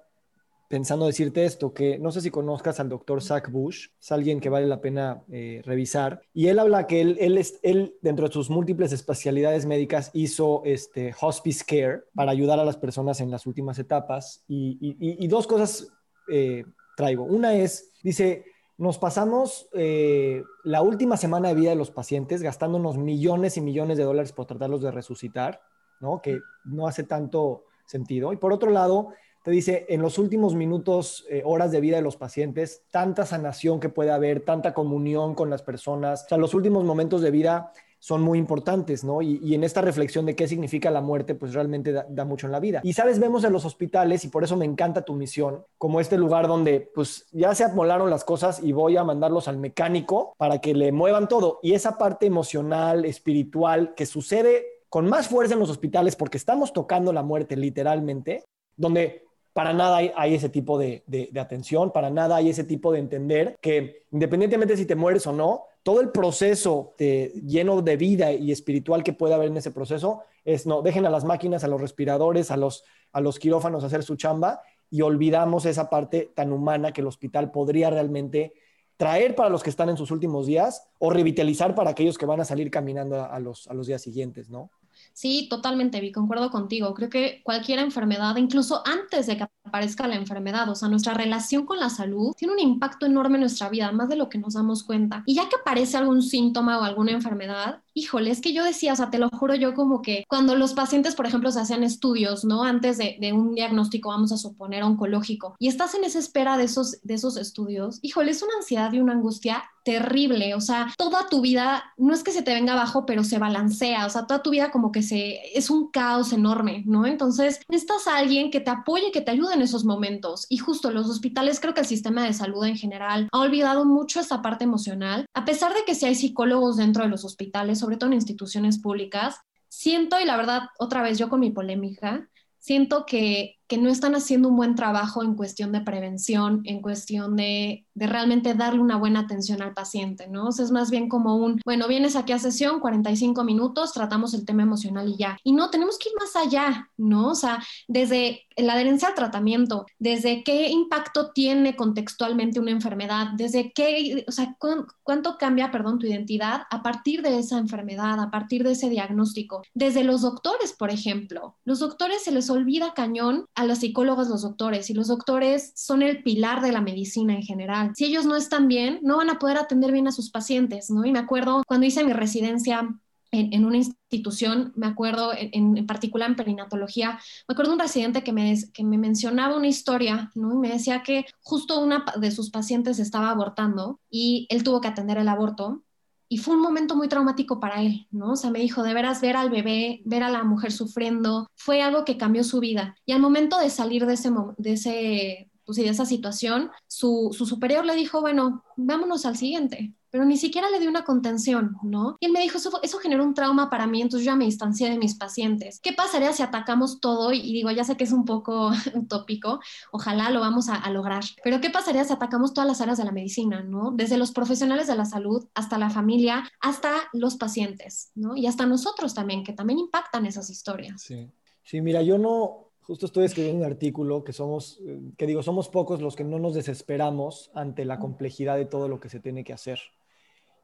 pensando 0.69 1.07
decirte 1.07 1.45
esto, 1.45 1.73
que 1.73 1.99
no 1.99 2.11
sé 2.11 2.21
si 2.21 2.31
conozcas 2.31 2.81
al 2.81 2.89
doctor 2.89 3.23
Zach 3.23 3.51
Bush, 3.51 3.89
es 4.01 4.13
alguien 4.13 4.41
que 4.41 4.49
vale 4.49 4.67
la 4.67 4.81
pena 4.81 5.23
eh, 5.31 5.63
revisar, 5.65 6.23
y 6.35 6.49
él 6.49 6.59
habla 6.59 6.87
que 6.87 7.01
él, 7.01 7.17
él, 7.21 7.39
es, 7.39 7.59
él, 7.63 7.97
dentro 8.03 8.27
de 8.27 8.33
sus 8.33 8.51
múltiples 8.51 8.93
especialidades 8.93 9.67
médicas, 9.67 10.11
hizo 10.13 10.63
este 10.65 11.15
hospice 11.21 11.65
care 11.65 12.03
para 12.15 12.33
ayudar 12.33 12.59
a 12.59 12.65
las 12.65 12.77
personas 12.77 13.21
en 13.21 13.31
las 13.31 13.47
últimas 13.47 13.79
etapas, 13.79 14.45
y, 14.49 15.27
dos 15.29 15.47
cosas 15.47 15.89
eh, 16.31 16.65
traigo. 16.97 17.25
Una 17.25 17.55
es, 17.55 17.93
dice, 18.03 18.45
nos 18.79 18.99
pasamos 18.99 19.69
eh, 19.73 20.43
la 20.65 20.83
última 20.83 21.17
semana 21.17 21.49
de 21.49 21.55
vida 21.55 21.71
de 21.71 21.77
los 21.77 21.91
pacientes 21.91 22.43
gastándonos 22.43 22.99
millones 22.99 23.57
y 23.57 23.61
millones 23.61 23.97
de 23.97 24.05
dólares 24.05 24.33
por 24.33 24.47
tratarlos 24.47 24.83
de 24.83 24.91
resucitar, 24.91 25.61
¿no? 26.01 26.21
Que 26.21 26.41
no 26.65 26.87
hace 26.87 27.05
tanto 27.05 27.65
sentido. 27.87 28.33
Y 28.33 28.37
por 28.37 28.53
otro 28.53 28.71
lado, 28.71 29.13
te 29.47 29.53
dice, 29.53 29.87
en 29.91 30.03
los 30.03 30.19
últimos 30.19 30.57
minutos, 30.57 31.25
eh, 31.31 31.43
horas 31.45 31.71
de 31.71 31.81
vida 31.81 31.95
de 31.95 32.03
los 32.03 32.17
pacientes, 32.17 32.83
tanta 32.91 33.25
sanación 33.25 33.79
que 33.79 33.89
puede 33.89 34.11
haber, 34.11 34.41
tanta 34.41 34.75
comunión 34.75 35.37
con 35.37 35.51
las 35.51 35.63
personas, 35.63 36.25
o 36.25 36.29
sea, 36.31 36.37
los 36.37 36.53
últimos 36.53 36.83
momentos 36.83 37.23
de 37.23 37.31
vida 37.31 37.71
son 38.01 38.23
muy 38.23 38.41
importantes, 38.41 39.05
¿no? 39.05 39.23
Y, 39.23 39.55
en 39.55 39.63
esta 39.63 39.83
reflexión 39.83 40.27
de 40.27 40.35
qué 40.35 40.49
significa 40.49 40.91
la 40.91 41.01
muerte, 41.01 41.37
pues 41.37 41.55
realmente 41.55 41.93
da, 41.93 42.25
mucho 42.25 42.47
en 42.47 42.53
la 42.53 42.59
vida. 42.59 42.81
Y 42.83 42.95
sabes, 42.95 43.21
vemos 43.21 43.45
en 43.45 43.53
los 43.53 43.65
hospitales, 43.65 44.25
y 44.25 44.29
por 44.31 44.43
eso 44.43 44.57
me 44.57 44.65
encanta 44.65 45.03
tu 45.03 45.15
misión, 45.15 45.65
como 45.79 46.01
este 46.01 46.19
lugar 46.19 46.49
donde 46.49 46.81
pues 46.93 47.29
ya 47.31 47.55
se 47.55 47.63
amolaron 47.63 48.11
las 48.11 48.25
cosas 48.25 48.61
y 48.61 48.73
voy 48.73 48.97
a 48.97 49.05
mandarlos 49.05 49.47
al 49.47 49.59
mecánico 49.59 50.35
para 50.39 50.61
que 50.61 50.75
le 50.75 50.91
muevan 50.91 51.29
todo. 51.29 51.61
Y 51.63 51.75
esa 51.75 51.99
parte 51.99 52.27
emocional, 52.27 53.05
espiritual, 53.05 53.95
que 53.95 54.07
sucede 54.07 54.83
con 54.89 55.09
más 55.09 55.29
fuerza 55.29 55.55
en 55.55 55.61
los 55.61 55.71
hospitales 55.71 56.17
porque 56.17 56.37
estamos 56.37 56.73
tocando 56.73 57.13
la 57.13 57.23
muerte 57.23 57.55
literalmente, 57.55 58.43
donde 58.77 59.26
para 59.57 59.73
nada 59.73 59.97
hay, 59.97 60.35
ese 60.35 60.51
tipo 60.51 60.77
de, 60.77 61.03
atención, 61.41 61.91
para 61.91 62.11
nada 62.11 62.37
hay 62.37 62.51
ese 62.51 62.63
tipo 62.63 62.93
de 62.93 62.99
entender 62.99 63.57
que 63.63 64.03
independientemente 64.13 64.77
si 64.77 64.85
te 64.85 64.97
mueres 64.97 65.27
o 65.27 65.33
no, 65.33 65.63
todo 65.83 66.03
el 66.03 66.11
proceso 66.11 66.95
lleno 66.99 67.81
de 67.81 67.97
vida 67.97 68.33
y 68.33 68.53
espiritual 68.53 69.03
que 69.03 69.15
puede 69.15 69.33
haber 69.33 69.49
en 69.49 69.57
ese 69.57 69.71
proceso 69.71 70.21
es, 70.45 70.67
no, 70.67 70.83
dejen 70.83 71.07
a 71.07 71.11
las 71.11 71.25
máquinas, 71.25 71.65
a 71.65 71.69
los 71.69 71.81
respiradores, 71.81 72.51
a 72.51 72.59
los, 72.59 72.85
a 73.13 73.23
los 73.23 73.39
quirófanos 73.39 73.83
hacer 73.83 74.03
su 74.03 74.17
chamba 74.17 74.61
y 74.91 75.01
olvidamos 75.01 75.65
esa 75.65 75.89
parte 75.89 76.31
tan 76.35 76.53
humana 76.53 76.93
que 76.93 77.01
el 77.01 77.07
hospital 77.07 77.51
podría 77.51 77.89
realmente 77.89 78.53
traer 78.99 79.35
para 79.35 79.49
los 79.49 79.63
que 79.63 79.71
están 79.71 79.89
en 79.89 79.97
sus 79.97 80.11
últimos 80.11 80.45
días 80.45 80.87
o 80.99 81.09
revitalizar 81.09 81.75
para 81.75 81.93
aquellos 81.93 82.19
que 82.19 82.27
van 82.27 82.43
a 82.43 82.45
salir 82.45 82.71
caminando 82.71 83.25
a, 83.25 83.41
los, 83.41 83.69
a 83.69 83.73
los 83.73 83.87
días 83.87 84.03
siguientes, 84.03 84.51
¿no? 84.51 84.71
Sí, 85.17 85.47
totalmente, 85.49 85.99
Vi, 86.03 86.13
concuerdo 86.13 86.51
contigo. 86.51 86.93
Creo 86.93 87.09
que 87.09 87.41
cualquier 87.43 87.79
enfermedad, 87.79 88.37
incluso 88.37 88.83
antes 88.87 89.27
de 89.27 89.39
que 89.39 89.47
desaparezca 89.65 90.07
la 90.07 90.15
enfermedad. 90.17 90.69
O 90.69 90.75
sea, 90.75 90.89
nuestra 90.91 91.15
relación 91.15 91.65
con 91.65 91.81
la 91.81 91.89
salud 91.89 92.35
tiene 92.37 92.53
un 92.53 92.61
impacto 92.61 93.07
enorme 93.07 93.37
en 93.37 93.41
nuestra 93.41 93.71
vida, 93.71 93.91
más 93.93 94.11
de 94.11 94.17
lo 94.17 94.29
que 94.29 94.37
nos 94.37 94.53
damos 94.53 94.85
cuenta. 94.85 95.23
Y 95.25 95.35
ya 95.37 95.49
que 95.49 95.57
aparece 95.57 95.97
algún 95.97 96.21
síntoma 96.21 96.79
o 96.79 96.83
alguna 96.83 97.13
enfermedad, 97.13 97.83
híjole, 97.97 98.31
es 98.31 98.43
que 98.43 98.53
yo 98.53 98.63
decía, 98.63 98.93
o 98.93 98.97
sea, 98.97 99.11
te 99.11 99.19
lo 99.19 99.31
juro 99.31 99.55
yo 99.55 99.75
como 99.75 100.03
que 100.03 100.25
cuando 100.29 100.55
los 100.55 100.75
pacientes, 100.75 101.15
por 101.15 101.27
ejemplo, 101.27 101.51
se 101.51 101.61
hacen 101.61 101.83
estudios, 101.83 102.45
¿no? 102.45 102.63
Antes 102.63 102.99
de, 102.99 103.17
un 103.33 103.55
diagnóstico, 103.55 104.11
vamos 104.11 104.33
a 104.33 104.37
suponer, 104.37 104.83
oncológico, 104.83 105.57
y 105.59 105.69
estás 105.69 105.95
en 105.95 106.05
esa 106.05 106.19
espera 106.19 106.59
de 106.59 106.65
esos, 106.65 107.01
de 107.03 107.15
esos 107.15 107.39
estudios, 107.39 107.99
híjole, 108.03 108.31
es 108.31 108.43
una 108.43 108.53
ansiedad 108.59 108.93
y 108.93 109.01
una 109.01 109.15
angustia 109.15 109.65
terrible, 109.87 110.53
o 110.57 110.61
sea, 110.61 110.93
toda 110.99 111.29
tu 111.29 111.41
vida, 111.41 111.95
no 111.97 112.13
es 112.13 112.25
que 112.25 112.33
se 112.33 112.43
te 112.43 112.53
venga 112.53 112.73
abajo, 112.73 113.07
pero 113.07 113.23
se 113.23 113.39
balancea, 113.39 114.05
o 114.05 114.11
sea, 114.11 114.27
toda 114.27 114.43
tu 114.43 114.51
vida 114.51 114.73
como 114.73 114.91
que 114.91 115.01
se, 115.01 115.57
es 115.57 115.71
un 115.71 115.93
caos 115.93 116.33
enorme, 116.33 116.83
¿no? 116.87 117.07
Entonces, 117.07 117.61
necesitas 117.69 118.09
a 118.09 118.17
alguien 118.17 118.51
que 118.51 118.59
te 118.59 118.71
apoye, 118.71 119.13
que 119.13 119.21
te 119.21 119.31
ayude 119.31 119.55
en 119.55 119.63
esos 119.63 119.85
momentos. 119.85 120.47
Y 120.49 120.57
justo 120.57 120.91
los 120.91 121.09
hospitales, 121.09 121.61
creo 121.61 121.73
que 121.73 121.83
el 121.83 121.87
sistema 121.87 122.25
de 122.25 122.33
salud 122.33 122.65
en 122.65 122.77
general 122.77 123.29
ha 123.31 123.39
olvidado 123.39 123.85
mucho 123.85 124.19
esta 124.19 124.43
parte 124.43 124.65
emocional, 124.65 125.27
a 125.35 125.45
pesar 125.45 125.73
de 125.73 125.85
que 125.87 125.95
si 125.95 126.05
hay 126.05 126.17
psicólogos 126.17 126.79
dentro 126.79 127.05
de 127.05 127.09
los 127.09 127.25
hospitales, 127.25 127.79
sobre 127.87 127.99
todo 127.99 128.11
en 128.11 128.15
instituciones 128.15 128.81
públicas, 128.81 129.37
siento, 129.69 130.19
y 130.21 130.25
la 130.25 130.37
verdad, 130.37 130.63
otra 130.79 131.03
vez 131.03 131.19
yo 131.19 131.29
con 131.29 131.41
mi 131.41 131.51
polémica, 131.51 132.29
siento 132.59 133.07
que 133.07 133.57
que 133.67 133.79
no 133.79 133.89
están 133.89 134.15
haciendo 134.15 134.49
un 134.49 134.57
buen 134.57 134.75
trabajo 134.75 135.23
en 135.23 135.35
cuestión 135.35 135.73
de 135.73 135.81
prevención, 135.81 136.63
en 136.65 136.81
cuestión 136.81 137.37
de, 137.37 137.86
realmente 137.97 138.55
darle 138.55 138.81
una 138.81 138.97
buena 138.97 139.21
atención 139.21 139.63
al 139.63 139.73
paciente, 139.73 140.29
¿no? 140.29 140.49
O 140.49 140.53
sea, 140.53 140.65
es 140.65 140.71
más 140.71 140.91
bien 140.91 141.09
como 141.09 141.37
un, 141.37 141.61
bueno, 141.65 141.89
vienes 141.89 142.17
aquí 142.17 142.33
a 142.33 142.39
sesión, 142.39 142.81
45 142.81 143.45
minutos, 143.45 143.93
tratamos 143.93 144.35
el 144.35 144.45
tema 144.45 144.63
emocional 144.63 145.09
y 145.09 145.17
ya. 145.17 145.39
Y 145.43 145.53
no, 145.53 145.71
tenemos 145.71 145.99
que 145.99 146.11
ir 146.11 146.15
más 146.19 146.37
allá, 146.37 146.91
¿no? 146.97 147.29
O 147.29 147.35
sea, 147.35 147.63
desde 147.89 148.43
la 148.57 148.75
adherencia 148.75 149.09
al 149.09 149.15
tratamiento, 149.15 149.87
desde 149.99 150.43
qué 150.43 150.69
impacto 150.69 151.31
tiene 151.33 151.77
contextualmente 151.77 152.61
una 152.61 152.71
enfermedad, 152.71 153.29
desde 153.37 153.73
qué, 153.73 154.25
o 154.27 154.33
sea, 154.33 154.57
cuánto 155.03 155.39
cambia, 155.39 155.71
perdón, 155.71 155.99
tu 155.99 156.07
identidad 156.07 156.63
a 156.71 156.83
partir 156.83 157.23
de 157.23 157.39
esa 157.39 157.59
enfermedad, 157.59 158.21
a 158.21 158.31
partir 158.31 158.65
de 158.65 158.73
ese 158.73 158.89
diagnóstico. 158.89 159.63
Desde 159.75 160.05
los 160.05 160.23
doctores, 160.23 160.73
por 160.73 160.91
ejemplo, 160.91 161.57
los 161.65 161.79
doctores 161.79 162.25
se 162.25 162.33
les 162.33 162.51
olvida 162.51 162.95
cañón 162.95 163.47
a 163.55 163.65
los 163.65 163.79
psicólogos, 163.79 164.29
los 164.29 164.43
doctores, 164.43 164.91
y 164.91 164.95
los 164.95 165.09
doctores 165.09 165.73
son 165.75 166.03
el 166.03 166.23
pilar 166.23 166.61
de 166.63 166.73
la 166.73 166.81
medicina 166.81 167.35
en 167.35 167.43
general. 167.43 167.86
Si 167.95 168.05
ellos 168.05 168.27
no 168.27 168.37
están 168.37 168.69
bien, 168.69 169.01
no 169.03 169.19
van 169.19 169.31
a 169.31 169.39
poder 169.39 169.57
atender 169.59 169.93
bien 169.93 170.09
a 170.09 170.13
sus 170.13 170.31
pacientes, 170.31 170.91
¿no? 170.91 171.05
Y 171.05 171.13
me 171.13 171.19
acuerdo 171.19 171.63
cuando 171.67 171.87
hice 171.87 172.05
mi 172.05 172.13
residencia 172.13 172.89
en, 173.33 173.65
una 173.65 173.77
institución, 173.77 174.73
me 174.77 174.87
acuerdo 174.87 175.33
en, 175.37 175.77
en, 175.77 175.87
particular 175.87 176.31
en 176.31 176.37
perinatología, 176.37 177.19
me 177.49 177.53
acuerdo 177.53 177.73
un 177.73 177.79
residente 177.79 178.23
que 178.23 178.33
me, 178.33 178.55
que 178.73 178.85
me 178.85 178.99
mencionaba 178.99 179.57
una 179.57 179.67
historia, 179.67 180.31
¿no? 180.35 180.55
Y 180.55 180.57
me 180.57 180.71
decía 180.71 181.03
que 181.03 181.27
justo 181.41 181.81
una 181.81 182.05
de 182.19 182.31
sus 182.31 182.51
pacientes 182.51 182.99
estaba 182.99 183.31
abortando 183.31 184.01
y 184.11 184.47
él 184.49 184.63
tuvo 184.63 184.81
que 184.81 184.89
atender 184.89 185.19
el 185.19 185.29
aborto 185.29 185.83
y 186.29 186.39
fue 186.39 186.55
un 186.57 186.63
momento 186.63 186.97
muy 186.97 187.09
traumático 187.09 187.61
para 187.61 187.83
él, 187.83 188.07
¿no? 188.11 188.33
O 188.33 188.37
sea, 188.37 188.51
me 188.51 188.59
dijo, 188.59 188.83
de 188.83 188.95
veras, 188.95 189.21
ver 189.21 189.37
al 189.37 189.51
bebé, 189.51 190.03
ver 190.05 190.23
a 190.23 190.31
la 190.31 190.43
mujer 190.43 190.73
sufriendo, 190.73 191.49
fue 191.55 191.83
algo 191.83 192.05
que 192.05 192.17
cambió 192.17 192.43
su 192.43 192.59
vida. 192.59 192.97
Y 193.07 193.13
al 193.13 193.21
momento 193.21 193.59
de 193.59 193.71
salir 193.71 194.07
de 194.07 194.15
ese, 194.15 194.31
de 194.59 194.73
ese 194.73 195.51
pues, 195.67 195.77
de 195.77 195.89
esa 195.89 196.07
situación, 196.07 196.71
su, 196.87 197.35
su 197.37 197.45
superior 197.45 197.85
le 197.85 197.97
dijo, 197.97 198.21
bueno, 198.21 198.65
vámonos 198.77 199.27
al 199.27 199.37
siguiente, 199.37 199.93
pero 200.11 200.25
ni 200.25 200.37
siquiera 200.37 200.71
le 200.71 200.79
dio 200.79 200.89
una 200.89 201.05
contención, 201.05 201.77
¿no? 201.83 202.17
Y 202.21 202.27
él 202.27 202.33
me 202.33 202.41
dijo, 202.41 202.57
eso, 202.57 202.81
eso 202.83 202.99
generó 202.99 203.25
un 203.25 203.35
trauma 203.35 203.69
para 203.69 203.87
mí, 203.87 204.01
entonces 204.01 204.25
yo 204.25 204.33
ya 204.33 204.37
me 204.37 204.45
distancié 204.45 204.89
de 204.89 204.97
mis 204.97 205.17
pacientes. 205.17 205.81
¿Qué 205.81 205.93
pasaría 205.93 206.33
si 206.33 206.43
atacamos 206.43 207.01
todo? 207.01 207.33
Y 207.33 207.53
digo, 207.53 207.71
ya 207.73 207.85
sé 207.85 207.97
que 207.97 208.05
es 208.05 208.13
un 208.13 208.25
poco 208.25 208.71
utópico, 208.95 209.61
ojalá 209.91 210.31
lo 210.31 210.41
vamos 210.41 210.69
a, 210.69 210.77
a, 210.77 210.91
lograr, 210.91 211.25
pero 211.43 211.61
¿qué 211.61 211.69
pasaría 211.69 212.05
si 212.05 212.13
atacamos 212.13 212.55
todas 212.55 212.69
las 212.69 212.81
áreas 212.81 212.99
de 212.99 213.05
la 213.05 213.13
medicina, 213.13 213.63
¿no? 213.63 213.91
Desde 213.91 214.17
los 214.17 214.31
profesionales 214.31 214.87
de 214.87 214.97
la 214.97 215.05
salud 215.05 215.47
hasta 215.55 215.79
la 215.79 215.91
familia, 215.91 216.49
hasta 216.61 216.93
los 217.13 217.37
pacientes, 217.37 218.13
¿no? 218.15 218.37
Y 218.37 218.47
hasta 218.47 218.67
nosotros 218.67 219.15
también, 219.15 219.43
que 219.43 219.53
también 219.53 219.81
impactan 219.81 220.27
esas 220.27 220.49
historias. 220.49 221.03
Sí, 221.03 221.29
sí 221.65 221.81
mira, 221.81 222.03
yo 222.03 222.17
no, 222.19 222.66
justo 222.87 223.07
estoy 223.07 223.25
escribiendo 223.25 223.65
un 223.65 223.71
artículo 223.73 224.23
que 224.23 224.33
somos, 224.33 224.81
que 225.17 225.27
digo, 225.27 225.43
somos 225.43 225.69
pocos 225.69 226.01
los 226.01 226.15
que 226.15 226.23
no 226.23 226.39
nos 226.39 226.55
desesperamos 226.55 227.51
ante 227.53 227.85
la 227.85 227.99
complejidad 227.99 228.57
de 228.57 228.65
todo 228.65 228.87
lo 228.87 229.01
que 229.01 229.09
se 229.09 229.19
tiene 229.19 229.43
que 229.43 229.53
hacer. 229.53 229.81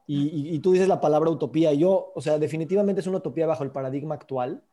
Y, 0.05 0.59
tú 0.59 0.73
dices 0.73 0.87
la 0.87 0.99
palabra 0.99 1.29
utopía. 1.29 1.73
Y 1.73 1.79
yo, 1.79 2.11
o 2.13 2.21
sea, 2.21 2.37
definitivamente 2.37 3.01
es 3.01 3.07
una 3.07 3.17
utopía 3.17 3.47
bajo 3.47 3.63
el 3.63 3.71
paradigma 3.71 4.15
actual, 4.15 4.63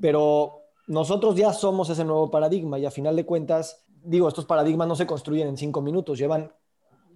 pero 0.00 0.62
nosotros 0.86 1.36
ya 1.36 1.52
somos 1.52 1.88
ese 1.90 2.04
nuevo 2.04 2.30
paradigma 2.30 2.78
y 2.78 2.86
a 2.86 2.90
final 2.90 3.14
de 3.14 3.26
cuentas, 3.26 3.84
digo, 4.04 4.28
estos 4.28 4.46
paradigmas 4.46 4.86
no 4.88 4.96
se 4.96 5.06
construyen 5.06 5.48
en 5.48 5.56
cinco 5.56 5.80
minutos, 5.80 6.18
llevan 6.18 6.52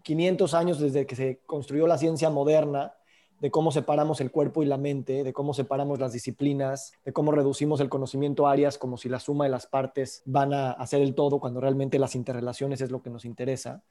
500 0.02 0.54
años 0.54 0.78
desde 0.80 1.06
que 1.06 1.16
se 1.16 1.40
construyó 1.46 1.86
la 1.86 1.98
ciencia 1.98 2.30
moderna, 2.30 2.94
de 3.42 3.50
cómo 3.50 3.72
separamos 3.72 4.20
el 4.20 4.30
cuerpo 4.30 4.62
y 4.62 4.66
la 4.66 4.78
mente, 4.78 5.24
de 5.24 5.32
cómo 5.32 5.52
separamos 5.52 5.98
las 5.98 6.12
disciplinas, 6.12 6.92
de 7.04 7.12
cómo 7.12 7.32
reducimos 7.32 7.80
el 7.80 7.88
conocimiento 7.88 8.46
a 8.46 8.52
áreas 8.52 8.78
como 8.78 8.96
si 8.96 9.08
la 9.08 9.18
suma 9.18 9.44
de 9.44 9.50
las 9.50 9.66
partes 9.66 10.22
van 10.26 10.54
a 10.54 10.70
hacer 10.70 11.02
el 11.02 11.16
todo, 11.16 11.40
cuando 11.40 11.60
realmente 11.60 11.98
las 11.98 12.14
interrelaciones 12.14 12.80
es 12.80 12.92
lo 12.92 13.02
que 13.02 13.10
nos 13.10 13.24
interesa. 13.24 13.82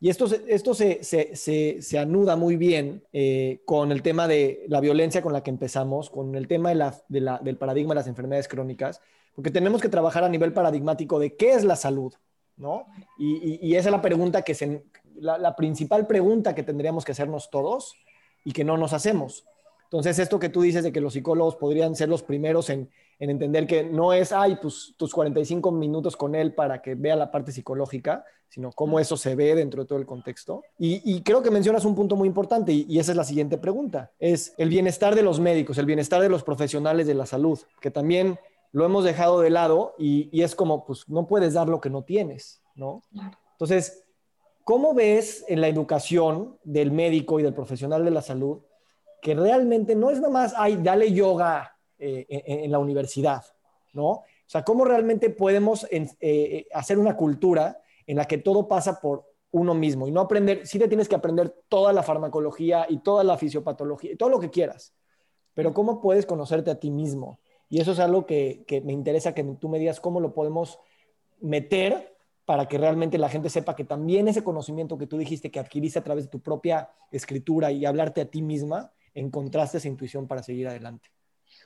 Y 0.00 0.08
esto, 0.08 0.24
esto 0.48 0.72
se, 0.72 1.04
se, 1.04 1.36
se, 1.82 1.98
anuda 1.98 2.36
muy 2.36 2.56
bien 2.56 3.04
eh, 3.12 3.60
con 3.66 3.92
el 3.92 4.00
tema 4.00 4.26
de 4.26 4.64
la 4.68 4.80
violencia 4.80 5.20
con 5.20 5.34
la 5.34 5.42
que 5.42 5.50
empezamos, 5.50 6.08
con 6.08 6.34
el 6.34 6.48
tema 6.48 6.70
de 6.70 6.74
la, 6.76 7.38
del 7.42 7.56
paradigma 7.58 7.92
de 7.92 8.00
las 8.00 8.08
enfermedades 8.08 8.48
crónicas, 8.48 9.02
porque 9.34 9.50
tenemos 9.50 9.82
que 9.82 9.90
trabajar 9.90 10.24
a 10.24 10.30
nivel 10.30 10.54
paradigmático 10.54 11.18
de 11.18 11.36
qué 11.36 11.52
es 11.52 11.62
la 11.62 11.76
salud, 11.76 12.14
¿no? 12.56 12.86
Y, 13.18 13.58
y, 13.68 13.76
esa 13.76 13.90
es 13.90 13.92
la 13.92 14.00
pregunta 14.00 14.40
que 14.40 14.54
se, 14.54 14.82
la, 15.14 15.36
la, 15.36 15.54
principal 15.56 16.06
pregunta 16.06 16.54
que 16.54 16.62
tendríamos 16.62 17.04
que 17.04 17.12
hacernos 17.12 17.50
todos 17.50 17.94
y 18.44 18.52
que 18.52 18.64
no 18.64 18.76
nos 18.76 18.92
hacemos. 18.92 19.44
Entonces, 19.84 20.18
esto 20.18 20.38
que 20.38 20.48
tú 20.48 20.62
dices 20.62 20.82
de 20.82 20.92
que 20.92 21.00
los 21.00 21.12
psicólogos 21.12 21.56
podrían 21.56 21.94
ser 21.94 22.08
los 22.08 22.22
primeros 22.22 22.70
en, 22.70 22.90
en 23.18 23.30
entender 23.30 23.66
que 23.66 23.84
no 23.84 24.12
es, 24.12 24.32
ay, 24.32 24.58
pues 24.60 24.94
tus 24.96 25.12
45 25.12 25.70
minutos 25.72 26.16
con 26.16 26.34
él 26.34 26.54
para 26.54 26.82
que 26.82 26.94
vea 26.94 27.16
la 27.16 27.30
parte 27.30 27.52
psicológica, 27.52 28.24
sino 28.48 28.70
cómo 28.70 29.00
eso 29.00 29.16
se 29.16 29.34
ve 29.34 29.54
dentro 29.54 29.82
de 29.82 29.88
todo 29.88 29.98
el 29.98 30.06
contexto. 30.06 30.62
Y, 30.78 31.22
creo 31.22 31.42
que 31.42 31.50
mencionas 31.50 31.84
un 31.84 31.96
punto 31.96 32.14
muy 32.14 32.28
importante 32.28 32.72
y, 32.72 32.98
esa 32.98 33.10
es 33.10 33.16
la 33.16 33.24
siguiente 33.24 33.58
pregunta, 33.58 34.12
es 34.20 34.54
el 34.58 34.68
bienestar 34.68 35.16
de 35.16 35.22
los 35.22 35.40
médicos, 35.40 35.76
el 35.78 35.86
bienestar 35.86 36.22
de 36.22 36.28
los 36.28 36.44
profesionales 36.44 37.06
de 37.06 37.14
la 37.14 37.26
salud, 37.26 37.58
que 37.80 37.90
también 37.90 38.38
lo 38.70 38.84
hemos 38.84 39.04
dejado 39.04 39.40
de 39.40 39.50
lado 39.50 39.94
y, 39.98 40.28
y 40.30 40.42
es 40.42 40.54
como, 40.54 40.84
pues 40.84 41.08
no 41.08 41.26
puedes 41.26 41.54
dar 41.54 41.68
lo 41.68 41.80
que 41.80 41.90
no 41.90 42.02
tienes, 42.02 42.62
¿no? 42.76 43.02
Entonces, 43.52 44.03
¿cómo 44.64 44.94
ves 44.94 45.44
en 45.48 45.60
la 45.60 45.68
educación 45.68 46.58
del 46.64 46.90
médico 46.90 47.38
y 47.38 47.42
del 47.42 47.54
profesional 47.54 48.04
de 48.04 48.10
la 48.10 48.22
salud 48.22 48.62
que 49.20 49.34
realmente 49.34 49.94
no 49.94 50.10
es 50.10 50.20
nada 50.20 50.32
más, 50.32 50.54
ay, 50.56 50.78
dale 50.82 51.12
yoga 51.12 51.78
eh, 51.98 52.26
en, 52.28 52.70
la 52.70 52.78
universidad, 52.78 53.42
¿no? 53.94 54.08
O 54.10 54.24
sea, 54.46 54.62
¿cómo 54.62 54.84
realmente 54.84 55.30
podemos 55.30 55.84
eh, 55.84 56.06
eh, 56.20 56.66
hacer 56.74 56.98
una 56.98 57.16
cultura 57.16 57.80
en 58.06 58.18
la 58.18 58.26
que 58.26 58.38
todo 58.38 58.68
pasa 58.68 59.00
por 59.00 59.24
uno 59.50 59.72
mismo 59.72 60.06
y 60.06 60.10
no 60.10 60.20
aprender, 60.20 60.66
sí 60.66 60.78
te 60.78 60.88
tienes 60.88 61.08
que 61.08 61.14
aprender 61.14 61.56
toda 61.68 61.92
la 61.92 62.02
farmacología 62.02 62.86
y 62.88 62.98
toda 62.98 63.24
la 63.24 63.38
fisiopatología 63.38 64.12
y 64.12 64.16
todo 64.16 64.28
lo 64.28 64.40
que 64.40 64.50
quieras, 64.50 64.92
pero 65.54 65.72
¿cómo 65.72 66.00
puedes 66.00 66.26
conocerte 66.26 66.70
a 66.70 66.80
ti 66.80 66.90
mismo? 66.90 67.38
Y 67.70 67.80
eso 67.80 67.92
es 67.92 68.00
algo 68.00 68.26
que, 68.26 68.64
que 68.66 68.80
me 68.82 68.92
interesa 68.92 69.32
que 69.32 69.44
tú 69.44 69.68
me 69.68 69.78
digas 69.78 70.00
cómo 70.00 70.20
lo 70.20 70.34
podemos 70.34 70.80
meter 71.40 72.13
para 72.44 72.66
que 72.66 72.78
realmente 72.78 73.18
la 73.18 73.28
gente 73.28 73.48
sepa 73.48 73.74
que 73.74 73.84
también 73.84 74.28
ese 74.28 74.44
conocimiento 74.44 74.98
que 74.98 75.06
tú 75.06 75.16
dijiste 75.16 75.50
que 75.50 75.60
adquiriste 75.60 75.98
a 75.98 76.04
través 76.04 76.24
de 76.24 76.30
tu 76.30 76.40
propia 76.40 76.90
escritura 77.10 77.72
y 77.72 77.86
hablarte 77.86 78.20
a 78.20 78.26
ti 78.26 78.42
misma, 78.42 78.92
encontraste 79.14 79.78
esa 79.78 79.88
intuición 79.88 80.26
para 80.26 80.42
seguir 80.42 80.68
adelante. 80.68 81.10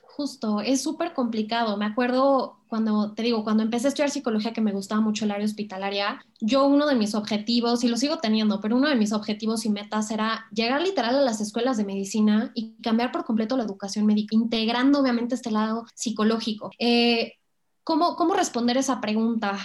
Justo, 0.03 0.59
es 0.59 0.81
súper 0.81 1.13
complicado. 1.13 1.77
Me 1.77 1.85
acuerdo 1.85 2.59
cuando, 2.67 3.13
te 3.13 3.23
digo, 3.23 3.43
cuando 3.43 3.63
empecé 3.63 3.87
a 3.87 3.89
estudiar 3.89 4.09
psicología, 4.09 4.53
que 4.53 4.61
me 4.61 4.73
gustaba 4.73 5.01
mucho 5.01 5.25
el 5.25 5.31
área 5.31 5.45
hospitalaria, 5.45 6.23
yo 6.41 6.67
uno 6.67 6.87
de 6.87 6.95
mis 6.95 7.15
objetivos, 7.15 7.83
y 7.83 7.87
lo 7.87 7.95
sigo 7.95 8.17
teniendo, 8.17 8.59
pero 8.59 8.75
uno 8.75 8.89
de 8.89 8.95
mis 8.95 9.13
objetivos 9.13 9.65
y 9.65 9.69
metas 9.69 10.11
era 10.11 10.45
llegar 10.51 10.81
literal 10.81 11.15
a 11.15 11.21
las 11.21 11.41
escuelas 11.41 11.77
de 11.77 11.85
medicina 11.85 12.51
y 12.53 12.75
cambiar 12.81 13.11
por 13.11 13.23
completo 13.23 13.55
la 13.55 13.63
educación 13.63 14.05
médica, 14.05 14.35
integrando 14.35 14.99
obviamente 14.99 15.35
este 15.35 15.51
lado 15.51 15.85
psicológico. 15.95 16.71
Eh, 16.79 17.33
¿cómo, 17.83 18.15
¿Cómo 18.15 18.33
responder 18.33 18.77
esa 18.77 18.99
pregunta? 18.99 19.57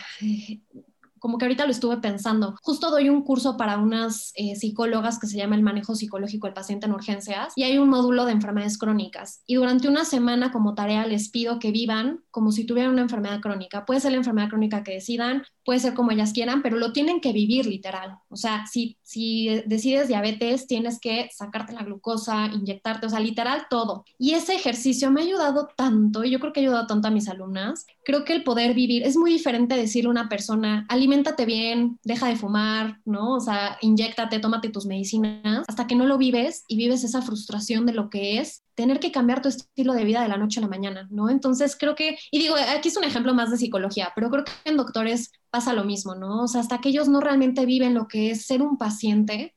Como 1.24 1.38
que 1.38 1.46
ahorita 1.46 1.64
lo 1.64 1.70
estuve 1.70 1.96
pensando. 2.02 2.54
Justo 2.60 2.90
doy 2.90 3.08
un 3.08 3.22
curso 3.22 3.56
para 3.56 3.78
unas 3.78 4.30
eh, 4.34 4.56
psicólogas 4.56 5.18
que 5.18 5.26
se 5.26 5.38
llama 5.38 5.56
el 5.56 5.62
manejo 5.62 5.94
psicológico 5.94 6.46
del 6.46 6.52
paciente 6.52 6.84
en 6.84 6.92
urgencias 6.92 7.54
y 7.56 7.62
hay 7.62 7.78
un 7.78 7.88
módulo 7.88 8.26
de 8.26 8.32
enfermedades 8.32 8.76
crónicas. 8.76 9.42
Y 9.46 9.54
durante 9.54 9.88
una 9.88 10.04
semana 10.04 10.52
como 10.52 10.74
tarea 10.74 11.06
les 11.06 11.30
pido 11.30 11.58
que 11.58 11.70
vivan 11.70 12.20
como 12.30 12.52
si 12.52 12.66
tuvieran 12.66 12.92
una 12.92 13.00
enfermedad 13.00 13.40
crónica. 13.40 13.86
Puede 13.86 14.00
ser 14.00 14.12
la 14.12 14.18
enfermedad 14.18 14.50
crónica 14.50 14.84
que 14.84 14.92
decidan, 14.92 15.44
puede 15.64 15.80
ser 15.80 15.94
como 15.94 16.10
ellas 16.10 16.34
quieran, 16.34 16.60
pero 16.62 16.76
lo 16.76 16.92
tienen 16.92 17.22
que 17.22 17.32
vivir 17.32 17.64
literal. 17.64 18.18
O 18.28 18.36
sea, 18.36 18.66
si, 18.66 18.98
si 19.02 19.62
decides 19.64 20.08
diabetes, 20.08 20.66
tienes 20.66 21.00
que 21.00 21.30
sacarte 21.32 21.72
la 21.72 21.84
glucosa, 21.84 22.48
inyectarte, 22.52 23.06
o 23.06 23.08
sea, 23.08 23.20
literal 23.20 23.62
todo. 23.70 24.04
Y 24.18 24.32
ese 24.34 24.54
ejercicio 24.54 25.10
me 25.10 25.22
ha 25.22 25.24
ayudado 25.24 25.68
tanto, 25.74 26.22
y 26.24 26.30
yo 26.30 26.38
creo 26.38 26.52
que 26.52 26.60
ha 26.60 26.64
ayudado 26.64 26.86
tanto 26.86 27.08
a 27.08 27.10
mis 27.10 27.28
alumnas. 27.28 27.86
Creo 28.04 28.24
que 28.24 28.34
el 28.34 28.44
poder 28.44 28.74
vivir 28.74 29.04
es 29.04 29.16
muy 29.16 29.32
diferente 29.32 29.74
decirle 29.76 30.08
a 30.08 30.10
una 30.10 30.28
persona, 30.28 30.84
aliméntate 31.14 31.46
bien, 31.46 31.98
deja 32.02 32.26
de 32.26 32.36
fumar, 32.36 33.00
¿no? 33.04 33.34
O 33.34 33.40
sea, 33.40 33.78
inyectate, 33.80 34.40
tómate 34.40 34.68
tus 34.68 34.86
medicinas, 34.86 35.64
hasta 35.68 35.86
que 35.86 35.94
no 35.94 36.06
lo 36.06 36.18
vives 36.18 36.64
y 36.66 36.76
vives 36.76 37.04
esa 37.04 37.22
frustración 37.22 37.86
de 37.86 37.92
lo 37.92 38.10
que 38.10 38.38
es 38.40 38.62
tener 38.74 38.98
que 38.98 39.12
cambiar 39.12 39.40
tu 39.40 39.48
estilo 39.48 39.92
de 39.92 40.04
vida 40.04 40.22
de 40.22 40.28
la 40.28 40.36
noche 40.36 40.58
a 40.58 40.62
la 40.62 40.68
mañana, 40.68 41.06
¿no? 41.10 41.30
Entonces 41.30 41.76
creo 41.78 41.94
que, 41.94 42.18
y 42.32 42.38
digo, 42.40 42.56
aquí 42.76 42.88
es 42.88 42.96
un 42.96 43.04
ejemplo 43.04 43.32
más 43.32 43.50
de 43.50 43.58
psicología, 43.58 44.12
pero 44.16 44.28
creo 44.30 44.44
que 44.44 44.52
en 44.64 44.76
doctores 44.76 45.30
pasa 45.50 45.72
lo 45.72 45.84
mismo, 45.84 46.16
¿no? 46.16 46.42
O 46.42 46.48
sea, 46.48 46.60
hasta 46.60 46.78
que 46.80 46.88
ellos 46.88 47.08
no 47.08 47.20
realmente 47.20 47.64
viven 47.64 47.94
lo 47.94 48.08
que 48.08 48.32
es 48.32 48.46
ser 48.46 48.60
un 48.60 48.76
paciente, 48.76 49.54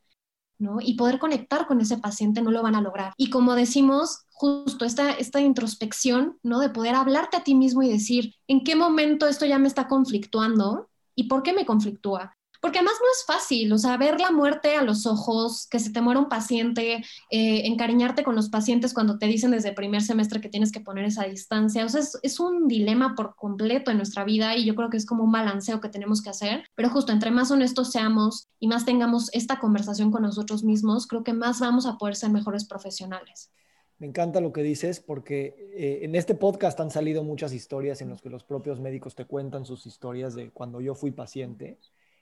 ¿no? 0.59 0.77
Y 0.79 0.93
poder 0.95 1.17
conectar 1.17 1.65
con 1.65 1.81
ese 1.81 1.97
paciente 1.97 2.41
no 2.41 2.51
lo 2.51 2.61
van 2.61 2.75
a 2.75 2.81
lograr. 2.81 3.13
Y 3.17 3.31
como 3.31 3.55
decimos, 3.55 4.25
justo 4.29 4.85
esta, 4.85 5.11
esta 5.11 5.41
introspección, 5.41 6.37
¿no? 6.43 6.59
De 6.59 6.69
poder 6.69 6.93
hablarte 6.93 7.37
a 7.37 7.43
ti 7.43 7.55
mismo 7.55 7.81
y 7.81 7.89
decir, 7.89 8.35
¿en 8.47 8.63
qué 8.63 8.75
momento 8.75 9.27
esto 9.27 9.47
ya 9.47 9.57
me 9.57 9.67
está 9.67 9.87
conflictuando? 9.87 10.89
¿Y 11.17 11.23
por 11.23 11.41
qué 11.41 11.51
me 11.51 11.65
conflictúa? 11.65 12.37
Porque 12.61 12.77
además 12.77 12.95
no 13.01 13.07
es 13.11 13.25
fácil, 13.25 13.73
o 13.73 13.77
sea, 13.77 13.97
ver 13.97 14.19
la 14.19 14.31
muerte 14.31 14.75
a 14.75 14.83
los 14.83 15.05
ojos, 15.07 15.67
que 15.69 15.79
se 15.79 15.91
te 15.91 16.01
muera 16.01 16.19
un 16.19 16.29
paciente, 16.29 17.03
eh, 17.31 17.61
encariñarte 17.65 18.23
con 18.23 18.35
los 18.35 18.49
pacientes 18.49 18.93
cuando 18.93 19.17
te 19.17 19.25
dicen 19.25 19.51
desde 19.51 19.69
el 19.69 19.75
primer 19.75 20.01
semestre 20.03 20.41
que 20.41 20.49
tienes 20.49 20.71
que 20.71 20.79
poner 20.79 21.05
esa 21.05 21.23
distancia, 21.23 21.85
o 21.85 21.89
sea, 21.89 22.01
es, 22.01 22.19
es, 22.21 22.39
un 22.39 22.67
dilema 22.67 23.15
por 23.15 23.35
completo 23.35 23.89
en 23.89 23.97
nuestra 23.97 24.23
vida 24.25 24.55
y 24.55 24.65
yo 24.65 24.75
creo 24.75 24.89
que 24.89 24.97
es 24.97 25.05
como 25.05 25.23
un 25.23 25.31
balanceo 25.31 25.81
que 25.81 25.89
tenemos 25.89 26.21
que 26.21 26.29
hacer, 26.29 26.65
pero 26.75 26.89
justo 26.89 27.11
entre 27.11 27.31
más 27.31 27.51
honestos 27.51 27.91
seamos 27.91 28.47
y 28.59 28.67
más 28.67 28.85
tengamos 28.85 29.29
esta 29.33 29.59
conversación 29.59 30.11
con 30.11 30.23
nosotros 30.23 30.63
mismos, 30.63 31.07
creo 31.07 31.23
que 31.23 31.33
más 31.33 31.59
vamos 31.59 31.85
a 31.85 31.97
poder 31.97 32.15
ser 32.15 32.31
mejores 32.31 32.65
profesionales. 32.65 33.51
Me 33.99 34.05
encanta 34.05 34.41
lo 34.41 34.53
que 34.53 34.61
dices 34.61 34.99
porque 34.99 35.71
eh, 35.73 35.99
en 36.03 36.15
este 36.15 36.35
podcast 36.35 36.79
han 36.79 36.91
salido 36.91 37.23
muchas 37.23 37.51
historias 37.51 37.99
en 38.01 38.09
las 38.09 38.21
que 38.21 38.29
los 38.29 38.43
propios 38.43 38.79
médicos 38.79 39.15
te 39.15 39.25
cuentan 39.25 39.65
sus 39.65 39.87
historias 39.87 40.35
de 40.35 40.51
cuando 40.51 40.81
yo 40.81 40.93
fui 40.93 41.09
paciente 41.09 41.79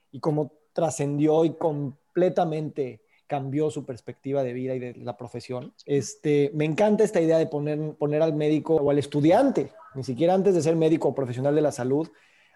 y 0.10 0.22
cómo 0.22 0.54
trascendió 0.72 1.44
y 1.44 1.56
completamente 1.56 3.02
cambió 3.28 3.70
su 3.72 3.86
perspectiva 3.86 4.42
de 4.44 4.54
vida 4.54 4.76
y 4.76 4.80
de 4.80 4.94
la 4.96 5.18
profesión. 5.18 5.74
Este, 5.86 6.50
me 6.54 6.64
encanta 6.64 7.04
esta 7.04 7.20
idea 7.20 7.38
de 7.38 7.48
poner, 7.48 7.96
poner 7.96 8.22
al 8.22 8.34
médico 8.34 8.76
o 8.76 8.90
al 8.90 9.00
estudiante, 9.00 9.72
ni 9.96 10.04
siquiera 10.04 10.34
antes 10.34 10.56
de 10.56 10.62
ser 10.62 10.78
médico 10.78 11.10
o 11.10 11.16
profesional 11.16 11.56
de 11.56 11.62
la 11.62 11.74
salud, 11.74 12.08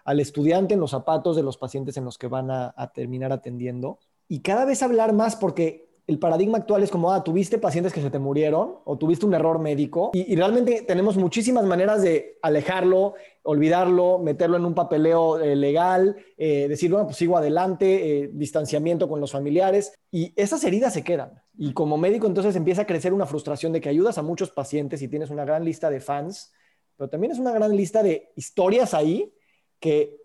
al 0.04 0.20
estudiante 0.20 0.74
en 0.74 0.80
los 0.80 0.92
zapatos 0.92 1.36
de 1.36 1.42
los 1.42 1.58
pacientes 1.58 1.98
en 1.98 2.06
los 2.06 2.16
que 2.16 2.28
van 2.28 2.50
a, 2.50 2.72
a 2.74 2.92
terminar 2.92 3.32
atendiendo. 3.32 3.98
Y 4.28 4.40
cada 4.40 4.64
vez 4.64 4.82
hablar 4.82 5.12
más 5.12 5.36
porque 5.36 5.89
el 6.10 6.18
paradigma 6.18 6.58
actual 6.58 6.82
es 6.82 6.90
como, 6.90 7.12
ah, 7.12 7.22
tuviste 7.22 7.58
pacientes 7.58 7.92
que 7.92 8.02
se 8.02 8.10
te 8.10 8.18
murieron 8.18 8.78
o 8.84 8.98
tuviste 8.98 9.26
un 9.26 9.32
error 9.32 9.60
médico 9.60 10.10
y, 10.12 10.34
realmente 10.34 10.82
tenemos 10.82 11.16
muchísimas 11.16 11.64
maneras 11.64 12.02
de 12.02 12.36
alejarlo, 12.42 13.14
olvidarlo, 13.44 14.18
meterlo 14.18 14.56
en 14.56 14.64
un 14.64 14.74
papeleo 14.74 15.38
eh, 15.38 15.54
legal, 15.54 16.16
eh, 16.36 16.66
decir, 16.68 16.90
bueno, 16.90 17.06
pues 17.06 17.16
sigo 17.16 17.36
adelante, 17.36 18.24
eh, 18.24 18.30
distanciamiento 18.32 19.08
con 19.08 19.20
los 19.20 19.30
familiares 19.30 19.94
y 20.10 20.32
esas 20.34 20.64
heridas 20.64 20.94
se 20.94 21.04
quedan. 21.04 21.40
Y 21.56 21.74
como 21.74 21.96
médico 21.96 22.26
entonces 22.26 22.56
empieza 22.56 22.82
a 22.82 22.86
crecer 22.86 23.12
una 23.12 23.26
frustración 23.26 23.72
de 23.72 23.80
que 23.80 23.88
ayudas 23.88 24.18
a 24.18 24.22
muchos 24.22 24.50
pacientes 24.50 25.02
y 25.02 25.08
tienes 25.08 25.30
una 25.30 25.44
gran 25.44 25.64
lista 25.64 25.90
de 25.90 26.00
fans, 26.00 26.52
pero 26.96 27.08
también 27.08 27.30
es 27.30 27.38
una 27.38 27.52
gran 27.52 27.76
lista 27.76 28.02
de 28.02 28.32
historias 28.34 28.94
ahí 28.94 29.32
que 29.78 30.18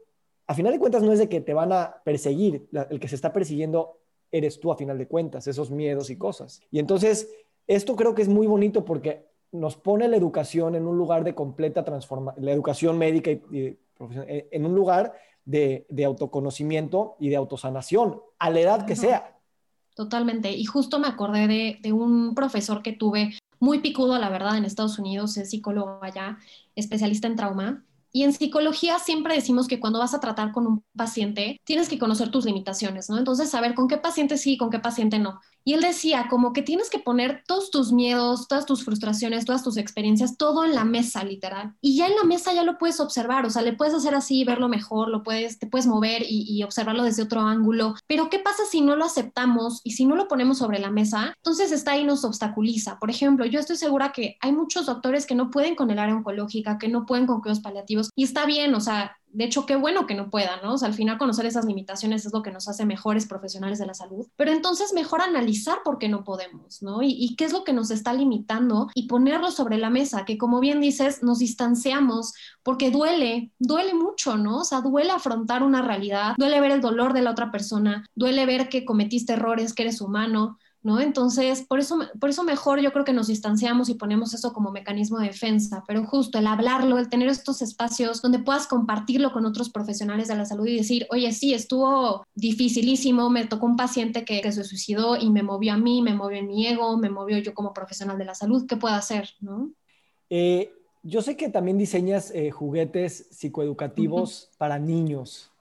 a 0.48 0.56
final 0.56 0.74
de 0.74 0.80
cuentas 0.80 1.04
no 1.04 1.13
es 1.13 1.19
de 1.19 1.30
que 1.30 1.41
te 1.41 1.54
van 1.54 1.71
a 1.71 2.02
perseguir, 2.04 2.67
el 2.89 3.00
que 3.00 3.08
se 3.08 3.15
está 3.15 3.32
persiguiendo 3.32 4.00
eres 4.36 4.60
tú 4.60 4.71
a 4.71 4.76
final 4.76 4.98
de 4.98 5.08
cuentas, 5.08 5.48
esos 5.48 5.71
miedos 5.71 6.10
y 6.10 6.17
cosas. 6.17 6.62
Y 6.69 6.80
entonces, 6.80 7.30
esto 7.67 7.95
creo 7.95 8.13
que 8.13 8.21
es 8.21 8.28
muy 8.28 8.48
bonito 8.48 8.84
porque 8.84 9.26
nos 9.52 9.78
pone 9.78 10.08
la 10.10 10.17
educación 10.17 10.76
en 10.76 10.86
un 10.86 10.98
lugar 10.98 11.24
de 11.24 11.34
completa 11.34 11.86
transformación, 11.86 12.43
la 12.43 12.52
educación 12.52 12.98
médica 12.98 13.32
y, 13.32 13.39
eh, 14.28 14.50
en 14.52 14.65
un 14.65 14.76
lugar 14.76 15.13
de, 15.45 15.86
autoconocimiento 16.06 17.15
y 17.19 17.30
de 17.30 17.38
autosanación, 17.38 18.19
a 18.39 18.50
la 18.50 18.60
edad 18.60 18.86
que 18.86 18.98
sea. 18.98 19.39
Totalmente. 19.95 20.52
Y 20.52 20.65
justo 20.65 21.00
me 21.00 21.08
acordé 21.08 21.48
de, 21.48 21.78
de, 21.82 21.93
un 21.93 22.36
profesor 22.36 22.82
que 22.82 22.91
tuve 22.91 23.38
muy 23.60 23.80
picudo, 23.80 24.19
la 24.19 24.30
verdad, 24.30 24.58
en 24.58 24.65
Estados 24.65 25.00
Unidos, 25.00 25.38
es 25.38 25.50
psicólogo 25.50 26.00
allá, 26.02 26.39
especialista 26.76 27.28
en 27.28 27.38
trauma, 27.38 27.86
y 28.15 28.23
en 28.23 28.32
psicología 28.32 28.97
siempre 28.99 29.36
decimos 29.36 29.67
que 29.67 29.82
cuando 29.82 29.99
vas 29.99 30.13
a 30.13 30.21
tratar 30.21 30.54
con 30.54 30.65
un 30.67 30.86
paciente, 30.95 31.60
tienes 31.65 31.89
que 31.89 31.99
conocer 31.99 32.32
tus 32.32 32.45
limitaciones, 32.45 33.10
¿no? 33.10 33.17
Entonces, 33.17 33.49
saber 33.49 33.75
con 33.75 33.89
qué 33.89 33.97
paciente 33.97 34.38
sí, 34.38 34.58
con 34.58 34.69
qué 34.69 34.80
paciente 34.80 35.19
no. 35.19 35.41
Y 35.65 35.73
él 35.73 35.82
decía, 35.82 36.28
como 36.30 36.54
que 36.54 36.62
tienes 36.62 36.91
que 36.91 36.99
poner 36.99 37.43
todos 37.47 37.71
tus 37.71 37.91
miedos, 37.91 38.47
todas 38.47 38.67
tus 38.67 38.86
frustraciones, 38.86 39.45
todas 39.45 39.63
tus 39.63 39.78
experiencias, 39.78 40.38
todo 40.38 40.63
en 40.63 40.75
la 40.75 40.86
mesa, 40.86 41.23
literal. 41.23 41.73
Y 41.82 41.97
ya 41.97 42.06
en 42.06 42.15
la 42.15 42.23
mesa 42.23 42.54
ya 42.54 42.63
lo 42.63 42.78
puedes 42.78 42.99
observar, 42.99 43.47
o 43.47 43.49
sea, 43.49 43.63
le 43.63 43.73
puedes 43.73 43.95
hacer 43.95 44.13
así, 44.13 44.43
verlo 44.43 44.69
mejor, 44.69 45.10
lo 45.10 45.23
puedes, 45.23 45.58
te 45.58 45.65
puedes 45.65 45.88
mover 45.88 46.23
y, 46.28 46.63
observarlo 46.63 47.04
desde 47.04 47.23
otro 47.23 47.41
ángulo. 47.41 47.95
Pero 48.08 48.30
¿qué 48.30 48.39
pasa 48.39 48.63
si 48.69 48.82
no 48.82 48.95
lo 48.95 49.06
aceptamos 49.06 49.82
y 49.84 49.91
si 49.91 50.06
no 50.06 50.15
lo 50.15 50.28
ponemos 50.28 50.60
sobre 50.60 50.80
la 50.80 50.91
mesa? 50.91 51.34
Entonces 51.38 51.71
está 51.71 51.93
ahí 51.93 52.04
nos 52.04 52.23
obstaculiza. 52.23 52.99
Por 52.99 53.10
ejemplo, 53.10 53.45
yo 53.45 53.60
estoy 53.60 53.75
segura 53.75 54.12
que 54.12 54.38
hay 54.41 54.51
muchos 54.51 54.86
doctores 54.86 55.25
que 55.25 55.36
no 55.36 55.49
pueden 55.49 55.75
con 55.75 55.89
el 55.89 55.99
área 55.99 56.15
oncológica, 56.15 56.78
que 56.78 56.89
no 56.89 57.06
pueden 57.06 57.25
con 57.25 57.41
cuidados 57.41 57.62
paliativos 57.62 58.10
y 58.15 58.23
está 58.23 58.45
bien, 58.45 58.75
o 58.75 58.82
sea, 58.82 59.17
de 59.36 59.43
hecho, 59.43 59.65
qué 59.65 59.76
bueno 59.76 60.08
que 60.08 60.15
no 60.15 60.30
pueda, 60.30 60.62
¿no? 60.63 60.74
O 60.74 60.78
sea, 60.78 60.88
al 60.88 60.93
final 60.93 61.17
conocer 61.17 61.45
esas 61.45 61.65
limitaciones 61.65 62.26
es 62.26 62.32
lo 62.32 62.41
que 62.41 62.52
nos 62.52 62.69
hace 62.69 62.86
mejores 62.86 63.28
profesionales 63.28 63.80
de 63.80 63.86
la 63.86 63.93
salud, 63.93 64.28
pero 64.38 64.52
entonces 64.52 64.93
mejor 64.93 65.21
analizar 65.21 65.80
por 65.84 65.98
qué 65.98 66.08
no 66.08 66.24
podemos, 66.24 66.82
¿no? 66.82 67.02
Y, 67.02 67.36
qué 67.36 67.43
es 67.43 67.52
lo 67.52 67.65
que 67.65 67.74
nos 67.74 67.91
está 67.91 68.13
limitando 68.13 68.88
y 68.93 69.08
ponerlo 69.08 69.52
sobre 69.52 69.78
la 69.78 69.89
mesa, 69.89 70.24
que 70.24 70.38
como 70.38 70.62
bien 70.62 70.80
dices, 70.80 71.21
nos 71.21 71.39
distanciamos 71.39 72.34
porque 72.63 72.91
duele, 72.91 73.52
duele 73.60 73.93
mucho, 73.93 74.38
¿no? 74.38 74.60
O 74.60 74.63
sea, 74.63 74.80
duele 74.80 75.12
afrontar 75.12 75.63
una 75.63 75.82
realidad, 75.82 76.36
duele 76.38 76.62
ver 76.62 76.71
el 76.71 76.82
dolor 76.82 77.12
de 77.12 77.21
la 77.21 77.32
otra 77.32 77.52
persona, 77.52 78.06
duele 78.15 78.45
ver 78.45 78.69
que 78.69 78.86
cometiste 78.86 79.34
errores, 79.34 79.74
que 79.74 79.84
eres 79.84 80.00
humano, 80.00 80.58
¿no? 80.86 81.02
Entonces, 81.02 81.63
por 81.63 81.80
eso, 81.80 81.98
por 82.19 82.30
eso 82.30 82.43
mejor 82.43 82.80
yo 82.80 82.93
creo 82.93 83.04
que 83.04 83.12
nos 83.12 83.26
distanciamos 83.26 83.89
y 83.89 83.95
ponemos 83.95 84.36
eso 84.36 84.54
como 84.54 84.69
mecanismo 84.71 85.17
de 85.17 85.28
defensa, 85.28 85.84
pero 85.88 86.06
justo 86.06 86.38
el 86.38 86.45
hablarlo, 86.45 87.00
el 87.00 87.10
tener 87.10 87.28
estos 87.28 87.63
espacios 87.63 88.21
donde 88.21 88.38
puedas 88.38 88.67
compartirlo 88.67 89.34
con 89.34 89.48
otros 89.48 89.71
profesionales 89.71 90.28
de 90.28 90.36
la 90.36 90.45
salud 90.45 90.67
y 90.67 90.78
decir, 90.78 91.08
oye, 91.10 91.32
sí, 91.32 91.56
estuvo 91.56 92.24
dificilísimo, 92.36 93.32
me 93.32 93.48
tocó 93.48 93.65
un 93.65 93.76
paciente 93.76 94.24
que, 94.24 94.45
se 94.52 94.63
suicidó 94.63 95.17
y 95.17 95.32
me 95.32 95.41
movió 95.41 95.74
a 95.74 95.78
mí, 95.78 96.04
me 96.04 96.13
movió 96.13 96.38
en 96.38 96.48
mi 96.48 96.67
ego, 96.67 96.98
me 96.98 97.10
movió 97.10 97.39
yo 97.39 97.56
como 97.56 97.74
profesional 97.74 98.19
de 98.19 98.26
la 98.26 98.36
salud, 98.36 98.67
¿qué 98.67 98.78
puedo 98.78 98.93
hacer, 98.93 99.30
no? 99.39 99.71
Eh, 100.30 100.71
yo 101.02 101.24
sé 101.24 101.36
que 101.36 101.50
también 101.50 101.80
diseñas 101.80 102.32
eh, 102.36 102.52
juguetes 102.52 103.28
psicoeducativos 103.32 104.52
para 104.60 104.78
niños. 104.78 105.52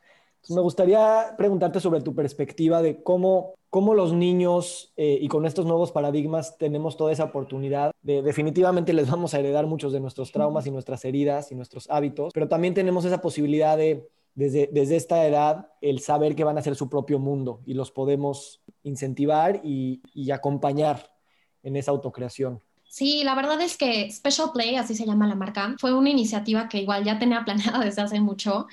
Me 0.49 0.61
gustaría 0.61 1.35
preguntarte 1.37 1.81
sobre 1.81 2.01
tu 2.01 2.15
perspectiva 2.15 2.83
de 2.83 3.03
cómo 3.03 3.55
cómo 3.75 3.95
los 3.95 4.13
niños 4.13 4.93
eh, 4.97 5.19
y 5.21 5.27
con 5.27 5.47
estos 5.47 5.67
nuevos 5.67 5.91
paradigmas 5.91 6.59
tenemos 6.59 6.97
toda 6.97 7.11
esa 7.11 7.25
oportunidad 7.25 7.91
de 8.03 8.23
definitivamente 8.23 8.93
les 8.93 9.11
vamos 9.11 9.35
a 9.35 9.41
heredar 9.41 9.67
muchos 9.67 9.93
de 9.93 9.99
nuestros 9.99 10.31
traumas 10.31 10.65
y 10.69 10.71
nuestras 10.71 11.05
heridas 11.05 11.51
y 11.51 11.57
nuestros 11.57 11.91
hábitos, 11.91 12.33
pero 12.33 12.47
también 12.47 12.75
tenemos 12.75 13.05
esa 13.05 13.21
posibilidad 13.21 13.77
de 13.77 14.09
desde, 14.37 14.69
desde 14.73 14.95
esta 14.95 15.27
edad 15.27 15.73
el 15.81 15.99
saber 15.99 16.37
que 16.37 16.45
van 16.45 16.57
a 16.57 16.63
ser 16.63 16.77
su 16.77 16.89
propio 16.89 17.19
mundo 17.19 17.63
y 17.67 17.75
los 17.75 17.91
podemos 17.91 18.61
incentivar 18.85 19.61
y, 19.65 20.03
y 20.15 20.31
acompañar 20.31 21.11
en 21.65 21.75
esa 21.75 21.91
autocreación. 21.91 22.61
Sí, 22.85 23.25
la 23.25 23.35
verdad 23.35 23.61
es 23.61 23.77
que 23.77 24.09
Special 24.09 24.51
Play, 24.53 24.77
así 24.77 24.95
se 24.95 25.05
llama 25.05 25.27
la 25.27 25.35
marca, 25.35 25.75
fue 25.81 25.93
una 25.93 26.11
iniciativa 26.11 26.69
que 26.69 26.81
igual 26.81 27.03
ya 27.03 27.19
tenía 27.19 27.45
planeada 27.45 27.81
desde 27.85 28.03
hace 28.03 28.21
mucho 28.21 28.69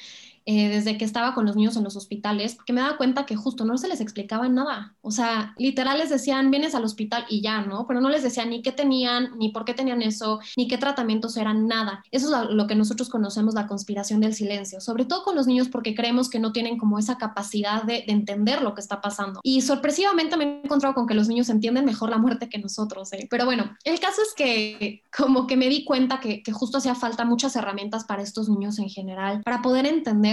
eh, 0.46 0.70
desde 0.70 0.98
que 0.98 1.06
estaba 1.06 1.36
con 1.36 1.46
los 1.46 1.56
niños 1.56 1.78
en 1.78 1.84
los 1.84 1.96
hospitales, 1.96 2.56
porque 2.56 2.74
me 2.74 2.82
daba 2.82 2.98
cuenta 2.98 3.26
que 3.26 3.36
justo 3.36 3.64
no 3.64 3.78
se 3.78 3.88
les 3.88 4.02
explicaba 4.02 4.50
nada. 4.50 4.96
O 5.02 5.12
sea, 5.12 5.54
literal 5.58 6.00
les 6.00 6.10
decían, 6.10 6.50
vienes 6.50 6.74
al 6.74 6.84
hospital 6.84 7.26
y 7.30 7.42
ya, 7.42 7.62
¿no? 7.62 7.86
Pero 7.88 8.02
no 8.02 8.10
les 8.10 8.24
decían 8.24 8.50
ni 8.50 8.62
qué 8.62 8.72
tenían, 8.72 9.38
ni 9.38 9.50
por 9.50 9.66
qué 9.66 9.74
tenían 9.74 10.02
eso, 10.02 10.40
ni 10.58 10.68
qué 10.68 10.78
tratamientos 10.78 11.38
eran, 11.38 11.68
nada. 11.68 12.04
Eso 12.12 12.36
es 12.36 12.50
lo 12.50 12.68
que 12.68 12.76
nosotros 12.76 13.10
conocemos, 13.10 13.54
la 13.54 13.68
conspiración 13.68 14.20
del 14.20 14.34
silencio, 14.34 14.82
sobre 14.82 15.06
todo 15.06 15.24
con 15.24 15.36
los 15.36 15.48
niños 15.48 15.70
porque 15.70 15.94
creemos 15.94 16.30
que 16.30 16.40
no 16.40 16.52
tienen 16.52 16.78
como 16.78 16.98
esa 16.98 17.18
capacidad 17.18 17.84
de, 17.84 18.06
entender 18.08 18.62
lo 18.62 18.74
que 18.74 18.82
está 18.82 19.00
pasando. 19.00 19.40
Y 19.44 19.62
sorpresivamente 19.62 20.36
me 20.36 20.44
he 20.44 20.62
encontrado 20.66 20.96
con 20.96 21.08
que 21.08 21.14
los 21.14 21.28
niños 21.28 21.50
entienden 21.50 21.86
mejor 21.86 22.10
la 22.10 22.18
muerte 22.18 22.50
que 22.50 22.58
nosotros, 22.58 23.14
¿eh? 23.14 23.28
Pero 23.30 23.46
bueno, 23.46 23.78
el 23.84 24.00
caso 24.00 24.22
es 24.22 24.34
que 24.36 25.04
como 25.16 25.48
que 25.48 25.56
me 25.56 25.70
di 25.70 25.86
cuenta 25.86 26.20
que, 26.20 26.44
que 26.44 26.52
justo 26.52 26.80
hacía 26.80 26.96
falta 26.96 27.26
muchas 27.26 27.56
herramientas 27.56 28.04
para 28.06 28.22
estos 28.22 28.50
niños 28.50 28.80
en 28.80 28.90
general, 28.90 29.42
para 29.44 29.62
poder 29.62 29.86
entender 29.86 30.31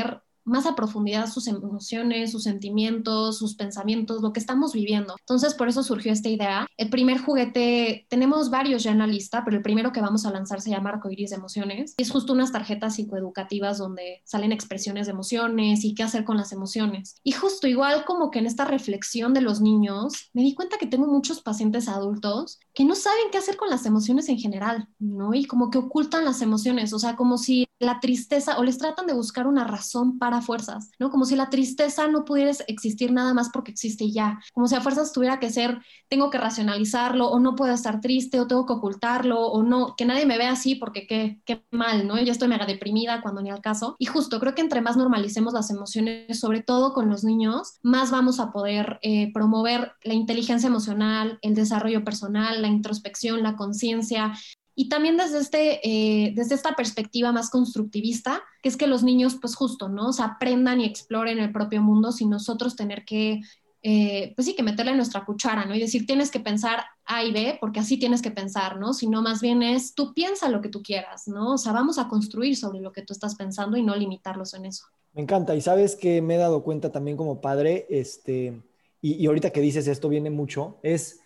más 0.48 0.66
a 0.66 0.74
profundidad 0.74 1.30
sus 1.30 1.46
emociones, 1.46 2.32
sus 2.32 2.44
sentimientos, 2.44 3.38
sus 3.38 3.54
pensamientos, 3.54 4.22
lo 4.22 4.32
que 4.32 4.40
estamos 4.40 4.72
viviendo. 4.72 5.14
Entonces, 5.18 5.54
por 5.54 5.68
eso 5.68 5.82
surgió 5.82 6.12
esta 6.12 6.28
idea. 6.28 6.66
El 6.76 6.90
primer 6.90 7.18
juguete, 7.18 8.06
tenemos 8.08 8.50
varios 8.50 8.82
ya 8.82 8.92
en 8.92 8.98
la 8.98 9.06
lista, 9.06 9.42
pero 9.44 9.56
el 9.56 9.62
primero 9.62 9.92
que 9.92 10.00
vamos 10.00 10.26
a 10.26 10.30
lanzar 10.30 10.60
se 10.60 10.70
llama 10.70 10.90
Arcoiris 10.90 11.30
de 11.30 11.36
Emociones. 11.36 11.94
Es 11.98 12.10
justo 12.10 12.32
unas 12.32 12.52
tarjetas 12.52 12.96
psicoeducativas 12.96 13.78
donde 13.78 14.22
salen 14.24 14.52
expresiones 14.52 15.06
de 15.06 15.12
emociones 15.12 15.84
y 15.84 15.94
qué 15.94 16.02
hacer 16.02 16.24
con 16.24 16.36
las 16.36 16.52
emociones. 16.52 17.16
Y 17.22 17.32
justo 17.32 17.66
igual 17.66 18.04
como 18.04 18.30
que 18.30 18.38
en 18.38 18.46
esta 18.46 18.64
reflexión 18.64 19.34
de 19.34 19.40
los 19.40 19.60
niños, 19.60 20.30
me 20.32 20.42
di 20.42 20.54
cuenta 20.54 20.78
que 20.78 20.86
tengo 20.86 21.06
muchos 21.06 21.42
pacientes 21.42 21.88
adultos 21.88 22.58
que 22.78 22.84
no 22.84 22.94
saben 22.94 23.24
qué 23.32 23.38
hacer 23.38 23.56
con 23.56 23.70
las 23.70 23.86
emociones 23.86 24.28
en 24.28 24.38
general, 24.38 24.86
¿no? 25.00 25.34
Y 25.34 25.46
como 25.46 25.68
que 25.68 25.78
ocultan 25.78 26.24
las 26.24 26.42
emociones, 26.42 26.92
o 26.92 27.00
sea, 27.00 27.16
como 27.16 27.36
si 27.36 27.66
la 27.80 27.98
tristeza 27.98 28.56
o 28.56 28.62
les 28.62 28.78
tratan 28.78 29.06
de 29.08 29.14
buscar 29.14 29.48
una 29.48 29.64
razón 29.64 30.16
para 30.16 30.42
fuerzas, 30.42 30.92
¿no? 31.00 31.10
Como 31.10 31.24
si 31.24 31.34
la 31.34 31.50
tristeza 31.50 32.06
no 32.06 32.24
pudiera 32.24 32.52
existir 32.68 33.10
nada 33.10 33.34
más 33.34 33.50
porque 33.52 33.72
existe 33.72 34.12
ya, 34.12 34.38
como 34.52 34.68
si 34.68 34.76
a 34.76 34.80
fuerzas 34.80 35.12
tuviera 35.12 35.40
que 35.40 35.50
ser, 35.50 35.80
tengo 36.08 36.30
que 36.30 36.38
racionalizarlo 36.38 37.28
o 37.28 37.40
no 37.40 37.56
puedo 37.56 37.72
estar 37.74 38.00
triste 38.00 38.38
o 38.38 38.46
tengo 38.46 38.64
que 38.64 38.74
ocultarlo 38.74 39.40
o 39.40 39.64
no, 39.64 39.96
que 39.96 40.04
nadie 40.04 40.24
me 40.24 40.38
vea 40.38 40.52
así 40.52 40.76
porque 40.76 41.08
qué, 41.08 41.40
qué 41.44 41.64
mal, 41.72 42.06
¿no? 42.06 42.16
Yo 42.20 42.30
estoy 42.30 42.46
mega 42.46 42.64
deprimida 42.64 43.22
cuando 43.22 43.42
ni 43.42 43.50
al 43.50 43.60
caso. 43.60 43.96
Y 43.98 44.06
justo 44.06 44.38
creo 44.38 44.54
que 44.54 44.62
entre 44.62 44.82
más 44.82 44.96
normalicemos 44.96 45.52
las 45.52 45.70
emociones, 45.70 46.38
sobre 46.38 46.62
todo 46.62 46.92
con 46.92 47.10
los 47.10 47.24
niños, 47.24 47.78
más 47.82 48.12
vamos 48.12 48.38
a 48.38 48.52
poder 48.52 49.00
eh, 49.02 49.32
promover 49.32 49.94
la 50.04 50.14
inteligencia 50.14 50.68
emocional, 50.68 51.40
el 51.42 51.56
desarrollo 51.56 52.04
personal, 52.04 52.62
la 52.62 52.67
introspección, 52.68 53.42
la 53.42 53.56
conciencia, 53.56 54.32
y 54.80 54.88
también 54.88 55.16
desde, 55.16 55.40
este, 55.40 55.80
eh, 55.82 56.32
desde 56.36 56.54
esta 56.54 56.76
perspectiva 56.76 57.32
más 57.32 57.50
constructivista, 57.50 58.44
que 58.62 58.68
es 58.68 58.76
que 58.76 58.86
los 58.86 59.02
niños, 59.02 59.36
pues 59.40 59.56
justo, 59.56 59.88
¿no? 59.88 60.10
O 60.10 60.22
aprendan 60.22 60.80
y 60.80 60.84
exploren 60.84 61.40
el 61.40 61.50
propio 61.50 61.82
mundo 61.82 62.12
sin 62.12 62.30
nosotros 62.30 62.76
tener 62.76 63.04
que, 63.04 63.40
eh, 63.82 64.32
pues 64.36 64.46
sí, 64.46 64.54
que 64.54 64.62
meterle 64.62 64.94
nuestra 64.94 65.24
cuchara, 65.24 65.64
¿no? 65.64 65.74
Y 65.74 65.80
decir, 65.80 66.06
tienes 66.06 66.30
que 66.30 66.38
pensar 66.38 66.84
A 67.06 67.24
y 67.24 67.32
B, 67.32 67.58
porque 67.60 67.80
así 67.80 67.98
tienes 67.98 68.22
que 68.22 68.30
pensar, 68.30 68.78
¿no? 68.78 68.94
Sino 68.94 69.20
más 69.20 69.40
bien 69.40 69.64
es, 69.64 69.96
tú 69.96 70.14
piensa 70.14 70.48
lo 70.48 70.60
que 70.60 70.68
tú 70.68 70.80
quieras, 70.80 71.26
¿no? 71.26 71.54
O 71.54 71.58
sea, 71.58 71.72
vamos 71.72 71.98
a 71.98 72.06
construir 72.06 72.56
sobre 72.56 72.78
lo 72.78 72.92
que 72.92 73.02
tú 73.02 73.12
estás 73.12 73.34
pensando 73.34 73.76
y 73.76 73.82
no 73.82 73.96
limitarlos 73.96 74.54
en 74.54 74.66
eso. 74.66 74.84
Me 75.12 75.22
encanta. 75.22 75.56
Y 75.56 75.60
sabes 75.60 75.96
que 75.96 76.22
me 76.22 76.36
he 76.36 76.38
dado 76.38 76.62
cuenta 76.62 76.92
también 76.92 77.16
como 77.16 77.40
padre, 77.40 77.88
este, 77.90 78.62
y, 79.02 79.14
y 79.14 79.26
ahorita 79.26 79.50
que 79.50 79.60
dices 79.60 79.88
esto 79.88 80.08
viene 80.08 80.30
mucho, 80.30 80.78
es 80.84 81.18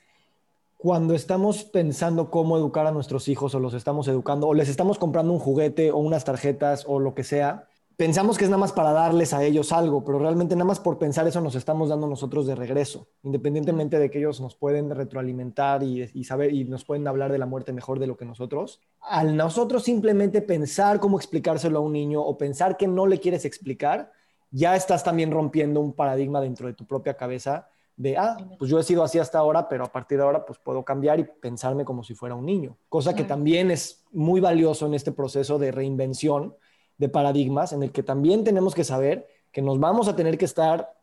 cuando 0.83 1.15
estamos 1.15 1.63
pensando 1.63 2.29
cómo 2.29 2.57
educar 2.57 2.89
a 2.89 2.91
nuestros 2.91 3.29
hijos 3.29 3.55
o 3.55 3.61
los 3.61 3.73
estamos 3.73 4.09
educando 4.09 4.49
o 4.49 4.53
les 4.53 4.69
estamos 4.69 4.99
comprando 4.99 5.33
un 5.33 5.39
juguete 5.39 5.93
o 5.93 5.99
unas 5.99 6.25
tarjetas 6.25 6.83
o 6.89 6.99
lo 6.99 7.15
que 7.15 7.23
sea, 7.23 7.69
pensamos 7.97 8.37
que 8.37 8.43
es 8.43 8.51
nada 8.51 8.59
más 8.59 8.73
para 8.73 8.91
darles 8.91 9.33
a 9.33 9.45
ellos 9.45 9.71
algo, 9.71 10.05
pero 10.05 10.19
realmente 10.19 10.57
nada 10.57 10.65
más 10.65 10.81
por 10.81 10.99
pensar 10.99 11.29
eso 11.29 11.41
nos 11.41 11.55
estamos 11.55 11.89
dando 11.89 12.09
nosotros 12.09 12.49
de 12.49 12.57
regreso, 12.57 13.07
independientemente 13.23 14.01
de 14.01 14.11
que 14.11 14.19
ellos 14.19 14.41
nos 14.41 14.57
pueden 14.57 14.91
retroalimentar 14.91 15.85
y, 15.85 16.25
saber 16.25 16.53
y 16.53 16.65
nos 16.65 16.85
pueden 16.85 17.07
hablar 17.07 17.31
de 17.31 17.39
la 17.39 17.47
muerte 17.47 17.73
mejor 17.73 18.01
de 18.01 18.09
lo 18.09 18.17
que 18.17 18.25
nosotros. 18.25 18.81
Al 19.03 19.37
nosotros 19.37 19.85
simplemente 19.85 20.43
pensar 20.43 20.99
cómo 20.99 21.17
explicárselo 21.17 21.79
a 21.79 21.83
un 21.83 21.93
niño 21.93 22.23
o 22.23 22.37
pensar 22.37 22.77
que 22.77 22.89
no 22.89 23.07
le 23.07 23.21
quieres 23.21 23.45
explicar, 23.45 24.11
ya 24.51 24.75
estás 24.75 25.05
también 25.05 25.31
rompiendo 25.31 25.79
un 25.81 25.93
paradigma 25.93 26.41
dentro 26.41 26.67
de 26.67 26.75
tu 26.75 26.89
propia 26.89 27.17
cabeza 27.17 27.69
de, 27.97 28.17
ah, 28.17 28.37
pues 28.59 28.71
yo 28.71 28.79
he 28.79 28.83
sido 28.83 29.03
así 29.03 29.19
hasta 29.19 29.39
ahora, 29.39 29.69
pero 29.69 29.85
a 29.85 29.93
partir 29.93 30.19
de 30.19 30.25
ahora 30.25 30.45
pues 30.45 30.59
puedo 30.59 30.85
cambiar 30.85 31.21
y 31.21 31.25
pensarme 31.25 31.85
como 31.85 32.03
si 32.03 32.15
fuera 32.15 32.35
un 32.35 32.47
niño. 32.47 32.77
Cosa 32.89 33.15
que 33.15 33.25
también 33.25 33.71
es 33.71 34.05
muy 34.13 34.41
valioso 34.41 34.87
en 34.87 34.95
este 34.95 35.13
proceso 35.13 35.59
de 35.59 35.71
reinvención 35.73 36.55
de 36.99 37.09
paradigmas, 37.09 37.73
en 37.73 37.83
el 37.83 37.93
que 37.93 38.03
también 38.03 38.45
tenemos 38.45 38.75
que 38.75 38.85
saber 38.85 39.29
que 39.51 39.63
nos 39.63 39.79
vamos 39.79 40.09
a 40.09 40.17
tener 40.17 40.39
que 40.39 40.45
estar 40.45 40.95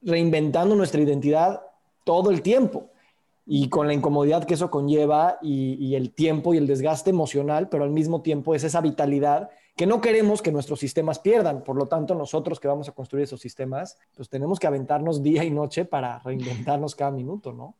reinventando 0.00 0.74
nuestra 0.74 1.00
identidad 1.00 1.62
todo 2.04 2.30
el 2.30 2.42
tiempo 2.42 2.90
y 3.44 3.68
con 3.68 3.86
la 3.86 3.94
incomodidad 3.94 4.44
que 4.44 4.54
eso 4.54 4.70
conlleva 4.70 5.38
y, 5.42 5.74
y 5.74 5.94
el 5.96 6.12
tiempo 6.12 6.54
y 6.54 6.58
el 6.58 6.66
desgaste 6.66 7.10
emocional, 7.10 7.68
pero 7.68 7.84
al 7.84 7.90
mismo 7.90 8.22
tiempo 8.22 8.54
es 8.54 8.64
esa 8.64 8.80
vitalidad 8.80 9.50
que 9.76 9.86
no 9.86 10.00
queremos 10.00 10.42
que 10.42 10.52
nuestros 10.52 10.80
sistemas 10.80 11.18
pierdan. 11.18 11.64
Por 11.64 11.76
lo 11.76 11.86
tanto, 11.86 12.14
nosotros 12.14 12.60
que 12.60 12.68
vamos 12.68 12.88
a 12.88 12.92
construir 12.92 13.24
esos 13.24 13.40
sistemas, 13.40 13.98
pues 14.14 14.28
tenemos 14.28 14.58
que 14.58 14.66
aventarnos 14.66 15.22
día 15.22 15.44
y 15.44 15.50
noche 15.50 15.84
para 15.84 16.18
reinventarnos 16.18 16.94
cada 16.94 17.10
minuto, 17.10 17.52
¿no? 17.52 17.76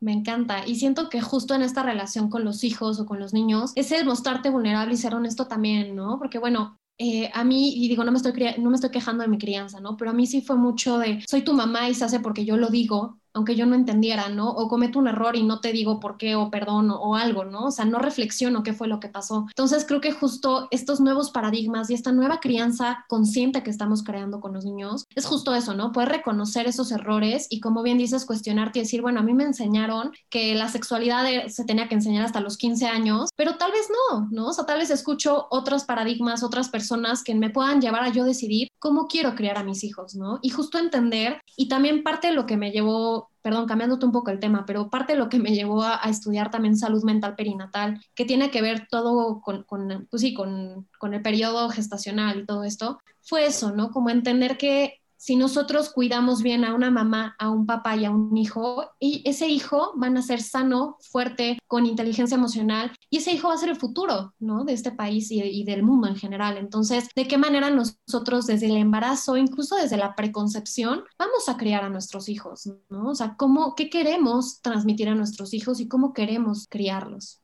Me 0.00 0.12
encanta. 0.12 0.66
Y 0.66 0.76
siento 0.76 1.08
que 1.08 1.20
justo 1.20 1.54
en 1.54 1.62
esta 1.62 1.82
relación 1.82 2.28
con 2.28 2.44
los 2.44 2.62
hijos 2.62 3.00
o 3.00 3.06
con 3.06 3.18
los 3.18 3.32
niños 3.32 3.72
es 3.74 3.90
el 3.90 4.04
mostrarte 4.04 4.50
vulnerable 4.50 4.94
y 4.94 4.98
ser 4.98 5.14
honesto 5.14 5.46
también, 5.46 5.96
¿no? 5.96 6.18
Porque 6.18 6.38
bueno, 6.38 6.78
eh, 6.98 7.30
a 7.32 7.42
mí, 7.42 7.72
y 7.74 7.88
digo, 7.88 8.04
no 8.04 8.12
me, 8.12 8.18
estoy, 8.18 8.32
no 8.58 8.70
me 8.70 8.76
estoy 8.76 8.90
quejando 8.90 9.22
de 9.22 9.28
mi 9.28 9.38
crianza, 9.38 9.80
¿no? 9.80 9.96
Pero 9.96 10.10
a 10.10 10.14
mí 10.14 10.26
sí 10.26 10.42
fue 10.42 10.56
mucho 10.56 10.98
de, 10.98 11.24
soy 11.28 11.42
tu 11.42 11.54
mamá 11.54 11.88
y 11.88 11.94
se 11.94 12.04
hace 12.04 12.20
porque 12.20 12.44
yo 12.44 12.56
lo 12.56 12.68
digo, 12.68 13.18
aunque 13.34 13.56
yo 13.56 13.66
no 13.66 13.74
entendiera, 13.74 14.28
¿no? 14.28 14.48
O 14.50 14.68
cometo 14.68 14.98
un 14.98 15.08
error 15.08 15.36
y 15.36 15.42
no 15.42 15.60
te 15.60 15.72
digo 15.72 16.00
por 16.00 16.16
qué 16.16 16.36
o 16.36 16.50
perdón 16.50 16.90
o, 16.90 17.16
algo, 17.16 17.44
¿no? 17.44 17.66
O 17.66 17.70
sea, 17.70 17.84
no 17.84 17.98
reflexiono 17.98 18.62
qué 18.62 18.72
fue 18.72 18.88
lo 18.88 19.00
que 19.00 19.08
pasó. 19.08 19.46
Entonces 19.48 19.84
creo 19.86 20.00
que 20.00 20.12
justo 20.12 20.68
estos 20.70 21.00
nuevos 21.00 21.30
paradigmas 21.30 21.90
y 21.90 21.94
esta 21.94 22.12
nueva 22.12 22.40
crianza 22.40 23.04
consciente 23.08 23.62
que 23.62 23.70
estamos 23.70 24.02
creando 24.02 24.40
con 24.40 24.52
los 24.52 24.64
niños 24.64 25.04
es 25.14 25.26
justo 25.26 25.54
eso, 25.54 25.74
¿no? 25.74 25.92
Poder 25.92 26.10
reconocer 26.10 26.66
esos 26.66 26.92
errores 26.92 27.46
y 27.50 27.60
como 27.60 27.82
bien 27.82 27.98
dices, 27.98 28.24
cuestionarte 28.24 28.78
y 28.78 28.82
decir, 28.82 29.02
bueno, 29.02 29.20
a 29.20 29.22
mí 29.22 29.34
me 29.34 29.44
enseñaron 29.44 30.12
que 30.30 30.54
la 30.54 30.68
sexualidad 30.68 31.24
se 31.48 31.64
tenía 31.64 31.88
que 31.88 31.96
enseñar 31.96 32.24
hasta 32.24 32.40
los 32.40 32.56
15 32.56 32.86
años, 32.86 33.30
pero 33.36 33.56
tal 33.56 33.72
vez 33.72 33.88
no, 33.90 34.28
¿no? 34.30 34.48
O 34.48 34.52
sea, 34.52 34.66
tal 34.66 34.78
vez 34.78 34.90
escucho 34.90 35.46
otros 35.50 35.84
paradigmas, 35.84 36.42
otras 36.42 36.68
personas 36.68 37.22
que 37.22 37.34
me 37.34 37.50
puedan 37.50 37.80
llevar 37.80 38.04
a 38.04 38.10
yo 38.10 38.24
decidir 38.24 38.68
cómo 38.78 39.06
quiero 39.06 39.34
criar 39.34 39.58
a 39.58 39.64
mis 39.64 39.82
hijos, 39.84 40.14
¿no? 40.14 40.38
Y 40.42 40.50
justo 40.50 40.78
entender, 40.78 41.40
y 41.56 41.68
también 41.68 42.02
parte 42.02 42.28
de 42.28 42.34
lo 42.34 42.46
que 42.46 42.56
me 42.56 42.70
llevó 42.70 43.23
perdón, 43.44 43.66
cambiándote 43.66 44.06
un 44.06 44.12
poco 44.12 44.30
el 44.30 44.40
tema, 44.40 44.64
pero 44.64 44.88
parte 44.88 45.12
de 45.12 45.18
lo 45.18 45.28
que 45.28 45.38
me 45.38 45.54
llevó 45.54 45.82
a, 45.82 45.96
estudiar 46.08 46.50
también 46.50 46.78
salud 46.78 47.04
mental 47.04 47.36
perinatal, 47.36 48.00
que 48.14 48.24
tiene 48.24 48.50
que 48.50 48.62
ver 48.62 48.88
todo 48.88 49.42
con, 49.42 49.66
pues 50.08 50.22
sí, 50.22 50.32
con, 50.32 50.88
con 50.98 51.12
el 51.12 51.20
periodo 51.20 51.68
gestacional 51.68 52.40
y 52.40 52.46
todo 52.46 52.64
esto, 52.64 53.02
fue 53.20 53.44
eso, 53.44 53.70
¿no? 53.70 53.90
Como 53.90 54.08
entender 54.08 54.56
que 54.56 55.02
si 55.24 55.36
nosotros 55.36 55.88
cuidamos 55.88 56.42
bien 56.42 56.66
a 56.66 56.74
una 56.74 56.90
mamá, 56.90 57.34
a 57.38 57.48
un 57.48 57.64
papá 57.64 57.96
y 57.96 58.04
a 58.04 58.10
un 58.10 58.36
hijo, 58.36 58.84
y 59.00 59.22
ese 59.24 59.48
hijo 59.48 59.94
va 59.98 60.08
a 60.08 60.20
ser 60.20 60.42
sano, 60.42 60.98
fuerte, 61.00 61.58
con 61.66 61.86
inteligencia 61.86 62.34
emocional, 62.34 62.92
y 63.08 63.16
ese 63.16 63.32
hijo 63.32 63.48
va 63.48 63.54
a 63.54 63.56
ser 63.56 63.70
el 63.70 63.76
futuro, 63.76 64.34
¿no? 64.38 64.66
De 64.66 64.74
este 64.74 64.92
país 64.92 65.30
y, 65.30 65.64
del 65.64 65.82
mundo 65.82 66.08
en 66.08 66.16
general. 66.16 66.58
Entonces, 66.58 67.08
¿de 67.16 67.26
qué 67.26 67.38
manera 67.38 67.70
nosotros 67.70 68.46
desde 68.46 68.66
el 68.66 68.76
embarazo, 68.76 69.38
incluso 69.38 69.76
desde 69.76 69.96
la 69.96 70.14
preconcepción, 70.14 71.04
vamos 71.18 71.48
a 71.48 71.56
criar 71.56 71.84
a 71.84 71.88
nuestros 71.88 72.28
hijos, 72.28 72.68
¿no? 72.90 73.08
O 73.08 73.14
sea, 73.14 73.34
¿cómo, 73.38 73.74
qué 73.74 73.88
queremos 73.88 74.60
transmitir 74.60 75.08
a 75.08 75.14
nuestros 75.14 75.54
hijos 75.54 75.80
y 75.80 75.88
cómo 75.88 76.12
queremos 76.12 76.66
criarlos? 76.68 77.40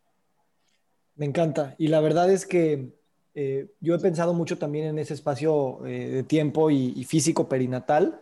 Me 1.15 1.25
encanta. 1.25 1.77
Y 1.79 1.89
la 1.89 2.01
verdad 2.03 2.31
es 2.31 2.45
que 2.45 3.00
eh, 3.35 3.71
yo 3.81 3.95
he 3.95 3.99
pensado 3.99 4.35
mucho 4.35 4.59
también 4.59 4.87
en 4.87 4.99
ese 4.99 5.15
espacio 5.15 5.87
eh, 5.87 6.09
de 6.09 6.23
tiempo 6.25 6.71
y, 6.71 7.05
físico 7.05 7.49
perinatal. 7.49 8.21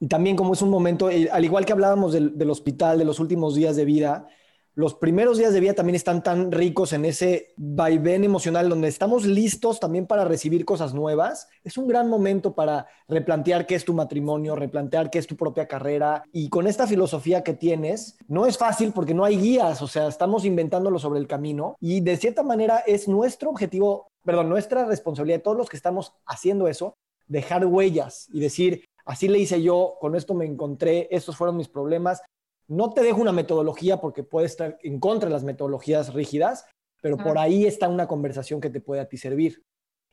Y 0.00 0.08
también 0.08 0.36
como 0.36 0.54
es 0.54 0.62
un 0.62 0.70
momento, 0.70 1.08
eh, 1.10 1.28
al 1.30 1.44
igual 1.44 1.64
que 1.64 1.72
hablábamos 1.72 2.12
del, 2.12 2.50
hospital, 2.50 2.98
de 2.98 3.04
los 3.04 3.20
últimos 3.20 3.54
días 3.54 3.76
de 3.76 3.84
vida, 3.84 4.28
los 4.76 4.96
primeros 4.96 5.38
días 5.38 5.52
de 5.52 5.60
vida 5.60 5.74
también 5.74 5.94
están 5.94 6.24
tan 6.24 6.50
ricos 6.50 6.92
en 6.92 7.04
ese 7.04 7.54
vaivén 7.56 8.24
emocional 8.24 8.68
donde 8.68 8.88
estamos 8.88 9.24
listos 9.24 9.78
también 9.78 10.08
para 10.08 10.24
recibir 10.24 10.64
cosas 10.64 10.94
nuevas. 10.94 11.48
Es 11.62 11.78
un 11.78 11.86
gran 11.86 12.08
momento 12.08 12.56
para 12.56 12.88
replantear 13.06 13.68
qué 13.68 13.76
es 13.76 13.84
tu 13.84 13.94
matrimonio, 13.94 14.56
replantear 14.56 15.10
qué 15.10 15.20
es 15.20 15.28
tu 15.28 15.36
propia 15.36 15.68
carrera. 15.68 16.24
Y 16.32 16.48
con 16.48 16.66
esta 16.66 16.88
filosofía 16.88 17.44
que 17.44 17.54
tienes, 17.54 18.18
no 18.26 18.46
es 18.46 18.58
fácil 18.58 18.90
porque 18.92 19.14
no 19.14 19.24
hay 19.24 19.36
guías, 19.36 19.80
o 19.80 19.86
sea, 19.86 20.08
estamos 20.08 20.44
inventándolo 20.44 20.98
sobre 20.98 21.20
el 21.20 21.28
camino. 21.28 21.76
Y 21.78 22.00
de 22.00 22.16
cierta 22.16 22.42
manera 22.42 22.78
es 22.84 23.06
nuestro 23.06 23.50
objetivo 23.50 24.08
perdón, 24.24 24.48
nuestra 24.48 24.84
responsabilidad, 24.84 25.42
todos 25.42 25.56
los 25.56 25.68
que 25.68 25.76
estamos 25.76 26.14
haciendo 26.26 26.68
eso, 26.68 26.94
dejar 27.26 27.66
huellas 27.66 28.28
y 28.32 28.40
decir, 28.40 28.84
así 29.04 29.28
le 29.28 29.38
hice 29.38 29.62
yo, 29.62 29.96
con 30.00 30.16
esto 30.16 30.34
me 30.34 30.44
encontré, 30.44 31.08
estos 31.10 31.36
fueron 31.36 31.56
mis 31.56 31.68
problemas. 31.68 32.22
No 32.66 32.90
te 32.90 33.02
dejo 33.02 33.20
una 33.20 33.32
metodología 33.32 34.00
porque 34.00 34.22
puedes 34.22 34.52
estar 34.52 34.78
en 34.82 34.98
contra 34.98 35.28
de 35.28 35.34
las 35.34 35.44
metodologías 35.44 36.14
rígidas, 36.14 36.66
pero 37.02 37.18
por 37.18 37.36
ahí 37.36 37.66
está 37.66 37.88
una 37.88 38.08
conversación 38.08 38.60
que 38.60 38.70
te 38.70 38.80
puede 38.80 39.02
a 39.02 39.08
ti 39.08 39.18
servir. 39.18 39.62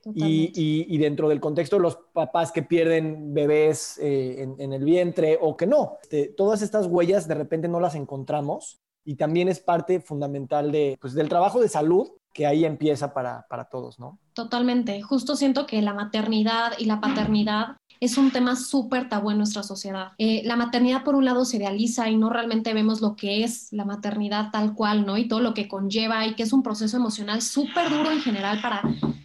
Y, 0.03 0.97
dentro 0.97 1.29
del 1.29 1.39
contexto 1.39 1.75
de 1.75 1.83
los 1.83 1.95
papás 2.11 2.51
que 2.51 2.63
pierden 2.63 3.33
bebés 3.33 3.99
eh, 3.99 4.41
en, 4.57 4.73
el 4.73 4.83
vientre 4.83 5.37
o 5.39 5.55
que 5.55 5.67
no, 5.67 5.97
este, 6.01 6.29
todas 6.29 6.63
estas 6.63 6.87
huellas 6.87 7.27
de 7.27 7.35
repente 7.35 7.67
no 7.67 7.79
las 7.79 7.93
encontramos 7.93 8.81
y 9.05 9.15
también 9.15 9.47
es 9.47 9.59
parte 9.59 9.99
fundamental 9.99 10.71
de, 10.71 10.97
pues, 10.99 11.13
del 11.13 11.29
trabajo 11.29 11.61
de 11.61 11.69
salud 11.69 12.11
que 12.33 12.45
ahí 12.45 12.65
empieza 12.65 13.13
para, 13.13 13.45
todos, 13.69 13.99
¿no? 13.99 14.19
Totalmente. 14.33 15.01
Justo 15.01 15.35
siento 15.35 15.65
que 15.65 15.81
la 15.81 15.93
maternidad 15.93 16.73
y 16.77 16.85
la 16.85 17.01
paternidad 17.01 17.77
es 17.99 18.17
un 18.17 18.31
tema 18.31 18.55
súper 18.55 19.09
tabú 19.09 19.31
en 19.31 19.37
nuestra 19.37 19.63
sociedad. 19.63 20.13
Eh, 20.17 20.41
la 20.45 20.55
maternidad, 20.55 21.03
por 21.03 21.15
un 21.15 21.25
lado, 21.25 21.45
se 21.45 21.57
idealiza 21.57 22.09
y 22.09 22.17
no 22.17 22.29
realmente 22.29 22.73
vemos 22.73 23.01
lo 23.01 23.15
que 23.15 23.43
es 23.43 23.71
la 23.71 23.85
maternidad 23.85 24.49
tal 24.51 24.73
cual, 24.73 25.05
¿no? 25.05 25.17
Y 25.17 25.27
todo 25.27 25.39
lo 25.39 25.53
que 25.53 25.67
conlleva 25.67 26.25
y 26.25 26.35
que 26.35 26.43
es 26.43 26.53
un 26.53 26.63
proceso 26.63 26.97
emocional 26.97 27.41
súper 27.41 27.89
duro 27.89 28.11
en 28.11 28.21
general 28.21 28.59
para 28.61 28.81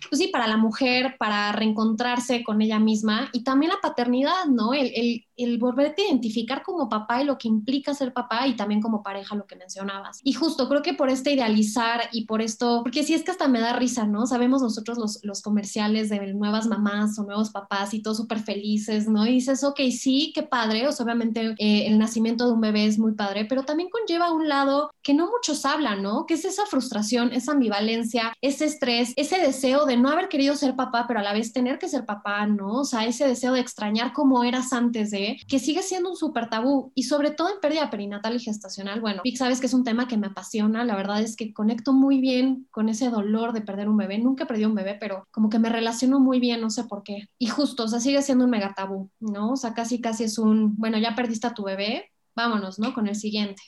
pues 0.08 0.20
sí, 0.20 0.28
para 0.28 0.46
la 0.46 0.56
mujer, 0.56 1.16
para 1.18 1.52
reencontrarse 1.52 2.44
con 2.44 2.60
ella 2.62 2.78
misma 2.78 3.28
y 3.32 3.42
también 3.42 3.72
la 3.72 3.80
paternidad, 3.80 4.46
¿no? 4.48 4.72
El, 4.72 5.24
el 5.36 5.58
volverte 5.58 6.02
a 6.02 6.06
identificar 6.06 6.62
como 6.62 6.88
papá 6.88 7.22
y 7.22 7.24
lo 7.24 7.38
que 7.38 7.48
implica 7.48 7.94
ser 7.94 8.12
papá 8.12 8.46
y 8.46 8.56
también 8.56 8.80
como 8.80 9.02
pareja, 9.02 9.34
lo 9.34 9.46
que 9.46 9.56
mencionabas. 9.56 10.20
Y 10.24 10.32
justo 10.32 10.68
creo 10.68 10.82
que 10.82 10.94
por 10.94 11.10
este 11.10 11.32
idealizar 11.32 12.08
y 12.12 12.24
por 12.24 12.42
esto, 12.42 12.80
porque 12.82 13.02
si 13.02 13.14
es 13.14 13.22
que 13.22 13.30
hasta 13.30 13.48
me 13.48 13.60
da 13.60 13.74
risa, 13.74 14.06
¿no? 14.06 14.26
Sabemos 14.26 14.62
nosotros 14.62 14.98
los, 14.98 15.20
los 15.22 15.42
comerciales 15.42 16.08
de 16.08 16.34
nuevas 16.34 16.66
mamás 16.66 17.18
o 17.18 17.24
nuevos 17.24 17.50
papás 17.50 17.94
y 17.94 18.02
todos 18.02 18.16
súper 18.16 18.40
felices, 18.40 19.08
¿no? 19.08 19.26
Y 19.26 19.32
dices, 19.32 19.62
ok, 19.64 19.80
sí, 19.90 20.32
qué 20.34 20.42
padre, 20.42 20.86
o 20.86 20.90
obviamente 21.02 21.54
eh, 21.58 21.86
el 21.86 21.98
nacimiento 21.98 22.46
de 22.46 22.52
un 22.52 22.60
bebé 22.60 22.86
es 22.86 22.98
muy 22.98 23.12
padre, 23.12 23.44
pero 23.44 23.64
también 23.64 23.88
conlleva 23.90 24.32
un 24.32 24.48
lado 24.48 24.90
que 25.02 25.14
no 25.14 25.30
muchos 25.30 25.64
hablan, 25.64 26.02
¿no? 26.02 26.26
Que 26.26 26.34
es 26.34 26.44
esa 26.44 26.66
frustración, 26.66 27.32
esa 27.32 27.52
ambivalencia, 27.52 28.32
ese 28.40 28.64
estrés, 28.64 29.12
ese 29.16 29.38
deseo 29.38 29.86
de 29.86 29.96
no 29.96 30.10
haber 30.10 30.28
querido 30.28 30.56
ser 30.56 30.74
papá, 30.74 31.04
pero 31.06 31.20
a 31.20 31.22
la 31.22 31.32
vez 31.32 31.52
tener 31.52 31.78
que 31.78 31.88
ser 31.88 32.04
papá, 32.04 32.46
¿no? 32.46 32.80
O 32.80 32.84
sea, 32.84 33.04
ese 33.06 33.26
deseo 33.26 33.52
de 33.52 33.60
extrañar 33.60 34.12
cómo 34.12 34.44
eras 34.44 34.72
antes 34.72 35.10
de 35.10 35.25
que 35.48 35.58
sigue 35.58 35.82
siendo 35.82 36.10
un 36.10 36.16
súper 36.16 36.48
tabú 36.48 36.92
y 36.94 37.04
sobre 37.04 37.30
todo 37.30 37.48
en 37.48 37.60
pérdida 37.60 37.90
perinatal 37.90 38.36
y 38.36 38.40
gestacional. 38.40 39.00
Bueno, 39.00 39.22
Vic, 39.24 39.36
sabes 39.36 39.60
que 39.60 39.66
es 39.66 39.74
un 39.74 39.84
tema 39.84 40.08
que 40.08 40.16
me 40.16 40.28
apasiona, 40.28 40.84
la 40.84 40.96
verdad 40.96 41.20
es 41.20 41.36
que 41.36 41.52
conecto 41.52 41.92
muy 41.92 42.20
bien 42.20 42.66
con 42.70 42.88
ese 42.88 43.10
dolor 43.10 43.52
de 43.52 43.60
perder 43.60 43.88
un 43.88 43.96
bebé. 43.96 44.18
Nunca 44.18 44.46
perdí 44.46 44.64
un 44.64 44.74
bebé, 44.74 44.96
pero 44.98 45.26
como 45.30 45.48
que 45.48 45.58
me 45.58 45.68
relaciono 45.68 46.20
muy 46.20 46.40
bien, 46.40 46.60
no 46.60 46.70
sé 46.70 46.84
por 46.84 47.02
qué. 47.02 47.28
Y 47.38 47.46
justo, 47.46 47.84
o 47.84 47.88
sea, 47.88 48.00
sigue 48.00 48.22
siendo 48.22 48.44
un 48.44 48.50
mega 48.50 48.74
tabú, 48.74 49.10
¿no? 49.20 49.52
O 49.52 49.56
sea, 49.56 49.74
casi 49.74 50.00
casi 50.00 50.24
es 50.24 50.38
un, 50.38 50.76
bueno, 50.76 50.98
ya 50.98 51.14
perdiste 51.14 51.46
a 51.46 51.54
tu 51.54 51.64
bebé, 51.64 52.10
vámonos, 52.34 52.78
¿no? 52.78 52.94
Con 52.94 53.06
el 53.08 53.16
siguiente, 53.16 53.62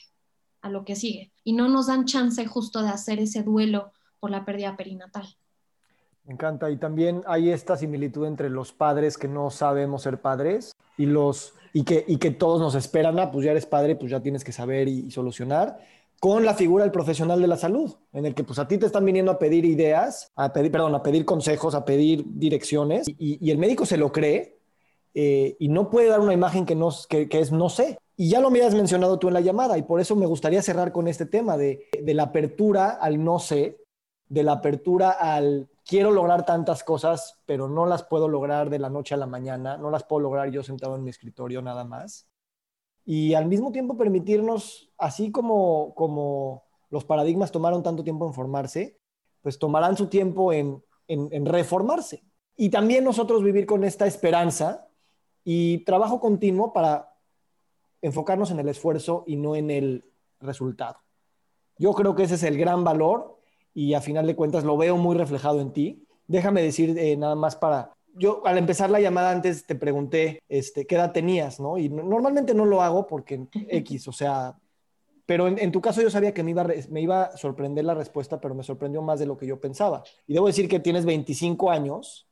a 0.61 0.69
lo 0.69 0.85
que 0.85 0.95
sigue. 0.95 1.31
Y 1.43 1.53
no 1.53 1.67
nos 1.67 1.87
dan 1.87 2.05
chance 2.05 2.45
justo 2.45 2.81
de 2.81 2.89
hacer 2.89 3.19
ese 3.19 3.43
duelo 3.43 3.91
por 4.19 4.31
la 4.31 4.45
pérdida 4.45 4.75
perinatal. 4.75 5.27
Me 6.29 6.33
encanta. 6.33 6.69
Y 6.69 6.77
también 6.77 7.23
hay 7.25 7.49
esta 7.49 7.75
similitud 7.75 8.27
entre 8.27 8.51
los 8.51 8.71
padres 8.71 9.17
que 9.17 9.27
no 9.27 9.49
sabemos 9.49 10.03
ser 10.03 10.21
padres 10.21 10.75
y 10.95 11.07
los 11.07 11.55
y 11.73 11.83
que, 11.83 12.05
y 12.07 12.17
que 12.17 12.29
todos 12.29 12.61
nos 12.61 12.75
esperan, 12.75 13.17
ah, 13.17 13.31
pues 13.31 13.45
ya 13.45 13.51
eres 13.51 13.65
padre, 13.65 13.95
pues 13.95 14.11
ya 14.11 14.21
tienes 14.21 14.43
que 14.43 14.51
saber 14.51 14.87
y, 14.87 15.09
solucionar, 15.09 15.79
con 16.19 16.45
la 16.45 16.53
figura 16.53 16.83
del 16.83 16.91
profesional 16.91 17.41
de 17.41 17.47
la 17.47 17.57
salud, 17.57 17.95
en 18.13 18.27
el 18.27 18.35
que 18.35 18.43
pues 18.43 18.59
a 18.59 18.67
ti 18.67 18.77
te 18.77 18.85
están 18.85 19.05
viniendo 19.05 19.31
a 19.31 19.39
pedir 19.39 19.65
ideas, 19.65 20.31
a 20.35 20.53
pedir, 20.53 20.71
perdón, 20.71 20.93
a 20.93 21.01
pedir 21.01 21.25
consejos, 21.25 21.73
a 21.73 21.83
pedir 21.83 22.23
direcciones, 22.27 23.07
y, 23.07 23.49
el 23.49 23.57
médico 23.57 23.87
se 23.87 23.97
lo 23.97 24.11
cree 24.11 24.59
eh, 25.15 25.55
y 25.59 25.67
no 25.69 25.89
puede 25.89 26.09
dar 26.09 26.19
una 26.19 26.33
imagen 26.33 26.65
que, 26.65 26.75
no, 26.75 26.89
que, 27.09 27.27
es 27.31 27.51
no 27.51 27.69
sé. 27.69 27.97
Y 28.17 28.29
ya 28.29 28.39
lo 28.39 28.51
me 28.51 28.61
has 28.61 28.75
mencionado 28.75 29.17
tú 29.17 29.29
en 29.29 29.35
la 29.35 29.41
llamada, 29.41 29.79
y 29.79 29.83
por 29.83 29.99
eso 29.99 30.15
me 30.15 30.27
gustaría 30.27 30.61
cerrar 30.61 30.91
con 30.91 31.07
este 31.07 31.25
tema 31.25 31.57
de, 31.57 31.87
de 31.99 32.13
la 32.13 32.23
apertura 32.23 32.89
al 32.89 33.23
no 33.23 33.39
sé, 33.39 33.79
de 34.27 34.43
la 34.43 34.53
apertura 34.53 35.09
al 35.09 35.67
quiero 35.89 36.11
lograr 36.11 36.45
tantas 36.45 36.83
cosas, 36.83 37.41
pero 37.47 37.67
no 37.67 37.87
las 37.87 38.03
puedo 38.03 38.27
lograr 38.27 38.69
de 38.69 38.77
la 38.77 38.91
noche 38.91 39.15
a 39.15 39.17
la 39.17 39.25
mañana, 39.25 39.75
no 39.75 39.89
las 39.89 40.03
puedo 40.03 40.19
lograr 40.19 40.51
yo 40.51 40.61
sentado 40.61 40.95
en 40.95 41.03
mi 41.03 41.09
escritorio 41.09 41.63
nada 41.63 41.83
más. 41.83 42.29
Y 43.05 43.33
al 43.33 43.47
mismo 43.47 43.71
tiempo 43.71 43.97
permitirnos, 43.97 44.93
así 44.99 45.31
como, 45.31 45.95
como 45.95 46.63
los 46.91 47.05
paradigmas 47.05 47.51
tomaron 47.51 47.81
tanto 47.81 48.03
tiempo 48.03 48.27
en 48.27 48.35
formarse, 48.35 48.99
pues 49.41 49.57
tomarán 49.57 49.97
su 49.97 50.07
tiempo 50.07 50.53
en, 50.53 50.83
en 51.07 51.45
reformarse. 51.47 52.23
Y 52.55 52.69
también 52.69 53.03
nosotros 53.03 53.41
vivir 53.41 53.65
con 53.65 53.83
esta 53.83 54.05
esperanza 54.05 54.87
y 55.43 55.79
trabajo 55.85 56.19
continuo 56.19 56.71
para 56.71 57.15
enfocarnos 58.03 58.51
en 58.51 58.59
el 58.59 58.69
esfuerzo 58.69 59.23
y 59.25 59.37
no 59.37 59.55
en 59.55 59.71
el 59.71 60.05
resultado. 60.39 60.99
Yo 61.79 61.93
creo 61.93 62.13
que 62.13 62.23
ese 62.23 62.35
es 62.35 62.43
el 62.43 62.59
gran 62.59 62.83
valor 62.83 63.38
y 63.79 63.93
a 63.93 64.01
final 64.01 64.27
de 64.27 64.35
cuentas 64.35 64.65
lo 64.65 64.75
veo 64.75 64.97
muy 64.97 65.15
reflejado 65.15 65.61
en 65.61 65.71
ti. 65.71 66.05
Déjame 66.27 66.61
decir 66.61 66.99
eh, 66.99 67.15
nada 67.15 67.35
más 67.35 67.55
para... 67.55 67.93
Yo 68.13 68.45
al 68.45 68.57
empezar 68.57 68.89
la 68.89 68.99
llamada 68.99 69.31
antes 69.31 69.65
te 69.65 69.73
pregunté 69.73 70.41
este, 70.49 70.85
qué 70.85 70.95
edad 70.95 71.13
tenías, 71.13 71.61
¿no? 71.61 71.77
Y 71.77 71.87
normalmente 71.87 72.53
no 72.53 72.65
lo 72.65 72.81
hago 72.81 73.07
porque 73.07 73.47
X, 73.53 74.09
o 74.09 74.11
sea, 74.11 74.59
pero 75.25 75.47
en, 75.47 75.71
tu 75.71 75.79
caso 75.79 76.01
yo 76.01 76.09
sabía 76.09 76.33
que 76.33 76.43
me 76.43 76.51
iba, 76.51 76.67
me 76.89 76.99
iba 76.99 77.23
a 77.23 77.37
sorprender 77.37 77.85
la 77.85 77.93
respuesta, 77.93 78.41
pero 78.41 78.53
me 78.53 78.63
sorprendió 78.63 79.01
más 79.01 79.17
de 79.17 79.27
lo 79.27 79.37
que 79.37 79.47
yo 79.47 79.61
pensaba. 79.61 80.03
Y 80.27 80.33
debo 80.33 80.47
decir 80.47 80.67
que 80.67 80.81
tienes 80.81 81.05
25 81.05 81.71
años 81.71 82.27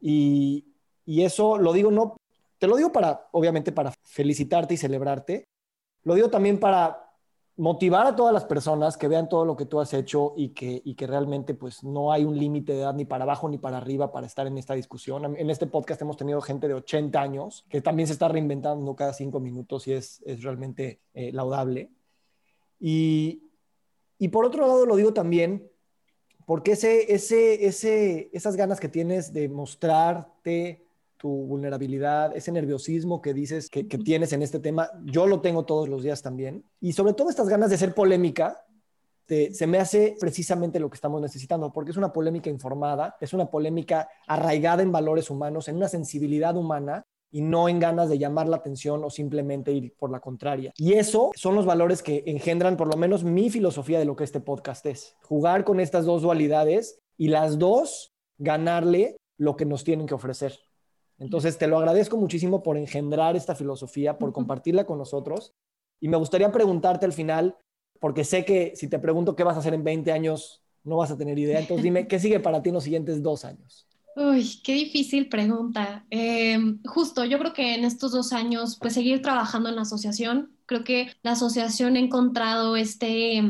y, 0.00 0.66
y 1.06 1.22
eso 1.22 1.58
lo 1.58 1.72
digo 1.72 1.92
no, 1.92 2.16
te 2.58 2.66
lo 2.66 2.76
digo 2.76 2.90
para, 2.90 3.28
obviamente, 3.30 3.70
para 3.70 3.92
felicitarte 4.02 4.74
y 4.74 4.78
celebrarte. 4.78 5.44
Lo 6.02 6.16
digo 6.16 6.28
también 6.28 6.58
para 6.58 7.07
motivar 7.58 8.06
a 8.06 8.14
todas 8.14 8.32
las 8.32 8.44
personas 8.44 8.96
que 8.96 9.08
vean 9.08 9.28
todo 9.28 9.44
lo 9.44 9.56
que 9.56 9.66
tú 9.66 9.80
has 9.80 9.92
hecho 9.92 10.32
y 10.36 10.50
que, 10.50 10.80
y 10.84 10.94
que 10.94 11.08
realmente 11.08 11.54
pues 11.54 11.82
no 11.82 12.12
hay 12.12 12.24
un 12.24 12.38
límite 12.38 12.72
de 12.72 12.78
edad 12.82 12.94
ni 12.94 13.04
para 13.04 13.24
abajo 13.24 13.48
ni 13.48 13.58
para 13.58 13.78
arriba 13.78 14.12
para 14.12 14.28
estar 14.28 14.46
en 14.46 14.56
esta 14.58 14.74
discusión. 14.74 15.36
En 15.36 15.50
este 15.50 15.66
podcast 15.66 16.00
hemos 16.00 16.16
tenido 16.16 16.40
gente 16.40 16.68
de 16.68 16.74
80 16.74 17.20
años 17.20 17.66
que 17.68 17.80
también 17.80 18.06
se 18.06 18.12
está 18.12 18.28
reinventando 18.28 18.94
cada 18.94 19.12
cinco 19.12 19.40
minutos 19.40 19.88
y 19.88 19.92
es, 19.92 20.22
es 20.24 20.44
realmente 20.44 21.00
eh, 21.14 21.32
laudable. 21.32 21.90
Y, 22.78 23.42
y, 24.18 24.28
por 24.28 24.44
otro 24.44 24.64
lado 24.64 24.86
lo 24.86 24.94
digo 24.94 25.12
también 25.12 25.68
porque 26.46 26.72
ese, 26.72 27.12
ese, 27.12 27.66
ese, 27.66 28.30
esas 28.32 28.54
ganas 28.54 28.78
que 28.78 28.88
tienes 28.88 29.32
de 29.32 29.48
mostrarte, 29.48 30.86
tu 31.18 31.28
vulnerabilidad, 31.28 32.34
ese 32.36 32.52
nerviosismo 32.52 33.20
que 33.20 33.34
dices 33.34 33.68
que, 33.68 33.84
tienes 33.84 34.32
en 34.32 34.42
este 34.42 34.60
tema, 34.60 34.90
yo 35.04 35.26
lo 35.26 35.40
tengo 35.40 35.64
todos 35.64 35.88
los 35.88 36.02
días 36.02 36.22
también. 36.22 36.64
Y 36.80 36.92
sobre 36.92 37.12
todo 37.12 37.28
estas 37.28 37.48
ganas 37.48 37.70
de 37.70 37.76
ser 37.76 37.94
polémica, 37.94 38.64
se 39.26 39.66
me 39.66 39.78
hace 39.78 40.16
precisamente 40.18 40.80
lo 40.80 40.88
que 40.88 40.94
estamos 40.94 41.20
necesitando, 41.20 41.70
porque 41.72 41.90
es 41.90 41.98
una 41.98 42.12
polémica 42.12 42.48
informada, 42.48 43.16
es 43.20 43.34
una 43.34 43.50
polémica 43.50 44.08
arraigada 44.26 44.82
en 44.82 44.90
valores 44.90 45.28
humanos, 45.28 45.68
en 45.68 45.76
una 45.76 45.88
sensibilidad 45.88 46.56
humana 46.56 47.04
y 47.30 47.42
no 47.42 47.68
en 47.68 47.78
ganas 47.78 48.08
de 48.08 48.18
llamar 48.18 48.48
la 48.48 48.56
atención 48.56 49.04
o 49.04 49.10
simplemente 49.10 49.70
ir 49.72 49.94
por 49.98 50.10
la 50.10 50.20
contraria. 50.20 50.72
Y 50.76 50.94
eso 50.94 51.30
son 51.34 51.54
los 51.54 51.66
valores 51.66 52.02
que 52.02 52.22
engendran 52.26 52.78
por 52.78 52.88
lo 52.88 52.96
menos 52.96 53.22
mi 53.22 53.50
filosofía 53.50 53.98
de 53.98 54.06
lo 54.06 54.16
que 54.16 54.24
este 54.24 54.40
podcast 54.40 54.86
es. 54.86 55.14
Jugar 55.22 55.64
con 55.64 55.78
estas 55.78 56.06
dos 56.06 56.22
dualidades 56.22 57.00
y 57.18 57.28
las 57.28 57.58
dos 57.58 58.14
ganarle 58.38 59.16
lo 59.36 59.56
que 59.56 59.66
nos 59.66 59.84
tienen 59.84 60.06
que 60.06 60.14
ofrecer. 60.14 60.58
Entonces, 61.18 61.58
te 61.58 61.66
lo 61.66 61.78
agradezco 61.78 62.16
muchísimo 62.16 62.62
por 62.62 62.76
engendrar 62.76 63.36
esta 63.36 63.54
filosofía, 63.54 64.18
por 64.18 64.32
compartirla 64.32 64.84
con 64.86 64.98
nosotros. 64.98 65.52
Y 66.00 66.08
me 66.08 66.16
gustaría 66.16 66.52
preguntarte 66.52 67.06
al 67.06 67.12
final, 67.12 67.56
porque 68.00 68.24
sé 68.24 68.44
que 68.44 68.72
si 68.76 68.88
te 68.88 68.98
pregunto 68.98 69.34
qué 69.34 69.44
vas 69.44 69.56
a 69.56 69.60
hacer 69.60 69.74
en 69.74 69.84
20 69.84 70.12
años, 70.12 70.62
no 70.84 70.96
vas 70.96 71.10
a 71.10 71.18
tener 71.18 71.38
idea. 71.38 71.58
Entonces, 71.58 71.82
dime, 71.82 72.06
¿qué 72.06 72.18
sigue 72.18 72.40
para 72.40 72.62
ti 72.62 72.70
en 72.70 72.76
los 72.76 72.84
siguientes 72.84 73.22
dos 73.22 73.44
años? 73.44 73.86
Uy, 74.14 74.60
qué 74.64 74.72
difícil 74.74 75.28
pregunta. 75.28 76.04
Em, 76.10 76.80
justo, 76.84 77.24
yo 77.24 77.38
creo 77.38 77.52
que 77.52 77.74
en 77.74 77.84
estos 77.84 78.10
dos 78.12 78.32
años, 78.32 78.76
pues 78.80 78.94
seguir 78.94 79.22
trabajando 79.22 79.68
en 79.68 79.76
la 79.76 79.82
asociación. 79.82 80.56
Creo 80.66 80.82
que 80.82 81.12
la 81.22 81.32
asociación 81.32 81.94
ha 81.94 82.00
encontrado 82.00 82.74
este, 82.76 83.42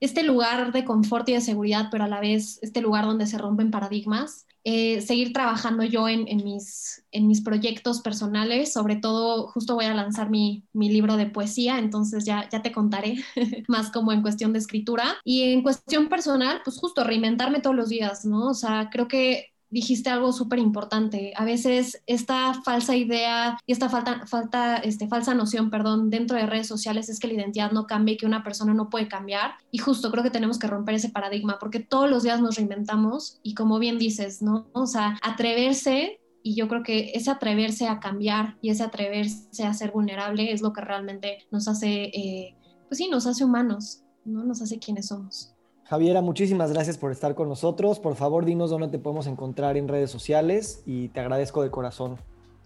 este 0.00 0.22
lugar 0.22 0.72
de 0.72 0.84
confort 0.84 1.28
y 1.28 1.34
de 1.34 1.40
seguridad, 1.40 1.88
pero 1.90 2.04
a 2.04 2.08
la 2.08 2.20
vez 2.20 2.58
este 2.62 2.80
lugar 2.80 3.04
donde 3.04 3.26
se 3.26 3.38
rompen 3.38 3.70
paradigmas. 3.70 4.46
Eh, 4.62 5.00
seguir 5.00 5.32
trabajando 5.32 5.84
yo 5.84 6.06
en, 6.06 6.24
mis, 6.44 7.02
en 7.12 7.26
mis 7.26 7.40
proyectos 7.40 8.02
personales, 8.02 8.74
sobre 8.74 8.96
todo 8.96 9.48
justo 9.48 9.74
voy 9.74 9.86
a 9.86 9.94
lanzar 9.94 10.28
mi, 10.28 10.64
mi 10.74 10.90
libro 10.90 11.16
de 11.16 11.24
poesía, 11.24 11.78
entonces 11.78 12.26
ya, 12.26 12.46
ya 12.50 12.60
te 12.60 12.70
contaré 12.70 13.24
más 13.68 13.90
como 13.90 14.12
en 14.12 14.20
cuestión 14.20 14.52
de 14.52 14.58
escritura. 14.58 15.16
Y 15.24 15.52
en 15.52 15.62
cuestión 15.62 16.10
personal, 16.10 16.60
pues 16.62 16.78
justo 16.78 17.04
reinventarme 17.04 17.60
todos 17.60 17.76
los 17.76 17.88
días, 17.88 18.26
¿no? 18.26 18.48
O 18.48 18.54
sea, 18.54 18.90
creo 18.92 19.08
que 19.08 19.49
dijiste 19.70 20.10
algo 20.10 20.32
súper 20.32 20.58
importante. 20.58 21.32
A 21.36 21.44
veces 21.44 22.02
esta 22.06 22.54
falsa 22.62 22.96
idea 22.96 23.58
y 23.66 23.72
esta 23.72 23.88
falta, 23.88 24.26
falta, 24.26 24.76
este, 24.76 25.08
falsa 25.08 25.34
noción, 25.34 25.70
perdón, 25.70 26.10
dentro 26.10 26.36
de 26.36 26.46
redes 26.46 26.66
sociales 26.66 27.08
es 27.08 27.20
que 27.20 27.28
la 27.28 27.34
identidad 27.34 27.70
no 27.70 27.86
cambia 27.86 28.14
y 28.14 28.16
que 28.16 28.26
una 28.26 28.42
persona 28.42 28.74
no 28.74 28.90
puede 28.90 29.08
cambiar. 29.08 29.52
Y 29.70 29.78
justo 29.78 30.10
creo 30.10 30.24
que 30.24 30.30
tenemos 30.30 30.58
que 30.58 30.66
romper 30.66 30.96
ese 30.96 31.10
paradigma 31.10 31.58
porque 31.58 31.80
todos 31.80 32.10
los 32.10 32.22
días 32.22 32.40
nos 32.40 32.56
reinventamos 32.56 33.38
y 33.42 33.54
como 33.54 33.78
bien 33.78 33.98
dices, 33.98 34.42
¿no? 34.42 34.66
O 34.72 34.86
sea, 34.86 35.18
atreverse 35.22 36.20
y 36.42 36.54
yo 36.54 36.68
creo 36.68 36.82
que 36.82 37.12
ese 37.14 37.30
atreverse 37.30 37.86
a 37.86 38.00
cambiar 38.00 38.56
y 38.62 38.70
ese 38.70 38.82
atreverse 38.82 39.64
a 39.64 39.74
ser 39.74 39.92
vulnerable 39.92 40.52
es 40.52 40.62
lo 40.62 40.72
que 40.72 40.80
realmente 40.80 41.46
nos 41.50 41.68
hace, 41.68 42.04
eh, 42.04 42.56
pues 42.88 42.98
sí, 42.98 43.08
nos 43.08 43.26
hace 43.26 43.44
humanos, 43.44 44.02
¿no? 44.24 44.44
Nos 44.44 44.62
hace 44.62 44.78
quienes 44.78 45.08
somos. 45.08 45.54
Javiera, 45.90 46.22
muchísimas 46.22 46.72
gracias 46.72 46.96
por 46.96 47.10
estar 47.10 47.34
con 47.34 47.48
nosotros. 47.48 47.98
Por 47.98 48.14
favor, 48.14 48.44
dinos 48.44 48.70
dónde 48.70 48.86
te 48.86 49.00
podemos 49.00 49.26
encontrar 49.26 49.76
en 49.76 49.88
redes 49.88 50.08
sociales 50.08 50.84
y 50.86 51.08
te 51.08 51.18
agradezco 51.18 51.64
de 51.64 51.72
corazón. 51.72 52.16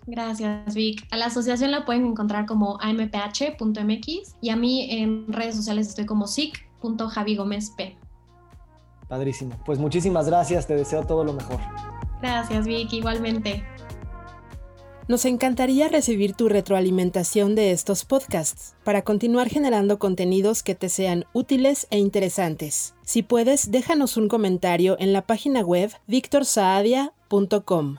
Gracias, 0.06 0.74
Vic. 0.74 1.06
A 1.10 1.16
la 1.16 1.26
asociación 1.26 1.70
la 1.70 1.86
pueden 1.86 2.04
encontrar 2.04 2.44
como 2.44 2.78
amph.mx 2.82 4.36
y 4.42 4.50
a 4.50 4.56
mí 4.56 4.88
en 4.90 5.32
redes 5.32 5.56
sociales 5.56 5.88
estoy 5.88 6.04
como 6.04 6.26
sic.javigomezp. 6.26 7.80
Padrísimo. 9.08 9.56
Pues 9.64 9.78
muchísimas 9.78 10.26
gracias, 10.26 10.66
te 10.66 10.76
deseo 10.76 11.04
todo 11.06 11.24
lo 11.24 11.32
mejor. 11.32 11.60
Gracias, 12.20 12.66
Vic, 12.66 12.92
igualmente. 12.92 13.64
Nos 15.08 15.24
encantaría 15.24 15.88
recibir 15.88 16.34
tu 16.34 16.50
retroalimentación 16.50 17.54
de 17.54 17.70
estos 17.70 18.04
podcasts 18.04 18.74
para 18.84 19.00
continuar 19.00 19.48
generando 19.48 19.98
contenidos 19.98 20.62
que 20.62 20.74
te 20.74 20.90
sean 20.90 21.24
útiles 21.32 21.86
e 21.90 21.96
interesantes. 21.96 22.93
Si 23.04 23.22
puedes, 23.22 23.70
déjanos 23.70 24.16
un 24.16 24.28
comentario 24.28 24.96
en 24.98 25.12
la 25.12 25.22
página 25.22 25.60
web 25.60 25.92
victorsaadia.com. 26.06 27.98